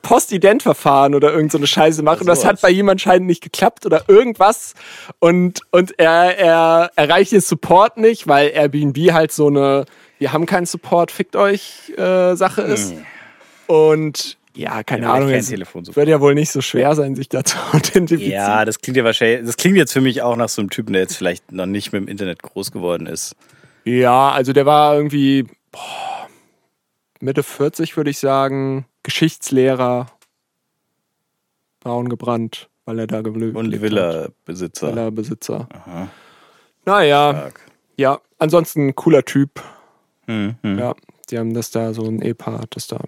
Postident-Verfahren 0.00 1.14
oder 1.14 1.34
irgend 1.34 1.52
so 1.52 1.58
eine 1.58 1.66
Scheiße 1.66 2.02
machen. 2.02 2.20
Und 2.20 2.28
das 2.28 2.46
hat 2.46 2.62
bei 2.62 2.70
ihm 2.70 2.88
anscheinend 2.88 3.26
nicht 3.26 3.42
geklappt 3.42 3.84
oder 3.84 4.04
irgendwas. 4.08 4.74
Und, 5.18 5.60
und 5.70 5.98
er, 5.98 6.38
er 6.38 6.90
erreicht 6.96 7.32
den 7.32 7.42
Support 7.42 7.98
nicht, 7.98 8.26
weil 8.26 8.48
Airbnb 8.54 9.12
halt 9.12 9.32
so 9.32 9.48
eine, 9.48 9.84
wir 10.18 10.32
haben 10.32 10.46
keinen 10.46 10.64
Support, 10.64 11.10
fickt 11.10 11.36
euch 11.36 11.92
äh, 11.98 12.34
Sache 12.36 12.62
ist. 12.62 12.94
Und 13.66 14.38
ja, 14.56 14.82
keine 14.82 15.06
Ja, 15.06 15.12
Ahnung, 15.12 15.28
kein 15.30 15.46
wird 15.46 16.08
ja 16.08 16.20
wohl 16.20 16.34
nicht 16.34 16.50
so 16.50 16.60
schwer 16.60 16.94
sein, 16.94 17.14
sich 17.14 17.28
da 17.28 17.44
zu 17.44 17.56
authentifizieren. 17.72 18.32
Ja, 18.32 18.64
das 18.64 18.80
klingt 18.80 18.96
ja 18.96 19.04
wahrscheinlich, 19.04 19.46
das 19.46 19.56
klingt 19.56 19.76
jetzt 19.76 19.92
für 19.92 20.00
mich 20.00 20.22
auch 20.22 20.36
nach 20.36 20.48
so 20.48 20.62
einem 20.62 20.70
Typen, 20.70 20.92
der 20.92 21.02
jetzt 21.02 21.16
vielleicht 21.16 21.52
noch 21.52 21.66
nicht 21.66 21.92
mit 21.92 22.02
dem 22.02 22.08
Internet 22.08 22.42
groß 22.42 22.72
geworden 22.72 23.06
ist. 23.06 23.36
Ja, 23.84 24.30
also 24.32 24.52
der 24.52 24.66
war 24.66 24.94
irgendwie 24.96 25.46
boah, 25.70 26.28
Mitte 27.20 27.42
40, 27.42 27.96
würde 27.96 28.10
ich 28.10 28.18
sagen. 28.18 28.86
Geschichtslehrer. 29.02 30.06
Braun 31.80 32.08
gebrannt, 32.08 32.68
weil 32.84 32.98
er 32.98 33.06
da 33.06 33.20
gelebt 33.20 33.56
Und. 33.56 33.80
Villa-Besitzer. 33.80 34.88
Villa-Besitzer. 34.88 35.68
Naja, 36.84 37.30
Stark. 37.30 37.60
ja, 37.96 38.20
ansonsten 38.38 38.94
cooler 38.96 39.24
Typ. 39.24 39.62
Hm, 40.26 40.56
hm. 40.62 40.78
Ja, 40.78 40.94
die 41.30 41.38
haben 41.38 41.54
das 41.54 41.70
da, 41.70 41.94
so 41.94 42.04
ein 42.06 42.20
Ehepaar 42.22 42.64
das 42.70 42.88
da 42.88 42.98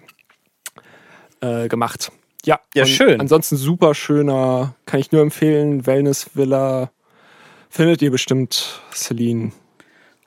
äh, 1.41 1.67
gemacht. 1.67 2.11
Ja, 2.45 2.59
Ja, 2.73 2.85
schön. 2.85 3.19
Ansonsten 3.19 3.57
super 3.57 3.93
schöner, 3.93 4.75
kann 4.85 4.99
ich 4.99 5.11
nur 5.11 5.21
empfehlen, 5.21 5.85
Wellness-Villa. 5.85 6.91
Findet 7.69 8.01
ihr 8.01 8.11
bestimmt, 8.11 8.81
Celine. 8.93 9.51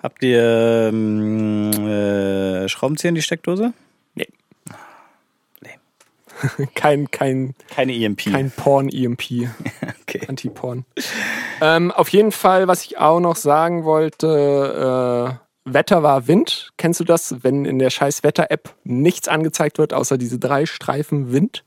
Habt 0.03 0.23
ihr 0.23 0.91
ähm, 0.93 1.71
äh, 1.73 2.69
Schraubenzieher 2.69 3.11
in 3.11 3.15
die 3.15 3.23
Steckdose? 3.23 3.73
Kein, 6.75 7.11
kein, 7.11 7.55
Keine 7.69 7.95
EMP. 7.95 8.25
kein 8.33 8.51
Porn-EMP. 8.51 9.23
okay. 10.03 10.21
Anti-Porn. 10.27 10.85
ähm, 11.61 11.91
auf 11.91 12.09
jeden 12.09 12.33
Fall, 12.33 12.69
was 12.69 12.85
ich 12.85 12.99
auch 12.99 13.21
noch 13.21 13.37
sagen 13.37 13.85
wollte, 13.85 15.39
äh, 15.39 15.52
Wetter 15.65 16.03
war 16.03 16.27
Wind. 16.29 16.73
Kennst 16.77 17.01
du 17.01 17.05
das, 17.05 17.37
wenn 17.43 17.65
in 17.65 17.79
der 17.79 17.91
scheiß 17.91 18.23
Wetter-App 18.25 18.75
nichts 18.85 19.29
angezeigt 19.29 19.79
wird, 19.79 19.93
außer 19.95 20.19
diese 20.19 20.39
drei 20.39 20.67
Streifen 20.67 21.33
Wind? 21.33 21.65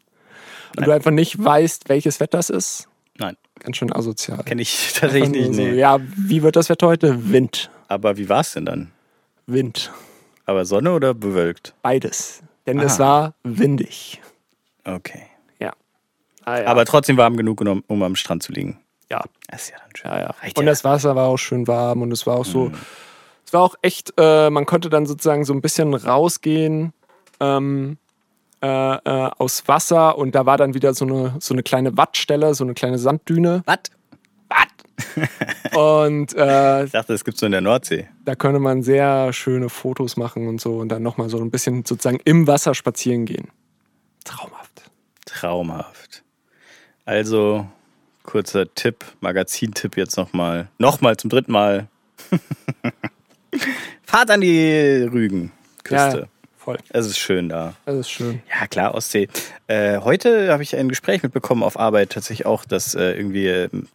Und 0.71 0.81
Nein. 0.81 0.85
du 0.85 0.91
einfach 0.95 1.11
nicht 1.11 1.41
weißt, 1.43 1.87
welches 1.89 2.19
Wetter 2.19 2.39
es 2.39 2.49
ist? 2.49 2.87
Nein, 3.17 3.37
Ganz 3.59 3.77
schön 3.77 3.93
asozial. 3.93 4.43
kenne 4.43 4.61
ich 4.61 4.93
tatsächlich 4.99 5.29
nicht. 5.29 5.55
so, 5.55 5.61
Nee. 5.61 5.75
Ja, 5.75 5.99
wie 6.17 6.43
wird 6.43 6.57
das 6.57 6.67
Wetter 6.69 6.87
heute? 6.87 7.31
Wind. 7.31 7.69
Aber 7.87 8.17
wie 8.17 8.27
war 8.27 8.41
es 8.41 8.51
denn 8.53 8.65
dann? 8.65 8.91
Wind. 9.47 9.91
Aber 10.45 10.65
Sonne 10.65 10.91
oder 10.93 11.13
bewölkt? 11.13 11.73
Beides. 11.81 12.41
Denn 12.67 12.79
es 12.79 12.99
Aha. 12.99 13.03
war 13.21 13.33
windig. 13.43 14.21
Okay. 14.83 15.23
Ja. 15.59 15.71
Ah, 16.43 16.59
ja. 16.61 16.67
Aber 16.67 16.83
trotzdem 16.85 17.15
warm 17.17 17.37
genug, 17.37 17.61
um, 17.61 17.83
um 17.87 18.03
am 18.03 18.15
Strand 18.15 18.43
zu 18.43 18.51
liegen. 18.51 18.79
ja. 19.09 19.23
Das 19.47 19.63
ist 19.63 19.69
ja 19.71 19.77
dann 19.79 19.95
schön. 19.95 20.11
Ja, 20.11 20.19
ja. 20.19 20.35
Und 20.57 20.65
das 20.65 20.83
Wasser 20.83 21.15
war 21.15 21.27
auch 21.27 21.37
schön 21.37 21.67
warm 21.67 22.01
und 22.01 22.11
es 22.11 22.25
war 22.27 22.35
auch 22.35 22.45
so, 22.45 22.71
es 23.45 23.53
war 23.53 23.61
auch 23.61 23.75
echt, 23.81 24.13
äh, 24.17 24.49
man 24.49 24.65
konnte 24.65 24.89
dann 24.89 25.05
sozusagen 25.05 25.45
so 25.45 25.53
ein 25.53 25.61
bisschen 25.61 25.93
rausgehen 25.93 26.93
ähm, 27.39 27.97
äh, 28.61 28.67
äh, 28.67 29.29
aus 29.37 29.67
Wasser 29.67 30.17
und 30.17 30.33
da 30.33 30.45
war 30.45 30.57
dann 30.57 30.73
wieder 30.73 30.93
so 30.93 31.05
eine, 31.05 31.35
so 31.39 31.53
eine 31.53 31.63
kleine 31.63 31.95
Wattstelle, 31.97 32.53
so 32.55 32.63
eine 32.63 32.73
kleine 32.73 32.97
Sanddüne. 32.97 33.63
Was? 33.65 33.79
Und 35.75 36.33
äh, 36.35 36.85
Ich 36.85 36.91
dachte, 36.91 37.11
das 37.11 37.25
gibt's 37.25 37.41
nur 37.41 37.47
in 37.47 37.51
der 37.51 37.59
Nordsee. 37.61 38.07
da 38.23 38.35
konnte 38.35 38.59
man 38.59 38.81
sehr 38.81 39.33
schöne 39.33 39.67
Fotos 39.67 40.15
machen 40.15 40.47
und 40.47 40.61
so 40.61 40.77
und 40.77 40.87
dann 40.87 41.03
nochmal 41.03 41.27
so 41.27 41.37
ein 41.39 41.51
bisschen 41.51 41.83
sozusagen 41.83 42.19
im 42.23 42.47
Wasser 42.47 42.73
spazieren 42.73 43.25
gehen. 43.25 43.49
Traumhaft. 44.23 44.83
Traumhaft. 45.25 46.23
Also, 47.03 47.67
kurzer 48.23 48.73
Tipp, 48.73 49.03
Magazintipp 49.19 49.97
jetzt 49.97 50.15
nochmal. 50.15 50.69
Nochmal 50.77 51.17
zum 51.17 51.29
dritten 51.29 51.51
Mal. 51.51 51.87
Fahrt 54.03 54.31
an 54.31 54.41
die 54.41 55.07
Rügenküste. 55.11 56.19
Ja, 56.19 56.27
voll. 56.57 56.77
Es 56.89 57.05
ist 57.05 57.17
schön 57.17 57.49
da. 57.49 57.75
Das 57.85 57.95
ist 57.95 58.09
schön. 58.09 58.41
Ja, 58.49 58.67
klar, 58.67 58.95
Ostsee. 58.95 59.27
Äh, 59.67 59.99
heute 59.99 60.51
habe 60.51 60.63
ich 60.63 60.75
ein 60.75 60.89
Gespräch 60.89 61.23
mitbekommen 61.23 61.63
auf 61.63 61.79
Arbeit 61.79 62.11
tatsächlich 62.11 62.45
auch, 62.45 62.65
dass 62.65 62.95
äh, 62.95 63.11
irgendwie 63.11 63.47
ähm, 63.47 63.87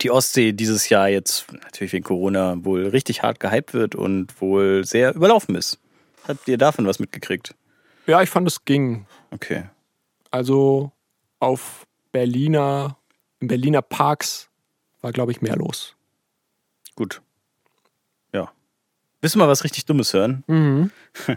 die 0.00 0.10
Ostsee 0.10 0.52
dieses 0.52 0.88
Jahr 0.88 1.08
jetzt 1.08 1.46
natürlich 1.52 1.92
wegen 1.92 2.04
Corona 2.04 2.56
wohl 2.64 2.86
richtig 2.88 3.22
hart 3.22 3.40
gehypt 3.40 3.74
wird 3.74 3.94
und 3.94 4.40
wohl 4.40 4.84
sehr 4.84 5.14
überlaufen 5.14 5.54
ist. 5.54 5.78
Habt 6.26 6.48
ihr 6.48 6.58
davon 6.58 6.86
was 6.86 6.98
mitgekriegt? 6.98 7.54
Ja, 8.06 8.22
ich 8.22 8.30
fand, 8.30 8.46
es 8.46 8.64
ging. 8.64 9.06
Okay. 9.30 9.64
Also 10.30 10.92
auf 11.38 11.86
Berliner, 12.12 12.96
in 13.40 13.48
Berliner 13.48 13.82
Parks 13.82 14.48
war, 15.00 15.12
glaube 15.12 15.32
ich, 15.32 15.40
mehr 15.40 15.56
los. 15.56 15.94
Gut. 16.94 17.20
Willst 19.20 19.34
du 19.34 19.38
mal 19.38 19.48
was 19.48 19.64
richtig 19.64 19.84
Dummes 19.86 20.12
hören? 20.12 20.44
Mhm. 20.46 20.90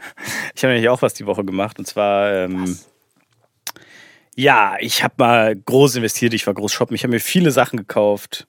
Ich 0.55 0.63
habe 0.63 0.73
nämlich 0.73 0.89
auch 0.89 1.01
was 1.01 1.13
die 1.13 1.25
Woche 1.25 1.45
gemacht 1.45 1.79
und 1.79 1.85
zwar. 1.85 2.33
Ähm, 2.33 2.77
ja, 4.35 4.75
ich 4.79 5.03
habe 5.03 5.15
mal 5.17 5.55
groß 5.55 5.95
investiert, 5.95 6.33
ich 6.33 6.45
war 6.47 6.53
groß 6.53 6.71
shoppen, 6.71 6.95
ich 6.95 7.03
habe 7.03 7.13
mir 7.13 7.19
viele 7.19 7.51
Sachen 7.51 7.77
gekauft. 7.77 8.47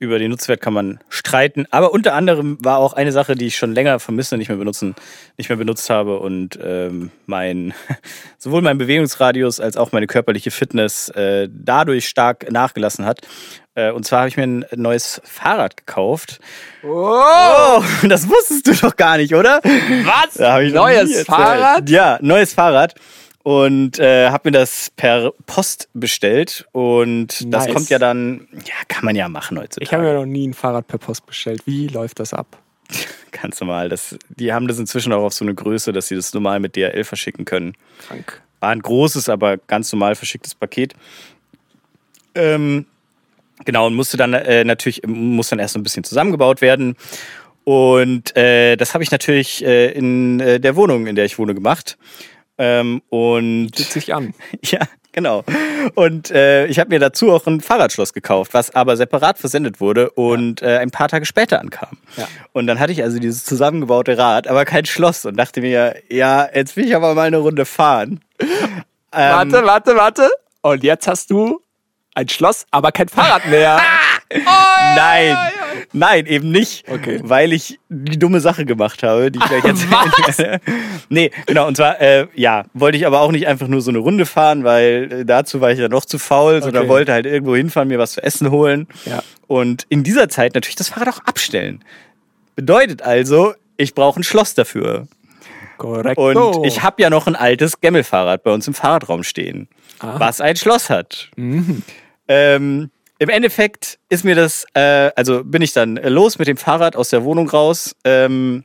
Über 0.00 0.18
den 0.18 0.32
Nutzwert 0.32 0.60
kann 0.60 0.72
man 0.72 0.98
streiten, 1.08 1.66
aber 1.70 1.92
unter 1.92 2.14
anderem 2.14 2.58
war 2.60 2.78
auch 2.78 2.94
eine 2.94 3.12
Sache, 3.12 3.36
die 3.36 3.46
ich 3.46 3.56
schon 3.56 3.74
länger 3.74 4.00
vermisse, 4.00 4.36
nicht 4.36 4.48
mehr 4.48 4.58
benutzen, 4.58 4.96
nicht 5.38 5.48
mehr 5.48 5.56
benutzt 5.56 5.88
habe 5.88 6.18
und 6.18 6.58
ähm, 6.62 7.10
mein 7.26 7.74
sowohl 8.38 8.60
mein 8.60 8.76
Bewegungsradius 8.76 9.60
als 9.60 9.76
auch 9.76 9.92
meine 9.92 10.08
körperliche 10.08 10.50
Fitness 10.50 11.10
äh, 11.10 11.48
dadurch 11.48 12.08
stark 12.08 12.50
nachgelassen 12.50 13.04
hat. 13.06 13.20
Äh, 13.76 13.92
und 13.92 14.04
zwar 14.04 14.20
habe 14.20 14.28
ich 14.28 14.36
mir 14.36 14.42
ein 14.42 14.64
neues 14.74 15.22
Fahrrad 15.24 15.76
gekauft. 15.76 16.40
Oh, 16.82 17.82
das 18.08 18.28
wusstest 18.28 18.66
du 18.66 18.74
doch 18.74 18.96
gar 18.96 19.16
nicht, 19.16 19.34
oder? 19.34 19.60
Was? 19.62 20.38
Neues. 20.72 21.24
Fahrrad? 21.24 21.88
Ja, 21.88 22.18
neues 22.20 22.52
Fahrrad. 22.52 22.94
Und 23.44 23.98
äh, 23.98 24.30
habe 24.30 24.48
mir 24.48 24.52
das 24.52 24.90
per 24.96 25.30
Post 25.44 25.90
bestellt. 25.92 26.66
Und 26.72 27.52
das 27.52 27.66
Nice. 27.66 27.74
kommt 27.74 27.90
ja 27.90 27.98
dann, 27.98 28.48
ja, 28.52 28.74
kann 28.88 29.04
man 29.04 29.14
ja 29.14 29.28
machen 29.28 29.58
heutzutage. 29.58 29.84
Ich 29.84 29.92
habe 29.92 30.02
mir 30.02 30.14
noch 30.14 30.24
nie 30.24 30.48
ein 30.48 30.54
Fahrrad 30.54 30.88
per 30.88 30.98
Post 30.98 31.26
bestellt. 31.26 31.62
Wie 31.66 31.86
läuft 31.88 32.20
das 32.20 32.32
ab? 32.32 32.58
Ganz 33.32 33.60
normal. 33.60 33.90
Das, 33.90 34.16
die 34.30 34.52
haben 34.52 34.66
das 34.66 34.78
inzwischen 34.78 35.12
auch 35.12 35.22
auf 35.22 35.34
so 35.34 35.44
eine 35.44 35.54
Größe, 35.54 35.92
dass 35.92 36.08
sie 36.08 36.16
das 36.16 36.32
normal 36.32 36.58
mit 36.58 36.74
DHL 36.74 37.04
verschicken 37.04 37.44
können. 37.44 37.74
Krank. 38.08 38.40
War 38.60 38.70
ein 38.70 38.80
großes, 38.80 39.28
aber 39.28 39.58
ganz 39.58 39.92
normal 39.92 40.14
verschicktes 40.14 40.54
Paket. 40.54 40.94
Ähm, 42.34 42.86
genau, 43.66 43.86
und 43.86 43.94
musste 43.94 44.16
dann 44.16 44.32
äh, 44.32 44.64
natürlich, 44.64 45.02
muss 45.06 45.50
dann 45.50 45.58
erst 45.58 45.74
so 45.74 45.78
ein 45.78 45.82
bisschen 45.82 46.04
zusammengebaut 46.04 46.62
werden. 46.62 46.96
Und 47.64 48.36
äh, 48.36 48.76
das 48.76 48.94
habe 48.94 49.04
ich 49.04 49.10
natürlich 49.10 49.64
äh, 49.64 49.90
in 49.92 50.40
äh, 50.40 50.60
der 50.60 50.76
Wohnung, 50.76 51.06
in 51.06 51.14
der 51.14 51.26
ich 51.26 51.38
wohne, 51.38 51.54
gemacht. 51.54 51.98
Ähm, 52.58 53.02
und 53.08 53.70
Bietet 53.72 53.92
sich 53.92 54.14
an. 54.14 54.34
ja, 54.62 54.80
genau. 55.12 55.44
Und 55.94 56.30
äh, 56.30 56.66
ich 56.66 56.78
habe 56.78 56.90
mir 56.90 56.98
dazu 56.98 57.32
auch 57.32 57.46
ein 57.46 57.60
Fahrradschloss 57.60 58.12
gekauft, 58.12 58.54
was 58.54 58.74
aber 58.74 58.96
separat 58.96 59.38
versendet 59.38 59.80
wurde 59.80 60.10
und 60.10 60.62
äh, 60.62 60.78
ein 60.78 60.90
paar 60.90 61.08
Tage 61.08 61.26
später 61.26 61.60
ankam. 61.60 61.98
Ja. 62.16 62.28
Und 62.52 62.66
dann 62.66 62.78
hatte 62.78 62.92
ich 62.92 63.02
also 63.02 63.18
dieses 63.18 63.44
zusammengebaute 63.44 64.16
Rad, 64.16 64.46
aber 64.46 64.64
kein 64.64 64.86
Schloss 64.86 65.24
und 65.24 65.36
dachte 65.36 65.60
mir, 65.60 65.96
ja, 66.08 66.48
jetzt 66.54 66.76
will 66.76 66.84
ich 66.86 66.94
aber 66.94 67.14
mal 67.14 67.26
eine 67.26 67.38
Runde 67.38 67.64
fahren. 67.64 68.20
Ähm, 68.40 68.48
Warte, 69.12 69.64
warte, 69.64 69.96
warte. 69.96 70.30
Und 70.62 70.82
jetzt 70.82 71.06
hast 71.06 71.30
du 71.30 71.60
ein 72.14 72.28
Schloss, 72.28 72.66
aber 72.70 72.92
kein 72.92 73.08
Fahrrad 73.08 73.46
mehr. 73.46 73.80
Nein, 74.30 75.36
nein, 75.92 76.26
eben 76.26 76.50
nicht, 76.50 76.88
Okay. 76.90 77.20
weil 77.22 77.52
ich 77.52 77.78
die 77.88 78.18
dumme 78.18 78.40
Sache 78.40 78.64
gemacht 78.64 79.02
habe, 79.02 79.30
die 79.30 79.38
ich 79.38 79.44
gleich 79.44 79.64
erzählen 79.64 79.90
werde. 79.90 80.60
Nee, 81.08 81.30
genau, 81.46 81.66
und 81.66 81.76
zwar, 81.76 82.00
äh, 82.00 82.26
ja, 82.34 82.64
wollte 82.74 82.96
ich 82.96 83.06
aber 83.06 83.20
auch 83.20 83.30
nicht 83.32 83.46
einfach 83.46 83.68
nur 83.68 83.80
so 83.80 83.90
eine 83.90 83.98
Runde 83.98 84.26
fahren, 84.26 84.64
weil 84.64 85.12
äh, 85.12 85.24
dazu 85.24 85.60
war 85.60 85.70
ich 85.72 85.78
ja 85.78 85.88
noch 85.88 86.04
zu 86.04 86.18
faul, 86.18 86.62
sondern 86.62 86.84
Okay. 86.84 86.90
wollte 86.90 87.12
halt 87.12 87.26
irgendwo 87.26 87.54
hinfahren, 87.54 87.88
mir 87.88 87.98
was 87.98 88.12
zu 88.12 88.22
essen 88.22 88.50
holen. 88.50 88.88
Ja. 89.04 89.22
Und 89.46 89.84
in 89.88 90.02
dieser 90.02 90.28
Zeit 90.28 90.54
natürlich 90.54 90.76
das 90.76 90.88
Fahrrad 90.88 91.08
auch 91.14 91.24
abstellen. 91.26 91.84
Bedeutet 92.56 93.02
also, 93.02 93.54
ich 93.76 93.94
brauche 93.94 94.20
ein 94.20 94.24
Schloss 94.24 94.54
dafür. 94.54 95.06
Korrekt. 95.76 96.18
Und 96.18 96.64
ich 96.64 96.82
habe 96.82 97.02
ja 97.02 97.10
noch 97.10 97.26
ein 97.26 97.34
altes 97.36 97.80
Gemmelfahrrad 97.80 98.42
bei 98.44 98.52
uns 98.52 98.66
im 98.68 98.74
Fahrradraum 98.74 99.22
stehen, 99.24 99.68
was 100.00 100.40
ein 100.40 100.54
Schloss 100.56 100.88
hat. 100.88 101.30
Ähm, 102.28 102.90
Im 103.18 103.28
Endeffekt 103.28 103.98
ist 104.08 104.24
mir 104.24 104.34
das, 104.34 104.66
äh, 104.74 105.10
also 105.16 105.44
bin 105.44 105.62
ich 105.62 105.72
dann 105.72 105.96
los 105.96 106.38
mit 106.38 106.48
dem 106.48 106.56
Fahrrad 106.56 106.96
aus 106.96 107.10
der 107.10 107.24
Wohnung 107.24 107.48
raus 107.48 107.94
ähm, 108.04 108.64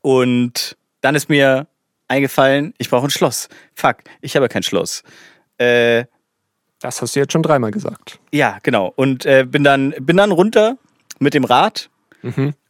und 0.00 0.76
dann 1.00 1.14
ist 1.14 1.28
mir 1.28 1.66
eingefallen, 2.08 2.74
ich 2.78 2.90
brauche 2.90 3.06
ein 3.06 3.10
Schloss. 3.10 3.48
Fuck, 3.74 3.98
ich 4.20 4.36
habe 4.36 4.48
kein 4.48 4.62
Schloss. 4.62 5.02
Äh, 5.58 6.04
Das 6.80 7.00
hast 7.00 7.14
du 7.14 7.20
jetzt 7.20 7.32
schon 7.32 7.42
dreimal 7.42 7.70
gesagt. 7.70 8.18
ja, 8.32 8.58
genau. 8.62 8.92
Und 8.96 9.24
äh, 9.26 9.44
bin, 9.48 9.62
dann, 9.64 9.94
bin 10.00 10.16
dann 10.16 10.32
runter 10.32 10.76
mit 11.20 11.34
dem 11.34 11.44
Rad 11.44 11.88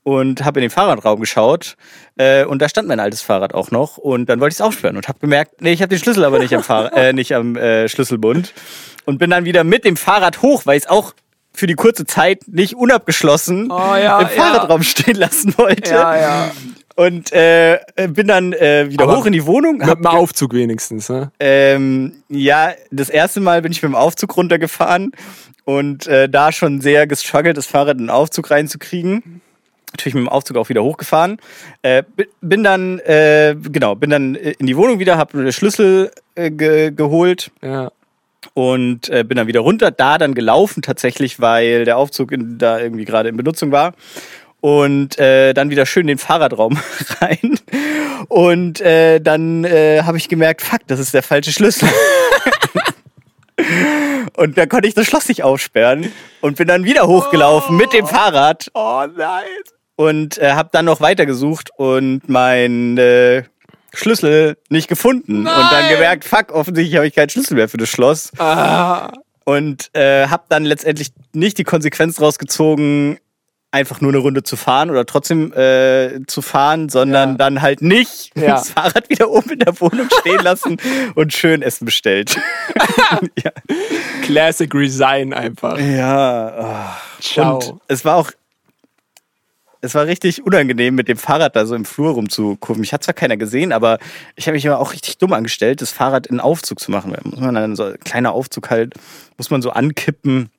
und 0.03 0.45
habe 0.45 0.61
in 0.61 0.63
den 0.65 0.71
Fahrradraum 0.71 1.21
geschaut. 1.21 1.77
Äh, 2.17 2.45
und 2.45 2.61
da 2.61 2.69
stand 2.69 2.89
mein 2.89 3.01
altes 3.01 3.23
Fahrrad 3.23 3.55
auch 3.55 3.71
noch. 3.71 3.97
Und 3.99 4.29
dann 4.29 4.41
wollte 4.41 4.53
ich 4.53 4.57
es 4.59 4.61
aufsperren 4.61 4.97
und 4.97 5.09
habe 5.09 5.19
gemerkt, 5.21 5.61
nee, 5.63 5.73
ich 5.73 5.81
habe 5.83 5.89
den 5.91 5.99
Schlüssel 5.99 6.25
aber 6.25 6.39
nicht 6.39 6.55
am, 6.55 6.63
Fahr 6.63 6.93
äh, 6.95 7.13
nicht 7.13 7.35
am 7.35 7.57
äh, 7.57 7.89
Schlüsselbund. 7.89 8.53
Und 9.05 9.19
bin 9.19 9.31
dann 9.31 9.45
wieder 9.45 9.65
mit 9.65 9.85
dem 9.85 9.97
Fahrrad 9.97 10.43
hoch, 10.43 10.63
weil 10.67 10.77
ich 10.79 10.85
es 10.85 10.89
auch 10.91 11.15
für 11.55 11.67
die 11.67 11.75
kurze 11.75 12.07
Zeit 12.07 12.43
nicht 12.47 12.75
unabgeschlossen 12.77 13.71
Oh, 13.71 13.95
ja, 13.97 14.21
im 14.21 14.29
Fahrradraum 14.29 14.83
stehen 14.83 15.17
lassen 15.17 15.55
wollte. 15.59 15.93
ja. 15.95 16.51
Und 16.95 17.33
äh, 17.33 17.79
bin 18.11 18.27
dann 18.29 18.53
äh, 18.53 18.87
wieder 18.91 19.05
Aber 19.05 19.17
hoch 19.17 19.27
in 19.27 19.33
die 19.33 19.47
Wohnung. 19.47 19.79
Mit 19.79 19.87
Hab, 19.87 19.97
dem 19.99 20.07
Aufzug 20.07 20.53
wenigstens, 20.53 21.09
ne? 21.09 21.31
ähm, 21.41 22.23
ja, 22.29 22.73
das 22.91 23.09
erste 23.09 23.41
Mal 23.41 23.63
bin 23.63 23.73
ich 23.73 23.83
mit 23.83 23.91
dem 23.91 23.95
Aufzug 23.95 24.37
runtergefahren 24.37 25.13
und 25.65 26.07
äh, 26.07 26.29
da 26.29 26.53
schon 26.53 26.83
sehr 26.83 27.07
gestruggelt, 27.07 27.57
das 27.57 27.65
Fahrrad 27.67 27.95
in 27.97 28.05
den 28.05 28.11
Aufzug 28.11 28.51
reinzukriegen. 28.51 29.41
Natürlich 29.93 30.15
mit 30.15 30.25
dem 30.25 30.29
Aufzug 30.29 30.57
auch 30.59 30.69
wieder 30.69 30.83
hochgefahren. 30.83 31.39
Äh, 31.83 32.03
bi- 32.17 32.29
bin 32.43 32.63
dann, 32.63 32.99
äh, 33.01 33.57
genau, 33.59 33.95
bin 33.95 34.11
dann 34.11 34.35
in 34.35 34.67
die 34.67 34.77
Wohnung 34.77 34.99
wieder, 34.99 35.17
habe 35.17 35.43
den 35.43 35.53
Schlüssel 35.53 36.11
äh, 36.35 36.51
ge 36.51 36.91
geholt 36.93 37.51
Ja. 37.63 37.91
Und 38.55 39.09
äh, 39.09 39.25
bin 39.25 39.37
dann 39.37 39.47
wieder 39.47 39.61
runter, 39.61 39.91
da 39.91 40.19
dann 40.19 40.35
gelaufen 40.35 40.83
tatsächlich, 40.83 41.41
weil 41.41 41.85
der 41.85 41.97
Aufzug 41.97 42.33
in, 42.33 42.59
da 42.59 42.79
irgendwie 42.79 43.05
gerade 43.05 43.29
in 43.29 43.37
Benutzung 43.37 43.73
war. 43.73 43.95
Und 44.61 45.19
äh, 45.19 45.55
dann 45.55 45.71
wieder 45.71 45.87
schön 45.87 46.03
in 46.03 46.09
den 46.09 46.19
Fahrradraum 46.19 46.79
rein. 47.21 47.59
Und 48.29 48.81
äh, 48.81 49.21
dann 49.21 49.65
äh, 49.65 50.03
habe 50.05 50.17
ich 50.19 50.29
gemerkt, 50.29 50.63
fuck, 50.63 50.81
das 50.87 51.01
ist 51.01 51.15
der 51.15 51.23
falsche 51.25 51.51
Schlüssel. 51.53 51.89
und 54.37 54.57
dann 54.57 54.69
konnte 54.69 54.87
ich 54.89 54.95
das 54.95 55.07
Schloss 55.07 55.29
nicht 55.29 55.43
aufsperren 55.43 56.13
und 56.41 56.57
bin 56.57 56.69
dann 56.69 56.85
wieder 56.85 57.07
hochgelaufen 57.07 57.77
mit 57.77 57.93
dem 57.93 58.07
Fahrrad 58.07 58.71
Oh 58.75 59.05
nein. 59.17 59.45
und 59.97 60.39
äh, 60.39 60.53
habe 60.53 60.69
dann 60.73 60.85
noch 60.85 61.01
weitergesucht 61.01 61.71
und 61.77 62.29
mein 62.29 62.97
äh, 62.99 63.43
Schlüssel 63.95 64.57
nicht 64.69 64.89
gefunden 64.89 65.39
und 65.39 65.45
dann 65.45 65.71
Nein! 65.71 65.93
gemerkt, 65.95 66.25
fuck, 66.25 66.53
offensichtlich 66.53 66.97
habe 66.97 67.07
ich 67.07 67.15
keinen 67.15 67.29
Schlüssel 67.31 67.55
mehr 67.57 67.69
für 67.69 67.77
das 67.79 67.89
Schloss 67.89 68.31
Ah. 68.39 69.13
und 69.45 69.91
äh, 69.95 70.29
habe 70.29 70.45
dann 70.49 70.65
letztendlich 70.65 71.13
nicht 71.33 71.59
die 71.59 71.65
Konsequenz 71.65 72.21
rausgezogen, 72.21 73.19
einfach 73.75 74.03
nur 74.03 74.11
eine 74.11 74.19
Runde 74.19 74.43
zu 74.43 74.57
fahren 74.57 74.91
oder 74.91 75.07
trotzdem 75.07 75.51
äh, 75.55 76.21
zu 76.27 76.43
fahren, 76.43 76.91
sondern 76.91 77.31
Ja. 77.31 77.37
dann 77.37 77.63
halt 77.63 77.81
nicht 77.81 78.31
Ja. 78.37 78.57
das 78.57 78.69
Fahrrad 78.71 79.09
wieder 79.09 79.31
oben 79.31 79.51
in 79.51 79.59
der 79.61 79.81
Wohnung 79.81 80.09
stehen 80.21 80.41
lassen 80.43 80.77
und 81.15 81.33
schön 81.33 81.63
Essen 81.63 81.87
bestellt. 81.87 82.37
ja, 83.43 83.51
Classic 84.25 84.73
Resign 84.75 85.33
einfach. 85.33 85.79
ja 85.79 86.97
oh. 87.19 87.23
Ciao. 87.23 87.55
und 87.57 87.81
es 87.89 88.05
war 88.05 88.17
auch 88.17 88.31
es 89.83 89.95
war 89.95 90.07
richtig 90.07 90.47
unangenehm, 90.47 90.95
mit 90.95 91.09
dem 91.09 91.19
Fahrrad 91.19 91.57
da 91.57 91.67
so 91.67 91.75
im 91.75 91.85
Flur 91.85 92.13
rumzukurven. 92.13 92.81
Mich 92.81 92.93
hat 92.93 93.03
zwar 93.03 93.15
keiner 93.15 93.37
gesehen, 93.37 93.73
aber 93.73 93.99
ich 94.37 94.47
habe 94.47 94.55
mich 94.55 94.65
immer 94.65 94.79
auch 94.79 94.93
richtig 94.93 95.19
dumm 95.19 95.33
angestellt, 95.33 95.83
das 95.83 95.91
Fahrrad 95.91 96.29
in 96.29 96.41
Aufzug 96.41 96.79
zu 96.79 96.93
machen. 96.93 97.13
Da 97.13 97.21
muss 97.29 97.41
man 97.41 97.55
dann 97.55 97.77
so 97.77 97.85
ein 97.85 97.99
kleiner 97.99 98.33
Aufzug 98.33 98.71
halt, 98.71 98.95
muss 99.37 99.51
man 99.51 99.61
so 99.61 99.71
ankippen. 99.71 100.51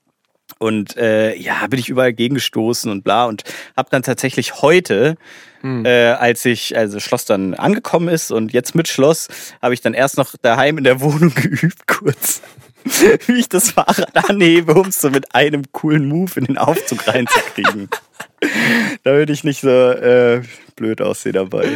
Und 0.60 0.98
äh, 0.98 1.36
ja, 1.36 1.66
bin 1.68 1.80
ich 1.80 1.88
überall 1.88 2.12
gegengestoßen 2.12 2.92
und 2.92 3.06
bla. 3.06 3.26
Und 3.26 3.44
habe 3.78 3.90
dann 3.90 4.04
tatsächlich 4.04 4.62
heute, 4.62 5.16
äh, 5.64 6.08
als 6.10 6.44
ich, 6.44 6.78
also 6.78 7.00
Schloss 7.00 7.24
dann 7.24 7.54
angekommen 7.54 8.10
ist 8.10 8.30
und 8.30 8.52
jetzt 8.52 8.76
mit 8.76 8.90
Schloss, 8.90 9.30
habe 9.62 9.74
ich 9.74 9.80
dann 9.80 9.94
erst 9.94 10.18
noch 10.18 10.36
daheim 10.42 10.78
in 10.78 10.84
der 10.84 11.00
Wohnung 11.00 11.34
geübt, 11.36 11.88
kurz, 11.88 12.42
wie 13.28 13.40
ich 13.40 13.48
das 13.48 13.72
Fahrrad 13.72 14.30
anhebe, 14.30 14.74
um 14.74 14.88
es 14.88 15.00
so 15.00 15.10
mit 15.10 15.34
einem 15.34 15.64
coolen 15.72 16.10
Move 16.10 16.32
in 16.36 16.46
den 16.46 16.58
Aufzug 16.58 17.08
reinzukriegen. 17.08 17.88
Damit 19.04 19.30
ich 19.30 19.44
nicht 19.44 19.62
so 19.62 19.70
äh, 19.70 20.42
blöd 20.76 21.02
aussehe 21.02 21.32
dabei. 21.32 21.68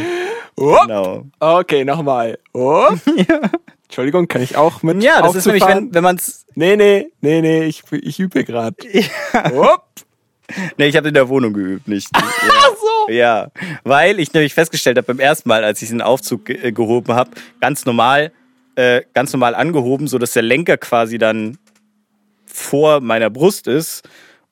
Upp. 0.56 0.82
Genau. 0.82 1.26
Okay, 1.38 1.84
nochmal. 1.84 2.38
Upp. 2.52 2.98
Entschuldigung, 3.84 4.28
kann 4.28 4.42
ich 4.42 4.56
auch 4.56 4.82
mit 4.82 5.02
Ja, 5.02 5.22
das 5.22 5.34
ist 5.34 5.46
nämlich, 5.46 5.66
wenn, 5.66 5.94
wenn 5.94 6.02
man 6.02 6.16
es. 6.16 6.44
Nee, 6.54 6.76
nee, 6.76 7.10
nee, 7.20 7.40
nee, 7.40 7.64
ich, 7.64 7.82
ich 7.90 8.20
übe 8.20 8.44
gerade. 8.44 8.76
Upp. 9.54 9.84
Nee, 10.76 10.86
ich 10.86 10.96
habe 10.96 11.08
in 11.08 11.14
der 11.14 11.28
Wohnung 11.28 11.52
geübt, 11.52 11.88
nicht. 11.88 12.08
Ja. 12.14 12.22
Ach 12.22 12.70
so. 12.76 13.12
Ja, 13.12 13.50
weil 13.84 14.18
ich 14.20 14.32
nämlich 14.32 14.54
festgestellt 14.54 14.96
habe 14.96 15.06
beim 15.06 15.20
ersten 15.20 15.48
Mal, 15.48 15.64
als 15.64 15.80
ich 15.82 15.88
den 15.88 16.02
Aufzug 16.02 16.46
ge 16.46 16.58
äh, 16.62 16.72
gehoben 16.72 17.14
habe, 17.14 17.30
ganz 17.60 17.84
normal, 17.84 18.32
äh, 18.74 19.02
ganz 19.14 19.32
normal 19.32 19.54
angehoben, 19.54 20.06
so 20.08 20.18
dass 20.18 20.32
der 20.32 20.42
Lenker 20.42 20.76
quasi 20.76 21.18
dann 21.18 21.58
vor 22.46 23.00
meiner 23.00 23.30
Brust 23.30 23.66
ist. 23.68 24.08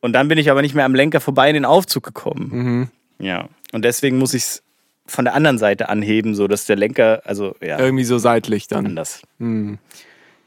Und 0.07 0.13
dann 0.13 0.29
bin 0.29 0.39
ich 0.39 0.53
aber 0.53 0.63
nicht 0.63 0.77
mehr 0.77 0.85
am 0.85 0.95
Lenker 0.95 1.21
vorbei 1.21 1.49
in 1.49 1.55
den 1.55 1.65
Aufzug 1.65 2.05
gekommen. 2.05 2.91
Ja. 3.19 3.49
Und 3.73 3.85
deswegen 3.85 4.19
muss 4.19 4.35
ich 4.35 4.43
es 4.45 4.63
von 5.07 5.25
der 5.25 5.35
anderen 5.35 5.59
Seite 5.59 5.89
anheben, 5.89 6.37
so 6.37 6.47
dass 6.47 6.65
der 6.65 6.77
Lenker, 6.77 7.23
also 7.25 7.57
ja, 7.61 7.79
Irgendwie 7.81 8.05
so 8.05 8.17
seitlich 8.19 8.69
dann. 8.69 8.87
anders. 8.87 9.23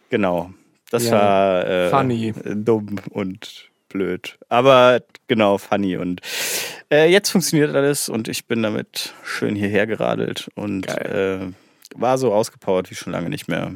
Genau. 0.10 0.51
Das 0.91 1.05
Ja. 1.07 1.12
war 1.12 1.68
äh, 1.68 1.89
Funny. 1.89 2.34
dumm 2.45 2.95
und 3.10 3.70
blöd. 3.89 4.38
Aber 4.47 5.01
genau, 5.28 5.57
funny. 5.57 5.97
Und 5.97 6.22
äh, 6.89 7.12
jetzt 7.12 7.30
funktioniert 7.30 7.76
alles 7.76 8.07
und 8.07 8.30
ich 8.30 8.45
bin 8.45 8.64
damit 8.64 9.14
schön 9.26 9.55
hierher 9.57 9.86
geradelt 9.88 10.49
und 10.55 10.88
äh, 10.88 11.39
war 11.95 12.18
so 12.18 12.34
ausgepowert 12.34 12.89
wie 12.91 12.95
schon 12.95 13.12
lange 13.12 13.30
nicht 13.30 13.49
mehr, 13.49 13.74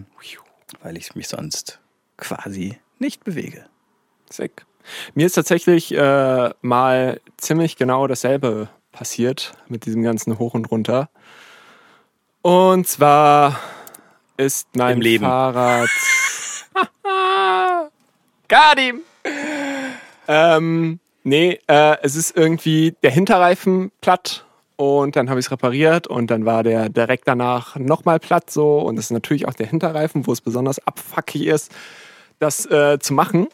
weil 0.81 0.95
ich 0.97 1.13
mich 1.15 1.27
sonst 1.27 1.79
quasi 2.17 2.77
nicht 2.99 3.23
bewege. 3.25 3.65
Sick. 4.29 4.65
Mir 5.13 5.25
ist 5.25 5.33
tatsächlich 5.33 5.93
äh, 5.93 6.49
mal 6.61 7.19
ziemlich 7.37 7.77
genau 7.77 8.07
dasselbe 8.07 8.69
passiert 8.91 9.53
mit 9.67 9.85
diesem 9.85 10.03
ganzen 10.03 10.39
Hoch 10.39 10.53
und 10.53 10.71
Runter. 10.71 11.09
Und 12.41 12.87
zwar 12.87 13.59
ist 14.37 14.67
mein 14.75 14.97
Im 14.97 15.01
Leben. 15.01 15.25
Fahrrad. 15.25 15.89
Got 18.47 18.79
him! 18.79 19.01
Ähm, 20.27 20.99
nee, 21.23 21.59
äh, 21.67 21.97
es 22.01 22.15
ist 22.15 22.35
irgendwie 22.35 22.95
der 23.03 23.11
Hinterreifen 23.11 23.91
platt 24.01 24.45
und 24.75 25.15
dann 25.15 25.29
habe 25.29 25.39
ich 25.39 25.47
es 25.47 25.51
repariert 25.51 26.07
und 26.07 26.29
dann 26.31 26.45
war 26.45 26.63
der 26.63 26.89
direkt 26.89 27.27
danach 27.27 27.75
nochmal 27.75 28.19
platt 28.19 28.49
so 28.49 28.79
und 28.79 28.95
das 28.95 29.05
ist 29.05 29.11
natürlich 29.11 29.47
auch 29.47 29.53
der 29.53 29.67
Hinterreifen, 29.67 30.27
wo 30.27 30.33
es 30.33 30.41
besonders 30.41 30.85
abfuckig 30.85 31.45
ist, 31.45 31.71
das 32.39 32.65
äh, 32.65 32.99
zu 32.99 33.13
machen. 33.13 33.47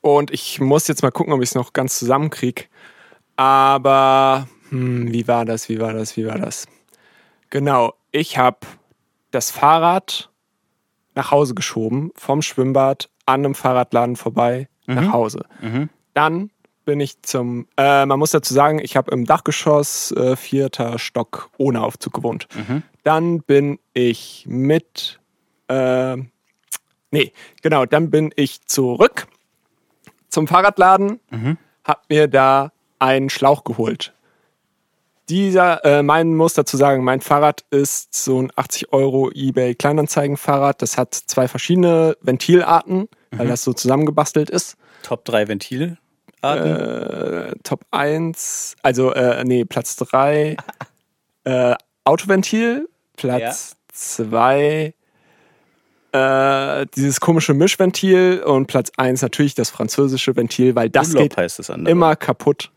Und 0.00 0.30
ich 0.30 0.60
muss 0.60 0.88
jetzt 0.88 1.02
mal 1.02 1.10
gucken, 1.10 1.32
ob 1.32 1.42
ich 1.42 1.50
es 1.50 1.54
noch 1.54 1.72
ganz 1.72 1.98
zusammenkriege. 1.98 2.64
Aber 3.36 4.48
hm, 4.70 5.12
wie 5.12 5.28
war 5.28 5.44
das, 5.44 5.68
wie 5.68 5.80
war 5.80 5.92
das, 5.92 6.16
wie 6.16 6.26
war 6.26 6.38
das? 6.38 6.66
Genau, 7.50 7.94
ich 8.12 8.38
habe 8.38 8.58
das 9.30 9.50
Fahrrad 9.50 10.30
nach 11.14 11.30
Hause 11.30 11.54
geschoben, 11.54 12.10
vom 12.14 12.42
Schwimmbad 12.42 13.08
an 13.26 13.44
einem 13.44 13.54
Fahrradladen 13.54 14.16
vorbei 14.16 14.68
nach 14.86 15.12
Hause. 15.12 15.44
Dann 16.14 16.50
bin 16.84 17.00
ich 17.00 17.20
zum, 17.22 17.66
äh, 17.76 18.06
man 18.06 18.18
muss 18.18 18.30
dazu 18.30 18.54
sagen, 18.54 18.78
ich 18.82 18.96
habe 18.96 19.10
im 19.10 19.26
Dachgeschoss, 19.26 20.10
äh, 20.12 20.36
vierter 20.36 20.98
Stock, 20.98 21.50
ohne 21.58 21.82
Aufzug 21.82 22.14
gewohnt. 22.14 22.48
Dann 23.04 23.42
bin 23.42 23.78
ich 23.92 24.46
mit, 24.48 25.20
äh, 25.68 26.16
nee, 27.10 27.32
genau, 27.62 27.84
dann 27.84 28.10
bin 28.10 28.32
ich 28.36 28.64
zurück 28.64 29.26
zum 30.28 30.46
Fahrradladen, 30.46 31.20
hab 31.84 32.08
mir 32.08 32.28
da 32.28 32.72
einen 32.98 33.30
Schlauch 33.30 33.64
geholt. 33.64 34.12
Dieser, 35.28 35.84
äh, 35.84 36.02
mein 36.02 36.34
muss 36.34 36.54
dazu 36.54 36.78
sagen, 36.78 37.04
mein 37.04 37.20
Fahrrad 37.20 37.64
ist 37.70 38.14
so 38.14 38.40
ein 38.40 38.50
80 38.56 38.92
Euro 38.94 39.30
eBay 39.30 39.74
Kleinanzeigen-Fahrrad. 39.74 40.80
Das 40.80 40.96
hat 40.96 41.14
zwei 41.14 41.48
verschiedene 41.48 42.16
Ventilarten, 42.22 43.08
weil 43.30 43.46
das 43.48 43.62
so 43.62 43.74
zusammengebastelt 43.74 44.48
ist. 44.48 44.76
Top 45.02 45.26
3 45.26 45.48
Ventil. 45.48 45.98
Äh, 46.42 47.52
Top 47.62 47.84
1, 47.90 48.76
also 48.82 49.12
äh, 49.12 49.44
nee, 49.44 49.64
Platz 49.64 49.96
3 49.96 50.56
äh, 51.44 51.74
Autoventil, 52.04 52.88
Platz 53.16 53.76
2 53.92 54.94
äh, 56.12 56.86
dieses 56.96 57.20
komische 57.20 57.54
Mischventil 57.54 58.42
und 58.44 58.66
Platz 58.66 58.90
1 58.96 59.22
natürlich 59.22 59.54
das 59.54 59.70
französische 59.70 60.34
Ventil, 60.36 60.74
weil 60.74 60.88
das 60.90 61.08
Dunlop 61.10 61.22
geht 61.36 61.38
das 61.38 61.68
immer 61.68 62.16
kaputt 62.16 62.70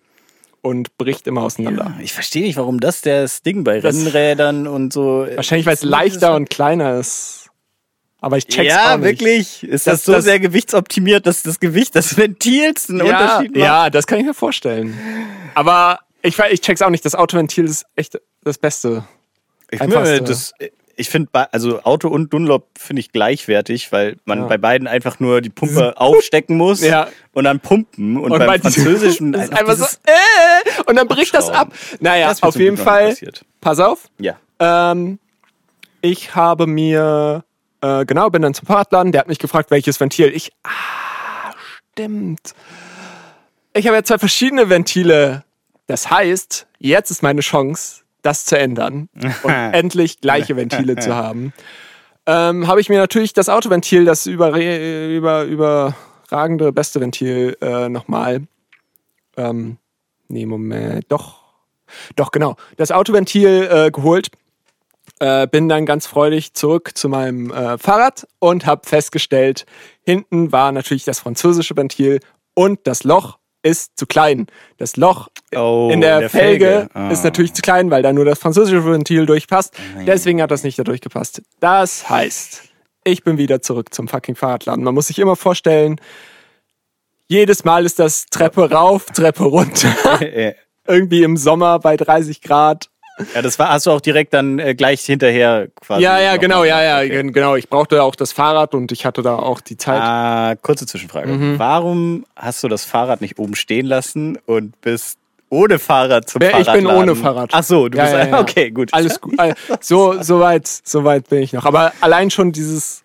und 0.61 0.95
bricht 0.97 1.27
immer 1.27 1.43
auseinander. 1.43 1.93
Ich 2.01 2.13
verstehe 2.13 2.43
nicht, 2.43 2.57
warum 2.57 2.79
das 2.79 3.01
das 3.01 3.41
Ding 3.41 3.63
bei 3.63 3.79
Das- 3.79 3.95
Rennrädern 3.95 4.67
und 4.67 4.93
so. 4.93 5.25
Wahrscheinlich, 5.35 5.65
weil 5.65 5.75
es 5.75 5.83
leichter 5.83 6.35
und 6.35 6.49
kleiner 6.49 6.99
ist. 6.99 7.47
Aber 8.23 8.37
ich 8.37 8.45
check's 8.47 8.67
ja, 8.67 8.93
auch 8.93 8.97
nicht. 8.97 9.05
wirklich. 9.21 9.63
Ist 9.63 9.87
das, 9.87 9.99
Das- 9.99 10.05
so 10.05 10.11
das- 10.11 10.25
sehr 10.25 10.39
gewichtsoptimiert, 10.39 11.25
dass 11.25 11.41
das 11.41 11.59
Gewicht 11.59 11.95
des 11.95 12.15
Ventils 12.17 12.89
einen 12.89 12.99
Ja, 12.99 13.05
Unterschied 13.05 13.51
macht? 13.55 13.63
ja, 13.63 13.89
das 13.89 14.05
kann 14.05 14.19
ich 14.19 14.25
mir 14.25 14.35
vorstellen. 14.35 14.95
Aber 15.55 15.99
ich, 16.21 16.37
ich 16.37 16.61
check's 16.61 16.83
auch 16.83 16.91
nicht. 16.91 17.03
Das 17.03 17.15
Autoventil 17.15 17.65
ist 17.65 17.85
echt 17.95 18.21
das 18.43 18.59
Beste. 18.59 19.03
Ich, 19.71 19.79
finde, 19.79 20.21
das, 20.21 20.53
ich 21.01 21.09
finde, 21.09 21.29
also 21.53 21.81
Auto 21.83 22.07
und 22.07 22.31
Dunlop 22.31 22.67
finde 22.77 23.01
ich 23.01 23.11
gleichwertig, 23.11 23.91
weil 23.91 24.17
man 24.25 24.39
Ja. 24.41 24.45
bei 24.45 24.57
beiden 24.57 24.87
einfach 24.87 25.19
nur 25.19 25.41
die 25.41 25.49
Pumpe 25.49 25.93
aufstecken 25.97 26.55
muss 26.57 26.81
Ja. 26.81 27.07
und 27.33 27.43
dann 27.43 27.59
pumpen. 27.59 28.17
Und, 28.17 28.31
Und 28.31 28.39
beim 28.39 28.47
bei 28.47 28.59
Französischen 28.59 29.33
ist 29.35 29.51
einfach 29.51 29.75
so, 29.75 29.83
äh, 30.03 30.81
und 30.85 30.95
dann 30.95 31.07
bricht 31.07 31.33
das 31.33 31.49
ab. 31.49 31.73
Naja, 31.99 32.29
Das 32.29 32.41
auf 32.43 32.55
jeden 32.55 32.77
Fall. 32.77 33.09
passiert. 33.09 33.43
Pass 33.59 33.79
auf. 33.79 34.09
Ja. 34.19 34.37
Ähm, 34.59 35.19
ich 36.01 36.33
habe 36.35 36.67
mir, 36.67 37.43
äh, 37.81 38.05
genau, 38.05 38.29
bin 38.29 38.41
dann 38.41 38.53
zum 38.53 38.67
Fahrradladen. 38.67 39.11
Der 39.11 39.19
hat 39.21 39.27
mich 39.27 39.39
gefragt, 39.39 39.69
welches 39.71 39.99
Ventil. 39.99 40.31
Ich, 40.33 40.51
ah, 40.63 41.51
stimmt. 41.93 42.53
Ich 43.73 43.87
habe 43.87 43.97
ja 43.97 44.03
zwei 44.03 44.17
verschiedene 44.17 44.69
Ventile. 44.69 45.43
Das 45.87 46.09
heißt, 46.09 46.67
jetzt 46.79 47.11
ist 47.11 47.21
meine 47.23 47.41
Chance, 47.41 48.01
das 48.21 48.45
zu 48.45 48.57
ändern 48.57 49.09
und 49.43 49.51
endlich 49.51 50.21
gleiche 50.21 50.55
Ventile 50.55 50.95
zu 50.97 51.15
haben. 51.15 51.53
Ähm, 52.25 52.67
habe 52.67 52.81
ich 52.81 52.89
mir 52.89 52.99
natürlich 52.99 53.33
das 53.33 53.49
Autoventil, 53.49 54.05
das 54.05 54.27
über, 54.27 54.55
über, 54.57 55.43
überragende, 55.43 56.71
beste 56.71 57.01
Ventil 57.01 57.57
äh, 57.61 57.89
nochmal. 57.89 58.43
Ähm, 59.37 59.77
nee, 60.27 60.45
Moment, 60.45 61.05
doch. 61.09 61.41
Doch, 62.15 62.31
genau. 62.31 62.55
Das 62.77 62.91
Autoventil 62.91 63.67
äh, 63.69 63.91
geholt. 63.91 64.29
Äh, 65.19 65.47
bin 65.47 65.67
dann 65.67 65.85
ganz 65.85 66.07
freudig 66.07 66.53
zurück 66.53 66.91
zu 66.95 67.09
meinem 67.09 67.51
äh, 67.51 67.77
Fahrrad 67.77 68.27
und 68.39 68.65
habe 68.65 68.87
festgestellt, 68.87 69.65
hinten 70.03 70.51
war 70.51 70.71
natürlich 70.71 71.03
das 71.03 71.19
französische 71.19 71.75
Ventil 71.75 72.21
und 72.55 72.79
das 72.85 73.03
Loch 73.03 73.37
ist 73.63 73.97
zu 73.97 74.05
klein. 74.05 74.47
Das 74.77 74.97
Loch 74.97 75.29
Oh, 75.55 75.89
in 75.91 76.01
der, 76.01 76.15
in 76.15 76.21
der 76.21 76.29
Felge, 76.29 76.65
Felge. 76.65 76.89
Ah. 76.93 77.09
ist 77.09 77.23
natürlich 77.23 77.53
zu 77.53 77.61
klein, 77.61 77.91
weil 77.91 78.03
da 78.03 78.13
nur 78.13 78.25
das 78.25 78.39
französische 78.39 78.85
Ventil 78.85 79.25
durchpasst. 79.25 79.73
Deswegen 80.05 80.41
hat 80.41 80.51
das 80.51 80.63
nicht 80.63 80.79
da 80.79 80.83
durchgepasst. 80.83 81.41
Das 81.59 82.09
heißt, 82.09 82.63
ich 83.03 83.23
bin 83.23 83.37
wieder 83.37 83.61
zurück 83.61 83.93
zum 83.93 84.07
fucking 84.07 84.35
Fahrradladen. 84.35 84.83
Man 84.83 84.93
muss 84.93 85.07
sich 85.07 85.19
immer 85.19 85.35
vorstellen, 85.35 85.99
jedes 87.27 87.63
Mal 87.63 87.85
ist 87.85 87.99
das 87.99 88.27
Treppe 88.27 88.69
rauf, 88.71 89.05
Treppe 89.07 89.43
runter. 89.43 89.93
Irgendwie 90.87 91.23
im 91.23 91.37
Sommer 91.37 91.79
bei 91.79 91.97
30 91.97 92.41
Grad. 92.41 92.90
Ja, 93.35 93.41
das 93.41 93.59
war, 93.59 93.69
hast 93.69 93.85
du 93.85 93.91
auch 93.91 94.01
direkt 94.01 94.33
dann 94.33 94.57
äh, 94.59 94.73
gleich 94.73 95.01
hinterher 95.01 95.67
quasi. 95.79 96.01
Ja, 96.03 96.19
ja, 96.19 96.37
genau, 96.37 96.63
ja, 96.63 96.81
ja, 96.81 96.97
Okay. 96.99 97.09
gen- 97.09 97.33
genau. 97.33 97.55
Ich 97.55 97.69
brauchte 97.69 98.01
auch 98.03 98.15
das 98.15 98.31
Fahrrad 98.31 98.73
und 98.73 98.91
ich 98.91 99.05
hatte 99.05 99.21
da 99.21 99.35
auch 99.35 99.61
die 99.61 99.77
Zeit. 99.77 100.01
Ah, 100.01 100.55
kurze 100.61 100.85
Zwischenfrage. 100.85 101.27
Mhm. 101.31 101.59
Warum 101.59 102.25
hast 102.35 102.63
du 102.63 102.67
das 102.67 102.85
Fahrrad 102.85 103.21
nicht 103.21 103.37
oben 103.37 103.55
stehen 103.55 103.85
lassen 103.85 104.37
und 104.45 104.79
bist 104.81 105.17
ohne 105.49 105.79
Fahrrad 105.79 106.29
zum 106.29 106.41
Ja, 106.41 106.59
ich 106.59 106.71
bin 106.71 106.87
ohne 106.87 107.15
Fahrrad. 107.15 107.49
Ach 107.53 107.63
so, 107.63 107.89
du 107.89 107.97
Ja, 107.97 108.03
bist 108.05 108.15
ja, 108.15 108.27
ja. 108.27 108.39
okay, 108.39 108.71
gut. 108.71 108.93
Alles 108.93 109.19
gut. 109.19 109.35
So, 109.81 110.21
so 110.23 110.39
weit, 110.39 110.67
so 110.67 111.03
weit 111.03 111.27
bin 111.29 111.41
ich 111.43 111.51
noch. 111.53 111.65
Aber 111.65 111.91
allein 111.99 112.31
schon 112.31 112.51
dieses 112.53 113.03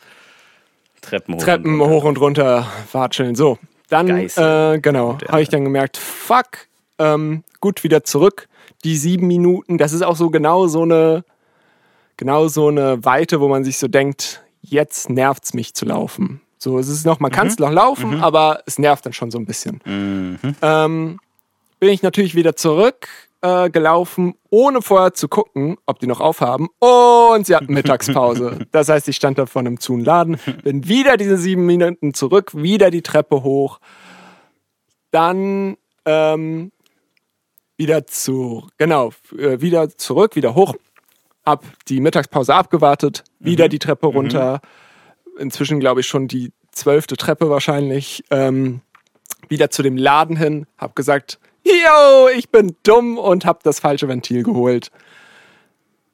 Treppen 1.02 1.34
hoch. 1.34 1.40
Treppen 1.42 1.74
und 1.74 1.80
runter. 1.80 1.94
hoch 1.94 2.04
und 2.04 2.18
runter 2.20 2.66
watscheln. 2.92 3.34
So, 3.34 3.58
dann, 3.88 4.08
äh, 4.08 4.78
genau, 4.80 5.18
habe 5.28 5.42
ich 5.42 5.48
dann 5.48 5.64
gemerkt, 5.64 5.96
fuck, 5.96 6.46
ähm, 6.98 7.42
gut, 7.60 7.82
wieder 7.84 8.04
zurück. 8.04 8.48
Die 8.84 8.96
sieben 8.96 9.26
Minuten, 9.26 9.78
das 9.78 9.92
ist 9.92 10.02
auch 10.02 10.16
so 10.16 10.30
genau 10.30 10.66
so 10.66 10.82
eine, 10.82 11.24
genau 12.16 12.48
so 12.48 12.68
eine 12.68 13.04
Weite, 13.04 13.40
wo 13.40 13.48
man 13.48 13.64
sich 13.64 13.78
so 13.78 13.88
denkt, 13.88 14.42
jetzt 14.62 15.10
nervt's 15.10 15.54
mich 15.54 15.74
zu 15.74 15.84
laufen. 15.84 16.40
So, 16.58 16.78
es 16.78 16.88
ist 16.88 17.04
noch, 17.04 17.20
man 17.20 17.30
kann 17.30 17.48
es 17.48 17.58
noch 17.58 17.70
laufen, 17.70 18.20
aber 18.22 18.62
es 18.66 18.78
nervt 18.78 19.04
dann 19.06 19.12
schon 19.12 19.30
so 19.30 19.38
ein 19.38 19.46
bisschen. 19.46 19.80
Ähm, 20.62 21.20
bin 21.78 21.90
ich 21.90 22.02
natürlich 22.02 22.34
wieder 22.34 22.56
zurück 22.56 23.08
äh, 23.42 23.70
gelaufen, 23.70 24.34
ohne 24.50 24.82
vorher 24.82 25.14
zu 25.14 25.28
gucken, 25.28 25.76
ob 25.86 26.00
die 26.00 26.06
noch 26.06 26.20
aufhaben. 26.20 26.68
Und 26.78 27.46
sie 27.46 27.54
hatten 27.54 27.72
Mittagspause. 27.72 28.66
das 28.72 28.88
heißt, 28.88 29.08
ich 29.08 29.16
stand 29.16 29.38
da 29.38 29.46
vor 29.46 29.60
einem 29.60 29.78
zu 29.78 29.96
Laden, 29.96 30.38
bin 30.64 30.88
wieder 30.88 31.16
diese 31.16 31.36
sieben 31.36 31.66
Minuten 31.66 32.14
zurück, 32.14 32.52
wieder 32.54 32.90
die 32.90 33.02
Treppe 33.02 33.42
hoch. 33.42 33.78
Dann 35.10 35.76
ähm, 36.04 36.72
wieder 37.76 38.06
zu, 38.06 38.68
genau, 38.78 39.12
äh, 39.36 39.60
wieder 39.60 39.88
zurück, 39.90 40.36
wieder 40.36 40.54
hoch. 40.54 40.74
Hab 41.44 41.64
die 41.88 42.00
Mittagspause 42.00 42.54
abgewartet, 42.54 43.22
wieder 43.38 43.68
die 43.68 43.78
Treppe 43.78 44.08
runter. 44.08 44.60
Inzwischen 45.38 45.78
glaube 45.78 46.00
ich 46.00 46.06
schon 46.06 46.26
die 46.26 46.52
zwölfte 46.72 47.16
Treppe 47.16 47.50
wahrscheinlich. 47.50 48.24
Ähm, 48.30 48.80
wieder 49.48 49.70
zu 49.70 49.82
dem 49.82 49.96
Laden 49.96 50.36
hin, 50.36 50.66
hab 50.76 50.96
gesagt, 50.96 51.38
yo, 51.64 52.28
ich 52.36 52.50
bin 52.50 52.76
dumm 52.82 53.18
und 53.18 53.44
hab 53.44 53.62
das 53.62 53.80
falsche 53.80 54.08
Ventil 54.08 54.42
geholt. 54.42 54.90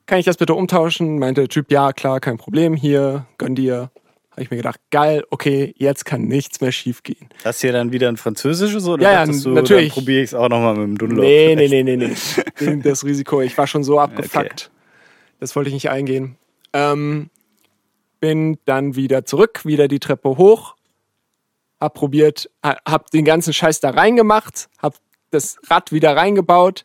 Kann 0.07 0.19
ich 0.19 0.27
das 0.27 0.37
bitte 0.37 0.55
umtauschen? 0.55 1.19
Meinte 1.19 1.43
der 1.43 1.49
Typ, 1.49 1.71
ja, 1.71 1.93
klar, 1.93 2.21
kein 2.21 2.37
Problem, 2.37 2.75
hier, 2.75 3.27
gönn 3.39 3.55
dir. 3.55 3.91
Habe 4.33 4.43
ich 4.43 4.51
mir 4.51 4.57
gedacht, 4.57 4.81
geil, 4.91 5.25
okay, 5.31 5.75
jetzt 5.77 6.05
kann 6.05 6.23
nichts 6.23 6.61
mehr 6.61 6.73
schief 6.73 7.03
gehen. 7.03 7.29
Das 7.45 7.61
hier 7.61 7.73
dann 7.73 7.93
wieder 7.93 8.09
ein 8.09 8.17
französisches 8.17 8.87
oder 8.89 9.03
Ja, 9.03 9.13
ja, 9.13 9.27
du, 9.27 9.51
natürlich. 9.51 9.89
Dann 9.91 9.95
probiere 9.95 10.23
ich 10.23 10.31
es 10.31 10.35
auch 10.35 10.49
nochmal 10.49 10.75
mit 10.75 10.85
dem 10.89 10.99
Dunlop. 10.99 11.25
Nee, 11.25 11.55
nee, 11.55 11.69
vielleicht? 11.69 11.85
nee, 11.85 11.97
nee, 11.97 12.15
nee. 12.77 12.83
Das 12.83 13.05
Risiko, 13.05 13.41
ich 13.43 13.57
war 13.59 13.67
schon 13.67 13.85
so 13.85 14.01
abgefuckt. 14.01 14.71
Das 15.39 15.55
wollte 15.55 15.69
ich 15.69 15.75
nicht 15.75 15.91
eingehen. 15.91 16.37
Ähm, 16.73 17.29
bin 18.21 18.59
dann 18.65 18.95
wieder 18.97 19.25
zurück, 19.25 19.65
wieder 19.65 19.89
die 19.89 19.99
Treppe 20.01 20.31
hoch, 20.39 20.77
hab 21.81 21.95
probiert, 21.95 22.49
ha- 22.65 22.79
hab 22.89 23.11
den 23.11 23.25
ganzen 23.25 23.53
Scheiß 23.53 23.81
da 23.81 23.91
reingemacht, 23.91 24.69
hab 24.81 24.95
das 25.31 25.59
Rad 25.69 25.93
wieder 25.93 26.17
reingebaut, 26.17 26.85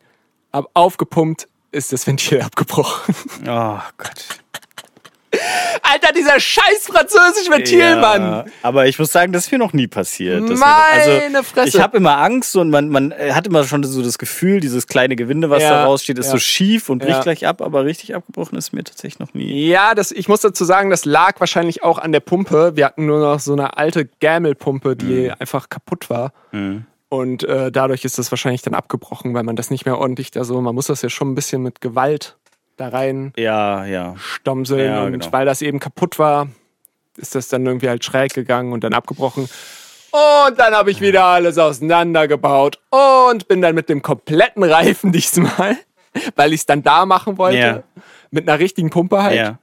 hab 0.52 0.70
aufgepumpt, 0.74 1.48
ist 1.72 1.94
das 1.94 2.08
Ventil 2.08 2.42
abgebrochen. 2.42 3.14
Oh 3.48 3.80
Gott. 3.98 4.26
Alter, 5.84 6.14
dieser 6.14 6.40
scheiß 6.40 6.88
französische 6.88 7.52
Ventil, 7.52 7.80
Ja, 7.80 7.96
Mann! 7.98 8.52
Aber 8.64 8.88
ich 8.88 8.98
muss 8.98 9.12
sagen, 9.12 9.34
das 9.34 9.46
ist 9.46 9.52
mir 9.52 9.58
noch 9.58 9.74
nie 9.74 9.88
passiert. 9.88 10.50
Das 10.50 10.60
Meine 10.60 11.44
Fresse. 11.44 11.78
Ich 11.78 11.82
habe 11.82 11.98
immer 11.98 12.18
Angst 12.18 12.56
und 12.56 12.70
man, 12.70 12.90
man 12.90 13.14
hat 13.14 13.46
immer 13.48 13.64
schon 13.66 13.84
so 13.84 14.02
das 14.02 14.18
Gefühl, 14.18 14.60
dieses 14.62 14.88
kleine 14.88 15.16
Gewinde, 15.16 15.50
was 15.50 15.64
Ja, 15.64 15.70
da 15.72 15.86
raussteht, 15.86 16.18
ist 16.18 16.28
ja. 16.28 16.32
so 16.34 16.38
schief 16.40 16.90
und 16.90 17.00
bricht 17.00 17.22
gleich 17.24 17.46
ab, 17.46 17.62
aber 17.62 17.86
richtig 17.86 18.16
abgebrochen 18.16 18.58
ist 18.58 18.72
mir 18.74 18.84
tatsächlich 18.84 19.20
noch 19.20 19.34
nie. 19.34 19.68
Ja, 19.68 19.96
das, 19.96 20.12
ich 20.12 20.28
muss 20.30 20.42
dazu 20.42 20.64
sagen, 20.64 20.90
das 20.90 21.04
lag 21.06 21.40
wahrscheinlich 21.40 21.84
auch 21.84 22.00
an 22.00 22.12
der 22.14 22.22
Pumpe. 22.22 22.76
Wir 22.76 22.86
hatten 22.86 23.06
nur 23.06 23.20
noch 23.20 23.40
so 23.40 23.54
eine 23.54 23.78
alte 23.78 24.06
Gammelpumpe, 24.06 24.96
die 24.96 25.32
einfach 25.32 25.70
kaputt 25.70 26.10
war. 26.10 26.32
Und 27.10 27.44
äh, 27.44 27.72
dadurch 27.72 28.04
ist 28.06 28.18
das 28.18 28.32
wahrscheinlich 28.32 28.62
dann 28.62 28.74
abgebrochen, 28.74 29.34
weil 29.34 29.44
man 29.44 29.56
das 29.56 29.70
nicht 29.72 29.86
mehr 29.86 29.98
ordentlich 29.98 30.32
da 30.32 30.44
so, 30.44 30.60
man 30.62 30.74
muss 30.76 30.88
das 30.88 31.02
ja 31.02 31.10
schon 31.10 31.32
ein 31.32 31.36
bisschen 31.36 31.62
mit 31.62 31.80
Gewalt 31.82 32.36
da 32.78 32.90
rein 32.90 33.34
Ja, 33.38 33.86
ja. 33.86 34.16
stomseln. 34.18 34.86
Ja, 34.94 35.04
und 35.04 35.12
genau. 35.14 35.32
weil 35.32 35.46
das 35.46 35.62
eben 35.62 35.80
kaputt 35.80 36.18
war, 36.20 36.48
ist 37.18 37.36
das 37.36 37.48
dann 37.50 37.66
irgendwie 37.66 37.90
halt 37.90 38.04
schräg 38.06 38.34
gegangen 38.34 38.72
und 38.74 38.84
dann 38.84 38.94
abgebrochen. 38.94 39.50
Und 40.12 40.60
dann 40.60 40.74
habe 40.74 40.90
ich 40.92 41.02
wieder 41.02 41.26
alles 41.26 41.58
auseinandergebaut 41.58 42.80
und 42.92 43.48
bin 43.48 43.62
dann 43.62 43.76
mit 43.76 43.90
dem 43.90 44.02
kompletten 44.02 44.64
Reifen 44.64 45.12
diesmal, 45.14 45.78
weil 46.36 46.54
ich 46.54 46.62
es 46.62 46.66
dann 46.66 46.84
da 46.84 47.06
machen 47.06 47.38
wollte, 47.38 47.58
Ja. 47.58 47.84
mit 48.32 48.48
einer 48.48 48.60
richtigen 48.60 48.90
Pumpe 48.90 49.22
halt 49.22 49.36
Ja. 49.36 49.60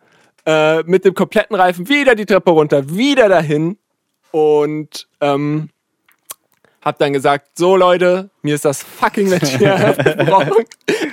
äh, 0.79 0.83
mit 0.85 1.05
dem 1.05 1.15
kompletten 1.15 1.57
Reifen 1.57 1.89
wieder 1.89 2.15
die 2.15 2.27
Treppe 2.27 2.51
runter, 2.51 2.89
wieder 2.91 3.29
dahin 3.29 3.79
und 4.33 5.09
ähm, 5.21 5.71
hab 6.85 6.99
dann 6.99 7.13
gesagt, 7.13 7.59
so 7.59 7.77
Leute, 7.77 8.29
mir 8.43 8.55
ist 8.55 8.65
das 8.65 8.83
fucking 8.83 9.31
Ventil 9.31 9.69
abgebrochen. 9.69 10.65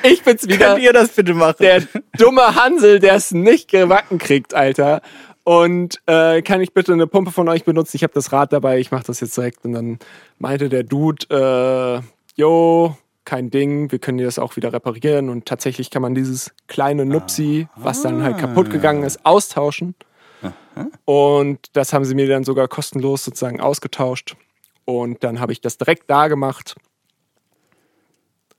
Ich 0.04 0.24
bin's 0.24 0.48
wieder, 0.48 0.74
Könnt 0.74 0.84
ihr 0.84 0.94
das 0.94 1.10
bitte 1.10 1.34
machen? 1.34 1.56
der 1.60 1.84
dumme 2.18 2.56
Hansel, 2.56 3.00
der 3.00 3.16
es 3.16 3.32
nicht 3.32 3.70
gewacken 3.70 4.18
kriegt, 4.18 4.54
Alter. 4.54 5.02
Und 5.44 6.00
äh, 6.06 6.42
kann 6.42 6.62
ich 6.62 6.74
bitte 6.74 6.94
eine 6.94 7.08
Pumpe 7.08 7.32
von 7.32 7.50
euch 7.50 7.64
benutzen? 7.64 7.98
Ich 7.98 8.04
habe 8.04 8.14
das 8.14 8.32
Rad 8.32 8.54
dabei, 8.54 8.80
ich 8.80 8.92
mache 8.92 9.06
das 9.06 9.22
jetzt 9.22 9.36
direkt. 9.38 9.66
Und 9.66 9.74
dann 9.74 10.00
meinte 10.38 10.70
der 10.70 10.84
Dude, 10.84 11.26
äh, 11.30 12.02
jo, 12.36 12.96
kein 13.26 13.50
Ding, 13.50 13.92
wir 13.92 14.00
können 14.00 14.18
dir 14.18 14.26
das 14.26 14.38
auch 14.40 14.56
wieder 14.56 14.74
reparieren. 14.74 15.30
Und 15.30 15.46
tatsächlich 15.46 15.90
kann 15.90 16.02
man 16.02 16.14
dieses 16.14 16.52
kleine 16.68 17.06
Nupsi, 17.06 17.68
was 17.76 18.02
dann 18.02 18.22
halt 18.24 18.38
kaputt 18.38 18.70
gegangen 18.70 19.04
ist, 19.04 19.26
austauschen. 19.26 19.96
Und 21.06 21.60
das 21.74 21.94
haben 21.94 22.06
sie 22.06 22.16
mir 22.16 22.28
dann 22.28 22.44
sogar 22.44 22.68
kostenlos 22.68 23.24
sozusagen 23.24 23.62
ausgetauscht. 23.62 24.36
Und 24.92 25.24
dann 25.24 25.40
habe 25.40 25.54
ich 25.54 25.62
das 25.62 25.78
direkt 25.78 26.10
da 26.10 26.28
gemacht, 26.28 26.76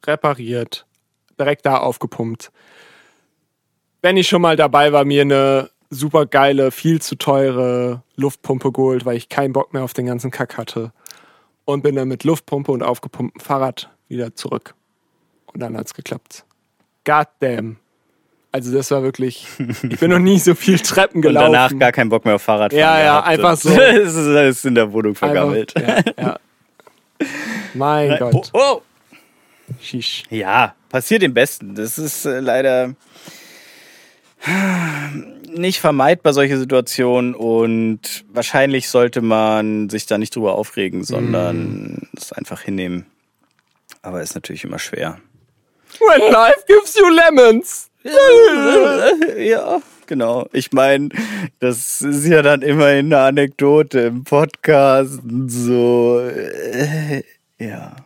repariert, 0.06 0.86
direkt 1.38 1.66
da 1.66 1.76
aufgepumpt. 1.76 2.50
Wenn 4.00 4.16
ich 4.16 4.28
schon 4.28 4.40
mal 4.40 4.56
dabei 4.56 4.92
war, 4.92 5.04
mir 5.04 5.22
eine 5.22 5.70
super 5.90 6.24
geile, 6.24 6.70
viel 6.70 7.02
zu 7.02 7.16
teure 7.16 8.02
Luftpumpe 8.16 8.72
geholt, 8.72 9.04
weil 9.04 9.18
ich 9.18 9.28
keinen 9.28 9.52
Bock 9.52 9.74
mehr 9.74 9.84
auf 9.84 9.92
den 9.92 10.06
ganzen 10.06 10.30
Kack 10.30 10.56
hatte. 10.56 10.92
Und 11.66 11.82
bin 11.82 11.94
dann 11.94 12.08
mit 12.08 12.24
Luftpumpe 12.24 12.72
und 12.72 12.82
aufgepumptem 12.82 13.40
Fahrrad 13.40 13.90
wieder 14.08 14.34
zurück. 14.34 14.74
Und 15.52 15.60
dann 15.60 15.76
hat's 15.76 15.94
geklappt. 15.94 16.44
God 17.04 17.28
damn. 17.40 17.76
Also 18.54 18.70
das 18.72 18.90
war 18.90 19.02
wirklich, 19.02 19.46
ich 19.82 19.98
bin 19.98 20.10
noch 20.10 20.18
nie 20.18 20.38
so 20.38 20.54
viel 20.54 20.78
Treppen 20.78 21.16
und 21.16 21.22
gelaufen. 21.22 21.52
danach 21.52 21.78
gar 21.78 21.90
keinen 21.90 22.10
Bock 22.10 22.24
mehr 22.26 22.34
auf 22.34 22.42
Fahrrad 22.42 22.72
Ja, 22.74 23.00
ja, 23.02 23.22
einfach 23.22 23.56
so. 23.56 23.70
Es 23.80 24.14
ist 24.14 24.26
alles 24.28 24.64
in 24.66 24.74
der 24.74 24.92
Wohnung 24.92 25.14
vergammelt. 25.14 25.74
Einfach, 25.74 26.12
ja, 26.18 26.22
ja. 26.22 27.26
Mein 27.74 28.12
Oh, 28.22 28.30
Gott. 28.30 28.50
oh. 28.52 28.82
Shish. 29.80 30.24
Ja, 30.28 30.74
passiert 30.90 31.22
dem 31.22 31.32
Besten. 31.32 31.74
Das 31.74 31.98
ist 31.98 32.26
äh, 32.26 32.40
leider 32.40 32.94
nicht 35.48 35.80
vermeidbar, 35.80 36.34
solche 36.34 36.58
Situationen. 36.58 37.34
Und 37.34 38.24
wahrscheinlich 38.32 38.88
sollte 38.90 39.22
man 39.22 39.88
sich 39.88 40.04
da 40.06 40.18
nicht 40.18 40.34
drüber 40.36 40.54
aufregen, 40.56 41.04
sondern 41.04 42.08
es 42.16 42.32
einfach 42.32 42.60
hinnehmen. 42.60 43.06
Aber 44.02 44.20
ist 44.20 44.34
natürlich 44.34 44.64
immer 44.64 44.78
schwer. 44.78 45.18
When 46.00 46.32
life 46.32 46.64
gives 46.66 46.96
you 46.96 47.08
lemons. 47.08 47.88
Ja, 49.38 49.80
genau. 50.06 50.48
Ich 50.52 50.72
meine, 50.72 51.08
das 51.60 52.00
ist 52.02 52.26
ja 52.26 52.42
dann 52.42 52.62
immerhin 52.62 53.06
eine 53.12 53.20
Anekdote 53.20 54.00
im 54.00 54.24
Podcast. 54.24 55.20
und 55.22 55.48
So, 55.48 56.20
äh, 56.20 57.22
ja. 57.58 57.96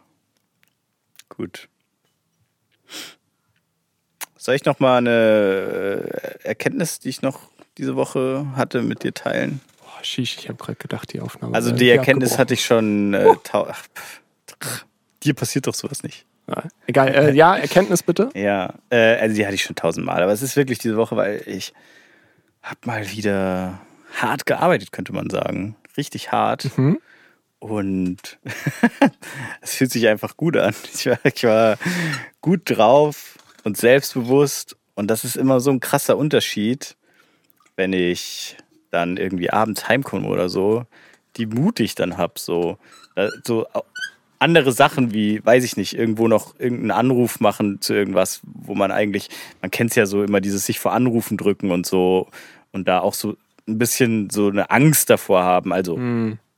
Gut. 1.28 1.68
Soll 4.36 4.54
ich 4.54 4.64
noch 4.64 4.78
mal 4.78 4.98
eine 4.98 6.08
äh, 6.42 6.44
Erkenntnis, 6.48 6.98
die 7.00 7.08
ich 7.08 7.22
noch 7.22 7.40
diese 7.78 7.96
Woche 7.96 8.46
hatte, 8.56 8.82
mit 8.82 9.02
dir 9.02 9.12
teilen? 9.12 9.60
Boah, 9.80 10.02
Shish, 10.04 10.36
ich 10.38 10.48
habe 10.48 10.56
gerade 10.62 10.76
gedacht, 10.78 11.12
die 11.12 11.20
Aufnahme. 11.20 11.54
Also 11.54 11.72
die 11.72 11.90
Erkenntnis 11.90 12.32
abgebrochen. 12.32 12.40
hatte 12.40 12.54
ich 12.54 12.64
schon. 12.64 13.14
Äh, 13.14 13.34
tau- 13.42 13.66
ach, 13.68 13.82
pff. 13.94 14.86
Dir 15.24 15.34
passiert 15.34 15.66
doch 15.66 15.74
sowas 15.74 16.02
nicht. 16.02 16.24
Ja, 16.48 16.62
egal. 16.86 17.08
Äh, 17.14 17.32
ja, 17.32 17.56
Erkenntnis 17.56 18.02
bitte. 18.02 18.30
Ja, 18.34 18.74
äh, 18.90 19.16
also 19.16 19.34
die 19.34 19.44
hatte 19.44 19.54
ich 19.54 19.62
schon 19.64 19.76
tausendmal, 19.76 20.22
aber 20.22 20.32
es 20.32 20.42
ist 20.42 20.56
wirklich 20.56 20.78
diese 20.78 20.96
Woche, 20.96 21.16
weil 21.16 21.42
ich 21.46 21.72
hab 22.62 22.86
mal 22.86 23.10
wieder 23.10 23.80
hart 24.14 24.46
gearbeitet, 24.46 24.92
könnte 24.92 25.12
man 25.12 25.28
sagen. 25.30 25.76
Richtig 25.96 26.30
hart. 26.32 26.70
Und 27.58 28.38
es 29.60 29.74
fühlt 29.74 29.90
sich 29.90 30.06
einfach 30.08 30.36
gut 30.36 30.56
an. 30.56 30.74
Ich 30.94 31.06
war, 31.06 31.18
ich 31.24 31.44
war 31.44 31.78
gut 32.40 32.62
drauf 32.64 33.36
und 33.64 33.76
selbstbewusst. 33.76 34.76
Und 34.94 35.08
das 35.08 35.24
ist 35.24 35.36
immer 35.36 35.60
so 35.60 35.70
ein 35.70 35.80
krasser 35.80 36.16
Unterschied, 36.16 36.96
wenn 37.76 37.92
ich 37.92 38.56
dann 38.90 39.16
irgendwie 39.16 39.50
abends 39.50 39.88
heimkomme 39.88 40.28
oder 40.28 40.48
so, 40.48 40.84
die 41.36 41.46
Mut 41.46 41.80
ich 41.80 41.94
dann 41.94 42.16
hab. 42.16 42.38
So, 42.38 42.78
Da- 43.14 43.30
so 43.44 43.66
andere 44.38 44.72
Sachen 44.72 45.12
wie, 45.14 45.44
weiß 45.44 45.64
ich 45.64 45.76
nicht, 45.76 45.96
irgendwo 45.96 46.28
noch 46.28 46.58
irgendeinen 46.58 46.90
Anruf 46.90 47.40
machen 47.40 47.80
zu 47.80 47.94
irgendwas, 47.94 48.40
wo 48.44 48.74
man 48.74 48.90
eigentlich, 48.90 49.28
man 49.62 49.70
kennt 49.70 49.90
es 49.90 49.96
ja 49.96 50.06
so 50.06 50.22
immer, 50.22 50.40
dieses 50.40 50.66
sich 50.66 50.78
vor 50.78 50.92
Anrufen 50.92 51.36
drücken 51.36 51.70
und 51.70 51.86
so 51.86 52.28
und 52.72 52.86
da 52.88 53.00
auch 53.00 53.14
so 53.14 53.36
ein 53.68 53.78
bisschen 53.78 54.30
so 54.30 54.48
eine 54.48 54.70
Angst 54.70 55.10
davor 55.10 55.42
haben. 55.42 55.72
Also 55.72 55.98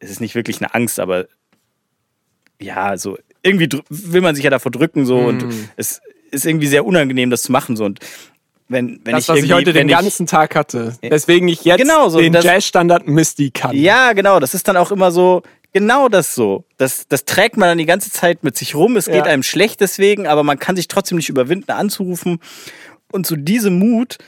es 0.01 0.11
ist 0.11 0.21
nicht 0.21 0.35
wirklich 0.35 0.61
eine 0.61 0.75
Angst, 0.75 0.99
aber 1.01 1.27
ja, 2.61 2.97
so 2.99 3.19
irgendwie 3.43 3.69
will 3.89 4.21
man 4.21 4.35
sich 4.35 4.45
ja 4.45 4.51
davor 4.51 4.73
drücken 4.73 5.07
so 5.07 5.19
und 5.19 5.45
es 5.77 6.01
ist 6.31 6.45
irgendwie 6.45 6.67
sehr 6.67 6.85
unangenehm, 6.85 7.31
das 7.31 7.43
zu 7.43 7.53
machen 7.53 7.77
so 7.77 7.85
und 7.85 8.01
wenn, 8.71 9.01
wenn 9.05 9.15
Das, 9.15 9.23
ich 9.25 9.29
was 9.31 9.39
ich 9.43 9.53
heute 9.53 9.73
den 9.73 9.89
ich- 9.89 9.95
ganzen 9.95 10.27
Tag 10.27 10.55
hatte. 10.55 10.99
Deswegen 11.03 11.49
ich 11.49 11.65
jetzt 11.65 11.81
Genau 11.81 12.11
so, 12.11 12.19
den 12.19 12.35
Jazzstandard 12.35 13.07
Misty 13.09 13.51
kann. 13.51 13.75
Ja, 13.75 14.13
genau. 14.13 14.41
Das 14.41 14.53
ist 14.53 14.69
dann 14.69 14.77
auch 14.77 14.91
immer 14.93 15.11
so, 15.11 15.43
genau 15.73 16.09
das 16.09 16.35
so. 16.35 16.65
Das, 16.77 17.07
das 17.09 17.25
trägt 17.25 17.57
man 17.57 17.69
dann 17.69 17.79
die 17.79 17.87
ganze 17.87 18.11
Zeit 18.11 18.43
mit 18.45 18.57
sich 18.57 18.75
rum. 18.75 18.97
Es 18.97 19.07
geht 19.07 19.15
Ja. 19.17 19.25
einem 19.25 19.43
schlecht 19.43 19.81
deswegen, 19.81 20.27
aber 20.27 20.43
man 20.43 20.59
kann 20.59 20.77
sich 20.77 20.89
trotzdem 20.89 21.17
nicht 21.19 21.29
überwinden, 21.29 21.71
anzurufen. 21.73 22.41
Und 23.13 23.27
so 23.27 23.37
diese 23.37 23.71
Mut 23.71 24.19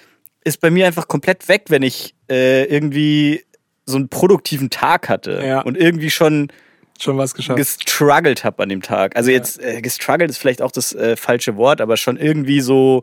ist 0.44 0.60
bei 0.60 0.70
mir 0.70 0.86
einfach 0.86 1.06
komplett 1.08 1.48
weg, 1.48 1.64
wenn 1.68 1.82
ich 1.82 2.14
äh, 2.30 2.64
irgendwie 2.64 3.44
so 3.86 3.96
einen 3.96 4.08
produktiven 4.08 4.70
Tag 4.70 5.08
hatte 5.08 5.42
Ja. 5.44 5.60
und 5.62 5.76
irgendwie 5.76 6.10
schon 6.10 6.50
Schon 6.98 7.16
was 7.18 7.34
geschafft. 7.34 7.56
gestruggelt 7.56 8.44
habe 8.44 8.62
an 8.62 8.68
dem 8.68 8.82
Tag. 8.82 9.16
Also 9.16 9.30
jetzt 9.30 9.60
äh, 9.60 9.80
gestruggelt 9.80 10.30
ist 10.30 10.38
vielleicht 10.38 10.62
auch 10.62 10.70
das 10.72 10.92
äh, 10.94 11.16
falsche 11.16 11.56
Wort, 11.56 11.80
aber 11.80 11.96
schon 11.96 12.16
irgendwie 12.16 12.60
so 12.60 13.02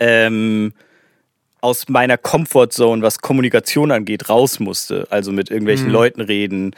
ähm, 0.00 0.72
aus 1.60 1.88
meiner 1.88 2.18
Comfortzone, 2.18 3.02
was 3.02 3.18
Kommunikation 3.20 3.90
angeht, 3.90 4.28
raus 4.28 4.60
musste. 4.60 5.06
Also 5.10 5.32
mit 5.32 5.50
irgendwelchen 5.50 5.88
Leuten 5.90 6.20
reden, 6.20 6.74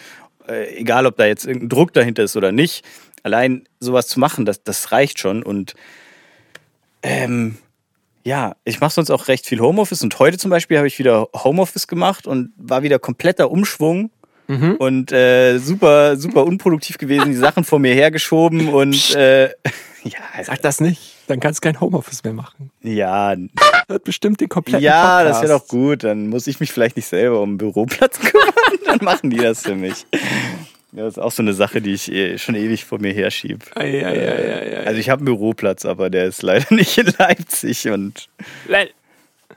äh, 0.48 0.76
egal 0.76 1.06
ob 1.06 1.16
da 1.16 1.26
jetzt 1.26 1.46
irgendein 1.46 1.68
Druck 1.68 1.92
dahinter 1.92 2.22
ist 2.22 2.36
oder 2.36 2.52
nicht. 2.52 2.84
Allein 3.22 3.68
sowas 3.80 4.06
zu 4.06 4.20
machen, 4.20 4.44
das, 4.44 4.62
das 4.62 4.92
reicht 4.92 5.18
schon. 5.18 5.42
Und 5.42 5.74
ähm, 7.02 7.58
ja, 8.24 8.56
ich 8.64 8.80
mache 8.80 8.92
sonst 8.92 9.10
auch 9.10 9.28
recht 9.28 9.46
viel 9.46 9.60
Homeoffice 9.60 10.02
und 10.02 10.18
heute 10.18 10.38
zum 10.38 10.50
Beispiel 10.50 10.78
habe 10.78 10.88
ich 10.88 10.98
wieder 10.98 11.28
Homeoffice 11.32 11.86
gemacht 11.86 12.26
und 12.26 12.52
war 12.56 12.82
wieder 12.82 12.98
kompletter 12.98 13.50
Umschwung 13.50 14.10
und 14.48 15.12
äh, 15.12 15.58
super, 15.58 16.16
super 16.16 16.44
unproduktiv 16.44 16.98
gewesen, 16.98 17.26
die 17.30 17.34
Sachen 17.36 17.64
vor 17.64 17.78
mir 17.78 17.94
hergeschoben 17.94 18.68
und 18.74 19.14
äh, 19.14 19.50
Ja, 20.04 20.44
Sag 20.44 20.62
das 20.62 20.80
nicht, 20.80 21.16
dann 21.26 21.40
kannst 21.40 21.64
du 21.64 21.66
kein 21.68 21.80
Homeoffice 21.80 22.22
mehr 22.22 22.32
machen. 22.32 22.70
ja, 22.82 23.34
Hört 23.88 24.04
bestimmt 24.04 24.40
den 24.40 24.48
kompletten 24.48 24.84
ja, 24.84 25.24
das 25.24 25.38
Podcast. 25.38 25.42
wäre 25.48 25.58
doch 25.58 25.66
gut. 25.68 26.04
Dann 26.04 26.28
muss 26.28 26.46
ich 26.46 26.60
mich 26.60 26.70
vielleicht 26.70 26.94
nicht 26.94 27.06
selber 27.08 27.40
um 27.40 27.48
einen 27.50 27.58
Büroplatz 27.58 28.18
kümmern. 28.20 28.52
Dann 28.84 28.98
machen 29.02 29.30
die 29.30 29.38
das 29.38 29.62
für 29.62 29.74
mich. 29.74 30.06
Ja, 30.92 31.02
das 31.04 31.14
ist 31.14 31.18
auch 31.18 31.32
so 31.32 31.42
eine 31.42 31.54
Sache, 31.54 31.80
die 31.80 31.92
ich 31.92 32.10
eh- 32.12 32.38
schon 32.38 32.54
ewig 32.54 32.84
vor 32.84 33.00
mir 33.00 33.12
herschiebe. 33.12 33.64
Ei, 33.74 34.04
ei, 34.04 34.06
ei, 34.06 34.12
ei, 34.12 34.76
ei. 34.78 34.86
Also 34.86 35.00
ich 35.00 35.10
habe 35.10 35.18
einen 35.20 35.26
Büroplatz, 35.26 35.84
aber 35.84 36.08
der 36.08 36.26
ist 36.26 36.42
leider 36.42 36.72
nicht 36.72 36.96
in 36.98 37.12
Leipzig. 37.18 37.88
Und 37.88 38.28
Le- 38.68 38.90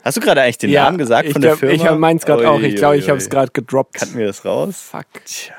hast 0.04 0.16
du 0.16 0.20
gerade 0.20 0.42
eigentlich 0.42 0.58
den 0.58 0.70
ja, 0.70 0.84
Namen 0.84 0.98
gesagt 0.98 1.26
ich 1.26 1.32
von 1.32 1.42
glaub, 1.42 1.58
der 1.60 1.70
Firma? 1.70 1.92
Ich 1.92 1.98
meins 1.98 2.24
gerade 2.26 2.48
auch. 2.48 2.60
Ich 2.60 2.76
glaube, 2.76 2.96
ich 2.96 3.08
habe 3.08 3.18
es 3.18 3.28
gerade. 3.30 3.50
gedroppt. 3.52 3.94
Kannten 3.94 4.18
wir 4.18 4.26
das 4.26 4.44
raus? 4.44 4.88
Fuck. 4.90 5.06
Tja. 5.24 5.54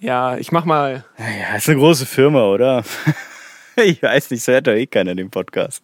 Ja, 0.00 0.36
ich 0.36 0.52
mach 0.52 0.64
mal. 0.64 1.04
Naja, 1.18 1.56
ist 1.56 1.68
eine 1.68 1.78
große 1.78 2.06
Firma, 2.06 2.44
oder? 2.46 2.84
ich 3.76 4.02
weiß 4.02 4.30
nicht, 4.30 4.44
so 4.44 4.52
hört 4.52 4.66
doch 4.68 4.72
eh 4.72 4.86
keiner 4.86 5.14
den 5.14 5.30
Podcast. 5.30 5.82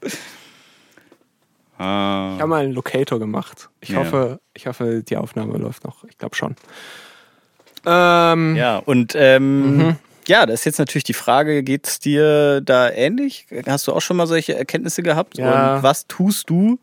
Ah. 1.78 2.32
Ich 2.36 2.40
habe 2.40 2.46
mal 2.46 2.62
einen 2.62 2.72
Locator 2.72 3.18
gemacht. 3.18 3.68
Ich 3.80 3.88
Ja. 3.90 3.98
hoffe, 3.98 4.38
ich 4.54 4.66
hoffe, 4.68 5.02
die 5.02 5.16
Aufnahme 5.16 5.58
läuft 5.58 5.84
noch. 5.84 6.04
Ich 6.04 6.16
glaube 6.18 6.36
schon. 6.36 6.54
Ähm, 7.84 8.54
Ja, 8.56 8.78
und 8.78 9.14
ähm, 9.16 9.76
Mhm. 9.78 9.96
ja, 10.28 10.46
das 10.46 10.60
ist 10.60 10.64
jetzt 10.66 10.78
natürlich 10.78 11.04
die 11.04 11.12
Frage, 11.14 11.64
geht's 11.64 11.98
dir 11.98 12.60
da 12.60 12.88
ähnlich? 12.90 13.46
Hast 13.66 13.88
du 13.88 13.92
auch 13.92 14.00
schon 14.00 14.16
mal 14.16 14.26
solche 14.28 14.54
Erkenntnisse 14.56 15.02
gehabt? 15.02 15.36
Ja. 15.36 15.76
Und 15.76 15.82
was 15.82 16.06
tust 16.06 16.48
du, 16.48 16.78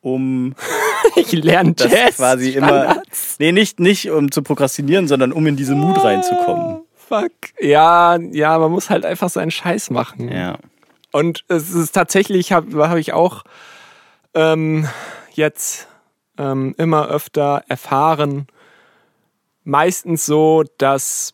um 0.00 0.54
ich 1.16 1.32
lerne 1.32 1.74
das 1.74 1.92
Jazz. 1.92 2.16
quasi 2.16 2.50
immer. 2.50 3.02
Nee, 3.38 3.52
nicht, 3.52 3.80
nicht 3.80 4.10
um 4.10 4.30
zu 4.30 4.42
prokrastinieren, 4.42 5.08
sondern 5.08 5.32
um 5.32 5.46
in 5.46 5.56
diese 5.56 5.74
Mut 5.74 6.02
reinzukommen. 6.02 6.82
Fuck. 6.94 7.32
Ja, 7.60 8.16
ja, 8.16 8.58
man 8.58 8.70
muss 8.70 8.88
halt 8.88 9.04
einfach 9.04 9.30
seinen 9.30 9.50
Scheiß 9.50 9.90
machen. 9.90 10.30
Ja. 10.30 10.58
Und 11.12 11.44
es 11.48 11.70
ist 11.70 11.92
tatsächlich, 11.92 12.52
habe 12.52 12.88
hab 12.88 12.96
ich 12.96 13.12
auch 13.12 13.42
ähm, 14.34 14.88
jetzt 15.32 15.88
ähm, 16.38 16.74
immer 16.78 17.08
öfter 17.08 17.64
erfahren, 17.68 18.46
meistens 19.64 20.24
so, 20.24 20.64
dass 20.78 21.32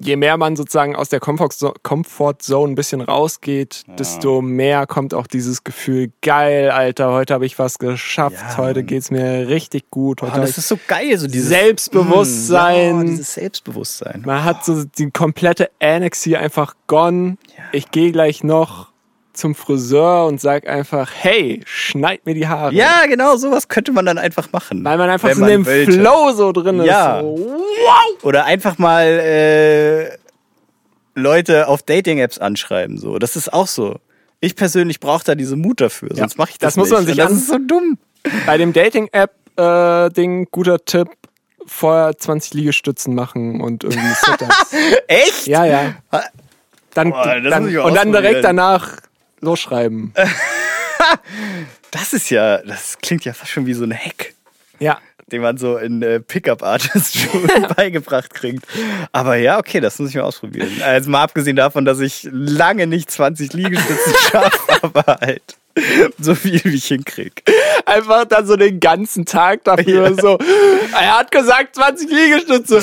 je 0.00 0.16
mehr 0.16 0.36
man 0.36 0.54
sozusagen 0.56 0.94
aus 0.96 1.08
der 1.08 1.20
Comfort- 1.20 1.74
Comfort-Zone 1.82 2.72
ein 2.72 2.74
bisschen 2.74 3.00
rausgeht, 3.00 3.82
desto 3.98 4.40
mehr 4.42 4.86
kommt 4.86 5.12
auch 5.14 5.26
dieses 5.26 5.64
Gefühl, 5.64 6.12
geil, 6.22 6.70
Alter, 6.70 7.12
heute 7.12 7.34
habe 7.34 7.46
ich 7.46 7.58
was 7.58 7.78
geschafft, 7.78 8.36
Ja, 8.36 8.56
heute 8.58 8.84
geht's 8.84 9.10
mir 9.10 9.48
richtig 9.48 9.90
gut. 9.90 10.22
Heute 10.22 10.32
Oh, 10.36 10.40
das 10.40 10.56
ist 10.58 10.68
so 10.68 10.78
geil, 10.86 11.18
so 11.18 11.26
dieses 11.26 11.48
Selbstbewusstsein. 11.48 12.96
Mm, 12.96 12.98
Ja, 13.00 13.04
dieses 13.04 13.34
Selbstbewusstsein. 13.34 14.22
man 14.24 14.44
hat 14.44 14.64
so 14.64 14.84
die 14.84 15.10
komplette 15.10 15.70
Annex 15.80 16.22
hier 16.22 16.40
einfach 16.40 16.74
gone. 16.86 17.36
Ich 17.72 17.90
gehe 17.90 18.12
gleich 18.12 18.44
noch 18.44 18.87
zum 19.38 19.54
Friseur 19.54 20.26
und 20.26 20.40
sag 20.40 20.68
einfach, 20.68 21.10
hey, 21.14 21.62
schneid 21.64 22.26
mir 22.26 22.34
die 22.34 22.46
Haare. 22.48 22.74
Ja, 22.74 23.06
genau, 23.08 23.36
sowas 23.36 23.68
könnte 23.68 23.92
man 23.92 24.04
dann 24.04 24.18
einfach 24.18 24.52
machen. 24.52 24.84
Weil 24.84 24.98
man 24.98 25.08
einfach 25.08 25.32
so 25.32 25.42
in 25.42 25.48
dem 25.48 25.66
wollte. 25.66 25.92
Flow 25.92 26.32
so 26.32 26.52
drin 26.52 26.82
Ja. 26.82 27.18
ist. 27.20 27.22
So, 27.24 27.36
wow. 27.38 28.24
Oder 28.24 28.44
einfach 28.44 28.78
mal 28.78 29.04
äh, 29.06 30.10
Leute 31.14 31.68
auf 31.68 31.82
Dating-Apps 31.82 32.38
anschreiben. 32.38 32.98
So. 32.98 33.18
Das 33.18 33.36
ist 33.36 33.52
auch 33.52 33.66
so. 33.66 33.96
Ich 34.40 34.54
persönlich 34.54 35.00
brauche 35.00 35.24
da 35.24 35.34
diese 35.34 35.56
Mut 35.56 35.80
dafür, 35.80 36.10
sonst 36.12 36.38
mache 36.38 36.50
ich 36.50 36.58
das, 36.58 36.74
Das 36.74 36.76
muss 36.76 36.90
nicht. 36.90 36.98
man 36.98 37.06
sich 37.06 37.16
das 37.16 37.32
ist 37.32 37.48
so 37.48 37.58
dumm. 37.58 37.98
Bei 38.46 38.56
dem 38.56 38.72
Dating-App-Ding, 38.72 40.48
guter 40.50 40.84
Tipp, 40.84 41.08
vorher 41.66 42.16
20 42.16 42.54
Liegestützen 42.54 43.14
machen 43.14 43.60
und 43.60 43.82
irgendwie 43.84 44.06
Sit-Ups. 44.24 44.72
Echt? 45.08 45.46
ja, 45.48 45.64
ja. 45.64 45.94
Dann, 46.94 47.10
Boah, 47.10 47.40
das 47.40 47.50
dann, 47.52 47.76
und 47.78 47.94
dann 47.94 48.12
direkt 48.12 48.44
danach 48.44 48.96
losschreiben. 49.40 50.12
Das 51.90 52.12
ist 52.12 52.28
ja, 52.30 52.58
das 52.58 52.98
klingt 53.00 53.24
ja 53.24 53.32
fast 53.32 53.50
schon 53.52 53.64
wie 53.66 53.72
so 53.72 53.84
ein 53.84 53.94
Hack, 53.94 54.34
Ja. 54.78 54.98
den 55.32 55.40
man 55.40 55.56
so 55.56 55.78
in 55.78 56.02
äh, 56.02 56.20
Pickup-Artist-Schulen 56.20 57.66
beigebracht 57.76 58.34
kriegt. 58.34 58.66
Aber 59.12 59.36
ja, 59.36 59.58
okay, 59.58 59.80
das 59.80 59.98
muss 59.98 60.10
ich 60.10 60.16
mal 60.16 60.22
ausprobieren. 60.22 60.70
Also 60.84 61.08
mal 61.08 61.22
abgesehen 61.22 61.56
davon, 61.56 61.84
dass 61.86 62.00
ich 62.00 62.28
lange 62.30 62.86
nicht 62.86 63.10
20 63.10 63.52
Liegestützen 63.54 64.12
schaffe, 64.30 64.58
aber 64.82 65.18
halt 65.20 65.56
so 66.18 66.34
viel, 66.34 66.60
wie 66.64 66.74
ich 66.74 66.86
hinkrieg. 66.86 67.42
Einfach 67.86 68.24
dann 68.26 68.46
so 68.46 68.56
den 68.56 68.80
ganzen 68.80 69.24
Tag 69.24 69.64
dafür 69.64 70.10
Ja. 70.10 70.14
so. 70.20 70.36
Er 70.92 71.18
hat 71.20 71.30
gesagt 71.30 71.76
20 71.76 72.10
Liegestütze. 72.10 72.82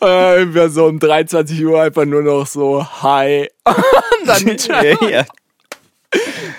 Äh, 0.00 0.54
wir 0.54 0.68
so 0.70 0.86
um 0.86 0.98
23 0.98 1.64
Uhr 1.64 1.80
einfach 1.82 2.04
nur 2.04 2.22
noch 2.22 2.46
so 2.46 2.84
hi. 3.02 3.48
Dann 4.26 4.46
ja, 5.00 5.08
ja. 5.08 5.24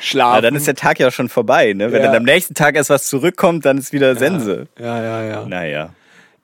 schlafen. 0.02 0.32
Aber 0.34 0.42
dann 0.42 0.56
ist 0.56 0.68
der 0.68 0.76
Tag 0.76 1.00
ja 1.00 1.10
schon 1.12 1.30
vorbei. 1.30 1.74
Ne? 1.74 1.92
Wenn 1.92 2.02
Ja. 2.02 2.08
dann 2.08 2.18
am 2.18 2.24
nächsten 2.24 2.54
Tag 2.54 2.76
erst 2.76 2.90
was 2.90 3.08
zurückkommt, 3.08 3.66
dann 3.66 3.78
ist 3.78 3.92
wieder 3.94 4.16
Sense. 4.16 4.68
ja, 4.78 5.02
ja, 5.02 5.24
ja. 5.24 5.46
Naja. 5.46 5.90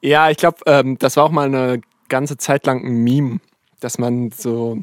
Ja, 0.02 0.30
ich 0.32 0.38
glaube, 0.38 0.58
ähm, 0.66 0.98
das 0.98 1.18
war 1.18 1.26
auch 1.26 1.32
mal 1.32 1.46
eine 1.46 1.82
ganze 2.10 2.38
Zeit 2.38 2.66
lang 2.66 2.84
ein 2.84 3.04
Meme, 3.04 3.40
dass 3.80 3.98
man 4.00 4.32
so 4.32 4.80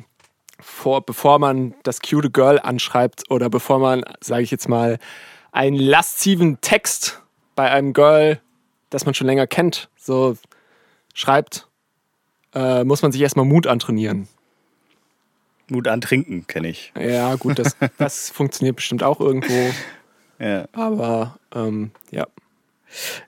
vor, 0.60 1.04
bevor 1.04 1.38
man 1.38 1.74
das 1.82 2.00
cute 2.00 2.32
Girl 2.32 2.58
anschreibt 2.60 3.30
oder 3.30 3.48
bevor 3.50 3.78
man, 3.78 4.04
sage 4.20 4.42
ich 4.42 4.50
jetzt 4.50 4.68
mal, 4.68 4.98
einen 5.52 5.76
lasziven 5.76 6.60
Text 6.60 7.20
bei 7.56 7.70
einem 7.70 7.92
Girl, 7.92 8.40
das 8.90 9.04
man 9.06 9.14
schon 9.14 9.26
länger 9.26 9.46
kennt, 9.46 9.88
so 9.96 10.36
schreibt, 11.14 11.67
äh, 12.54 12.84
muss 12.84 13.02
man 13.02 13.12
sich 13.12 13.20
erstmal 13.20 13.44
Mut 13.44 13.66
antrainieren. 13.66 14.28
Mut 15.70 15.86
antrinken, 15.88 16.46
kenne 16.46 16.68
ich. 16.68 16.92
Ja, 16.98 17.34
gut, 17.36 17.58
das, 17.58 17.76
das 17.98 18.30
funktioniert 18.30 18.76
bestimmt 18.76 19.02
auch 19.02 19.20
irgendwo, 19.20 19.70
Ja. 20.38 20.66
aber 20.72 21.38
ähm, 21.54 21.90
ja. 22.10 22.26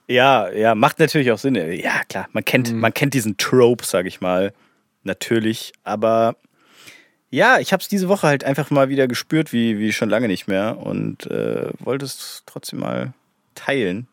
ja, 0.06 0.50
ja, 0.50 0.74
macht 0.74 0.98
natürlich 0.98 1.30
auch 1.32 1.38
Sinn. 1.38 1.54
Ja, 1.54 2.02
klar, 2.08 2.28
man 2.32 2.44
kennt, 2.44 2.72
man 2.72 2.94
kennt 2.94 3.12
diesen 3.14 3.36
Trope, 3.36 3.84
sag 3.84 4.06
ich 4.06 4.20
mal. 4.20 4.52
Natürlich. 5.02 5.72
Aber 5.84 6.36
ja, 7.30 7.58
ich 7.58 7.72
habe 7.72 7.80
es 7.82 7.88
diese 7.88 8.08
Woche 8.08 8.26
halt 8.26 8.44
einfach 8.44 8.70
mal 8.70 8.88
wieder 8.88 9.06
gespürt, 9.08 9.52
wie, 9.52 9.78
wie 9.78 9.92
schon 9.92 10.08
lange 10.10 10.28
nicht 10.28 10.46
mehr. 10.46 10.78
Und 10.78 11.26
äh, 11.26 11.70
wollte 11.78 12.04
es 12.06 12.42
trotzdem 12.46 12.80
mal 12.80 13.12
teilen. 13.54 14.08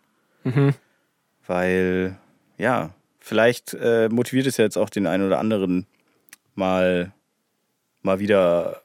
Weil, 1.45 2.17
ja, 2.57 2.91
vielleicht 3.27 3.73
äh, 3.73 4.09
motiviert 4.09 4.47
es 4.47 4.57
ja 4.57 4.63
jetzt 4.63 4.77
auch 4.77 4.89
den 4.89 5.05
einen 5.05 5.25
oder 5.25 5.39
anderen 5.39 5.85
mal, 6.55 7.11
mal 8.01 8.19
wieder 8.19 8.81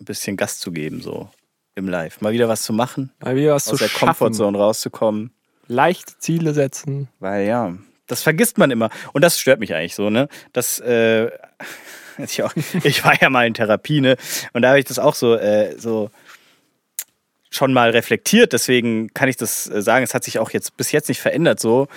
ein 0.00 0.04
bisschen 0.04 0.36
Gas 0.36 0.58
zu 0.58 0.72
geben, 0.72 1.00
so 1.02 1.28
im 1.74 1.88
Live. 1.88 2.20
Mal 2.20 2.32
wieder 2.32 2.48
was 2.48 2.62
zu 2.62 2.72
machen, 2.72 3.12
Mal 3.20 3.36
wieder 3.36 3.54
was 3.54 3.68
aus 3.68 3.78
zu 3.78 3.84
der 3.84 3.88
schaffen. 3.88 4.06
Comfortzone 4.06 4.58
rauszukommen. 4.58 5.32
Leichte 5.68 6.18
Ziele 6.18 6.54
setzen. 6.54 7.08
Weil 7.20 7.46
ja, 7.46 7.74
das 8.06 8.22
vergisst 8.22 8.58
man 8.58 8.70
immer. 8.70 8.90
Und 9.12 9.22
das 9.22 9.38
stört 9.38 9.60
mich 9.60 9.74
eigentlich 9.74 9.94
so, 9.94 10.10
ne? 10.10 10.28
Das, 10.52 10.80
äh, 10.80 11.30
ich, 12.18 12.42
auch, 12.42 12.54
ich 12.82 13.04
war 13.04 13.20
ja 13.20 13.30
mal 13.30 13.46
in 13.46 13.54
Therapie, 13.54 14.00
ne? 14.00 14.16
Und 14.54 14.62
da 14.62 14.68
habe 14.68 14.78
ich 14.78 14.86
das 14.86 14.98
auch 14.98 15.14
so, 15.14 15.36
äh, 15.36 15.78
so 15.78 16.10
schon 17.50 17.72
mal 17.72 17.90
reflektiert. 17.90 18.52
Deswegen 18.52 19.08
kann 19.14 19.28
ich 19.28 19.36
das 19.36 19.68
äh, 19.70 19.82
sagen. 19.82 20.04
Es 20.04 20.14
hat 20.14 20.24
sich 20.24 20.38
auch 20.38 20.50
jetzt 20.50 20.76
bis 20.76 20.92
jetzt 20.92 21.08
nicht 21.08 21.20
verändert. 21.20 21.60
So 21.60 21.88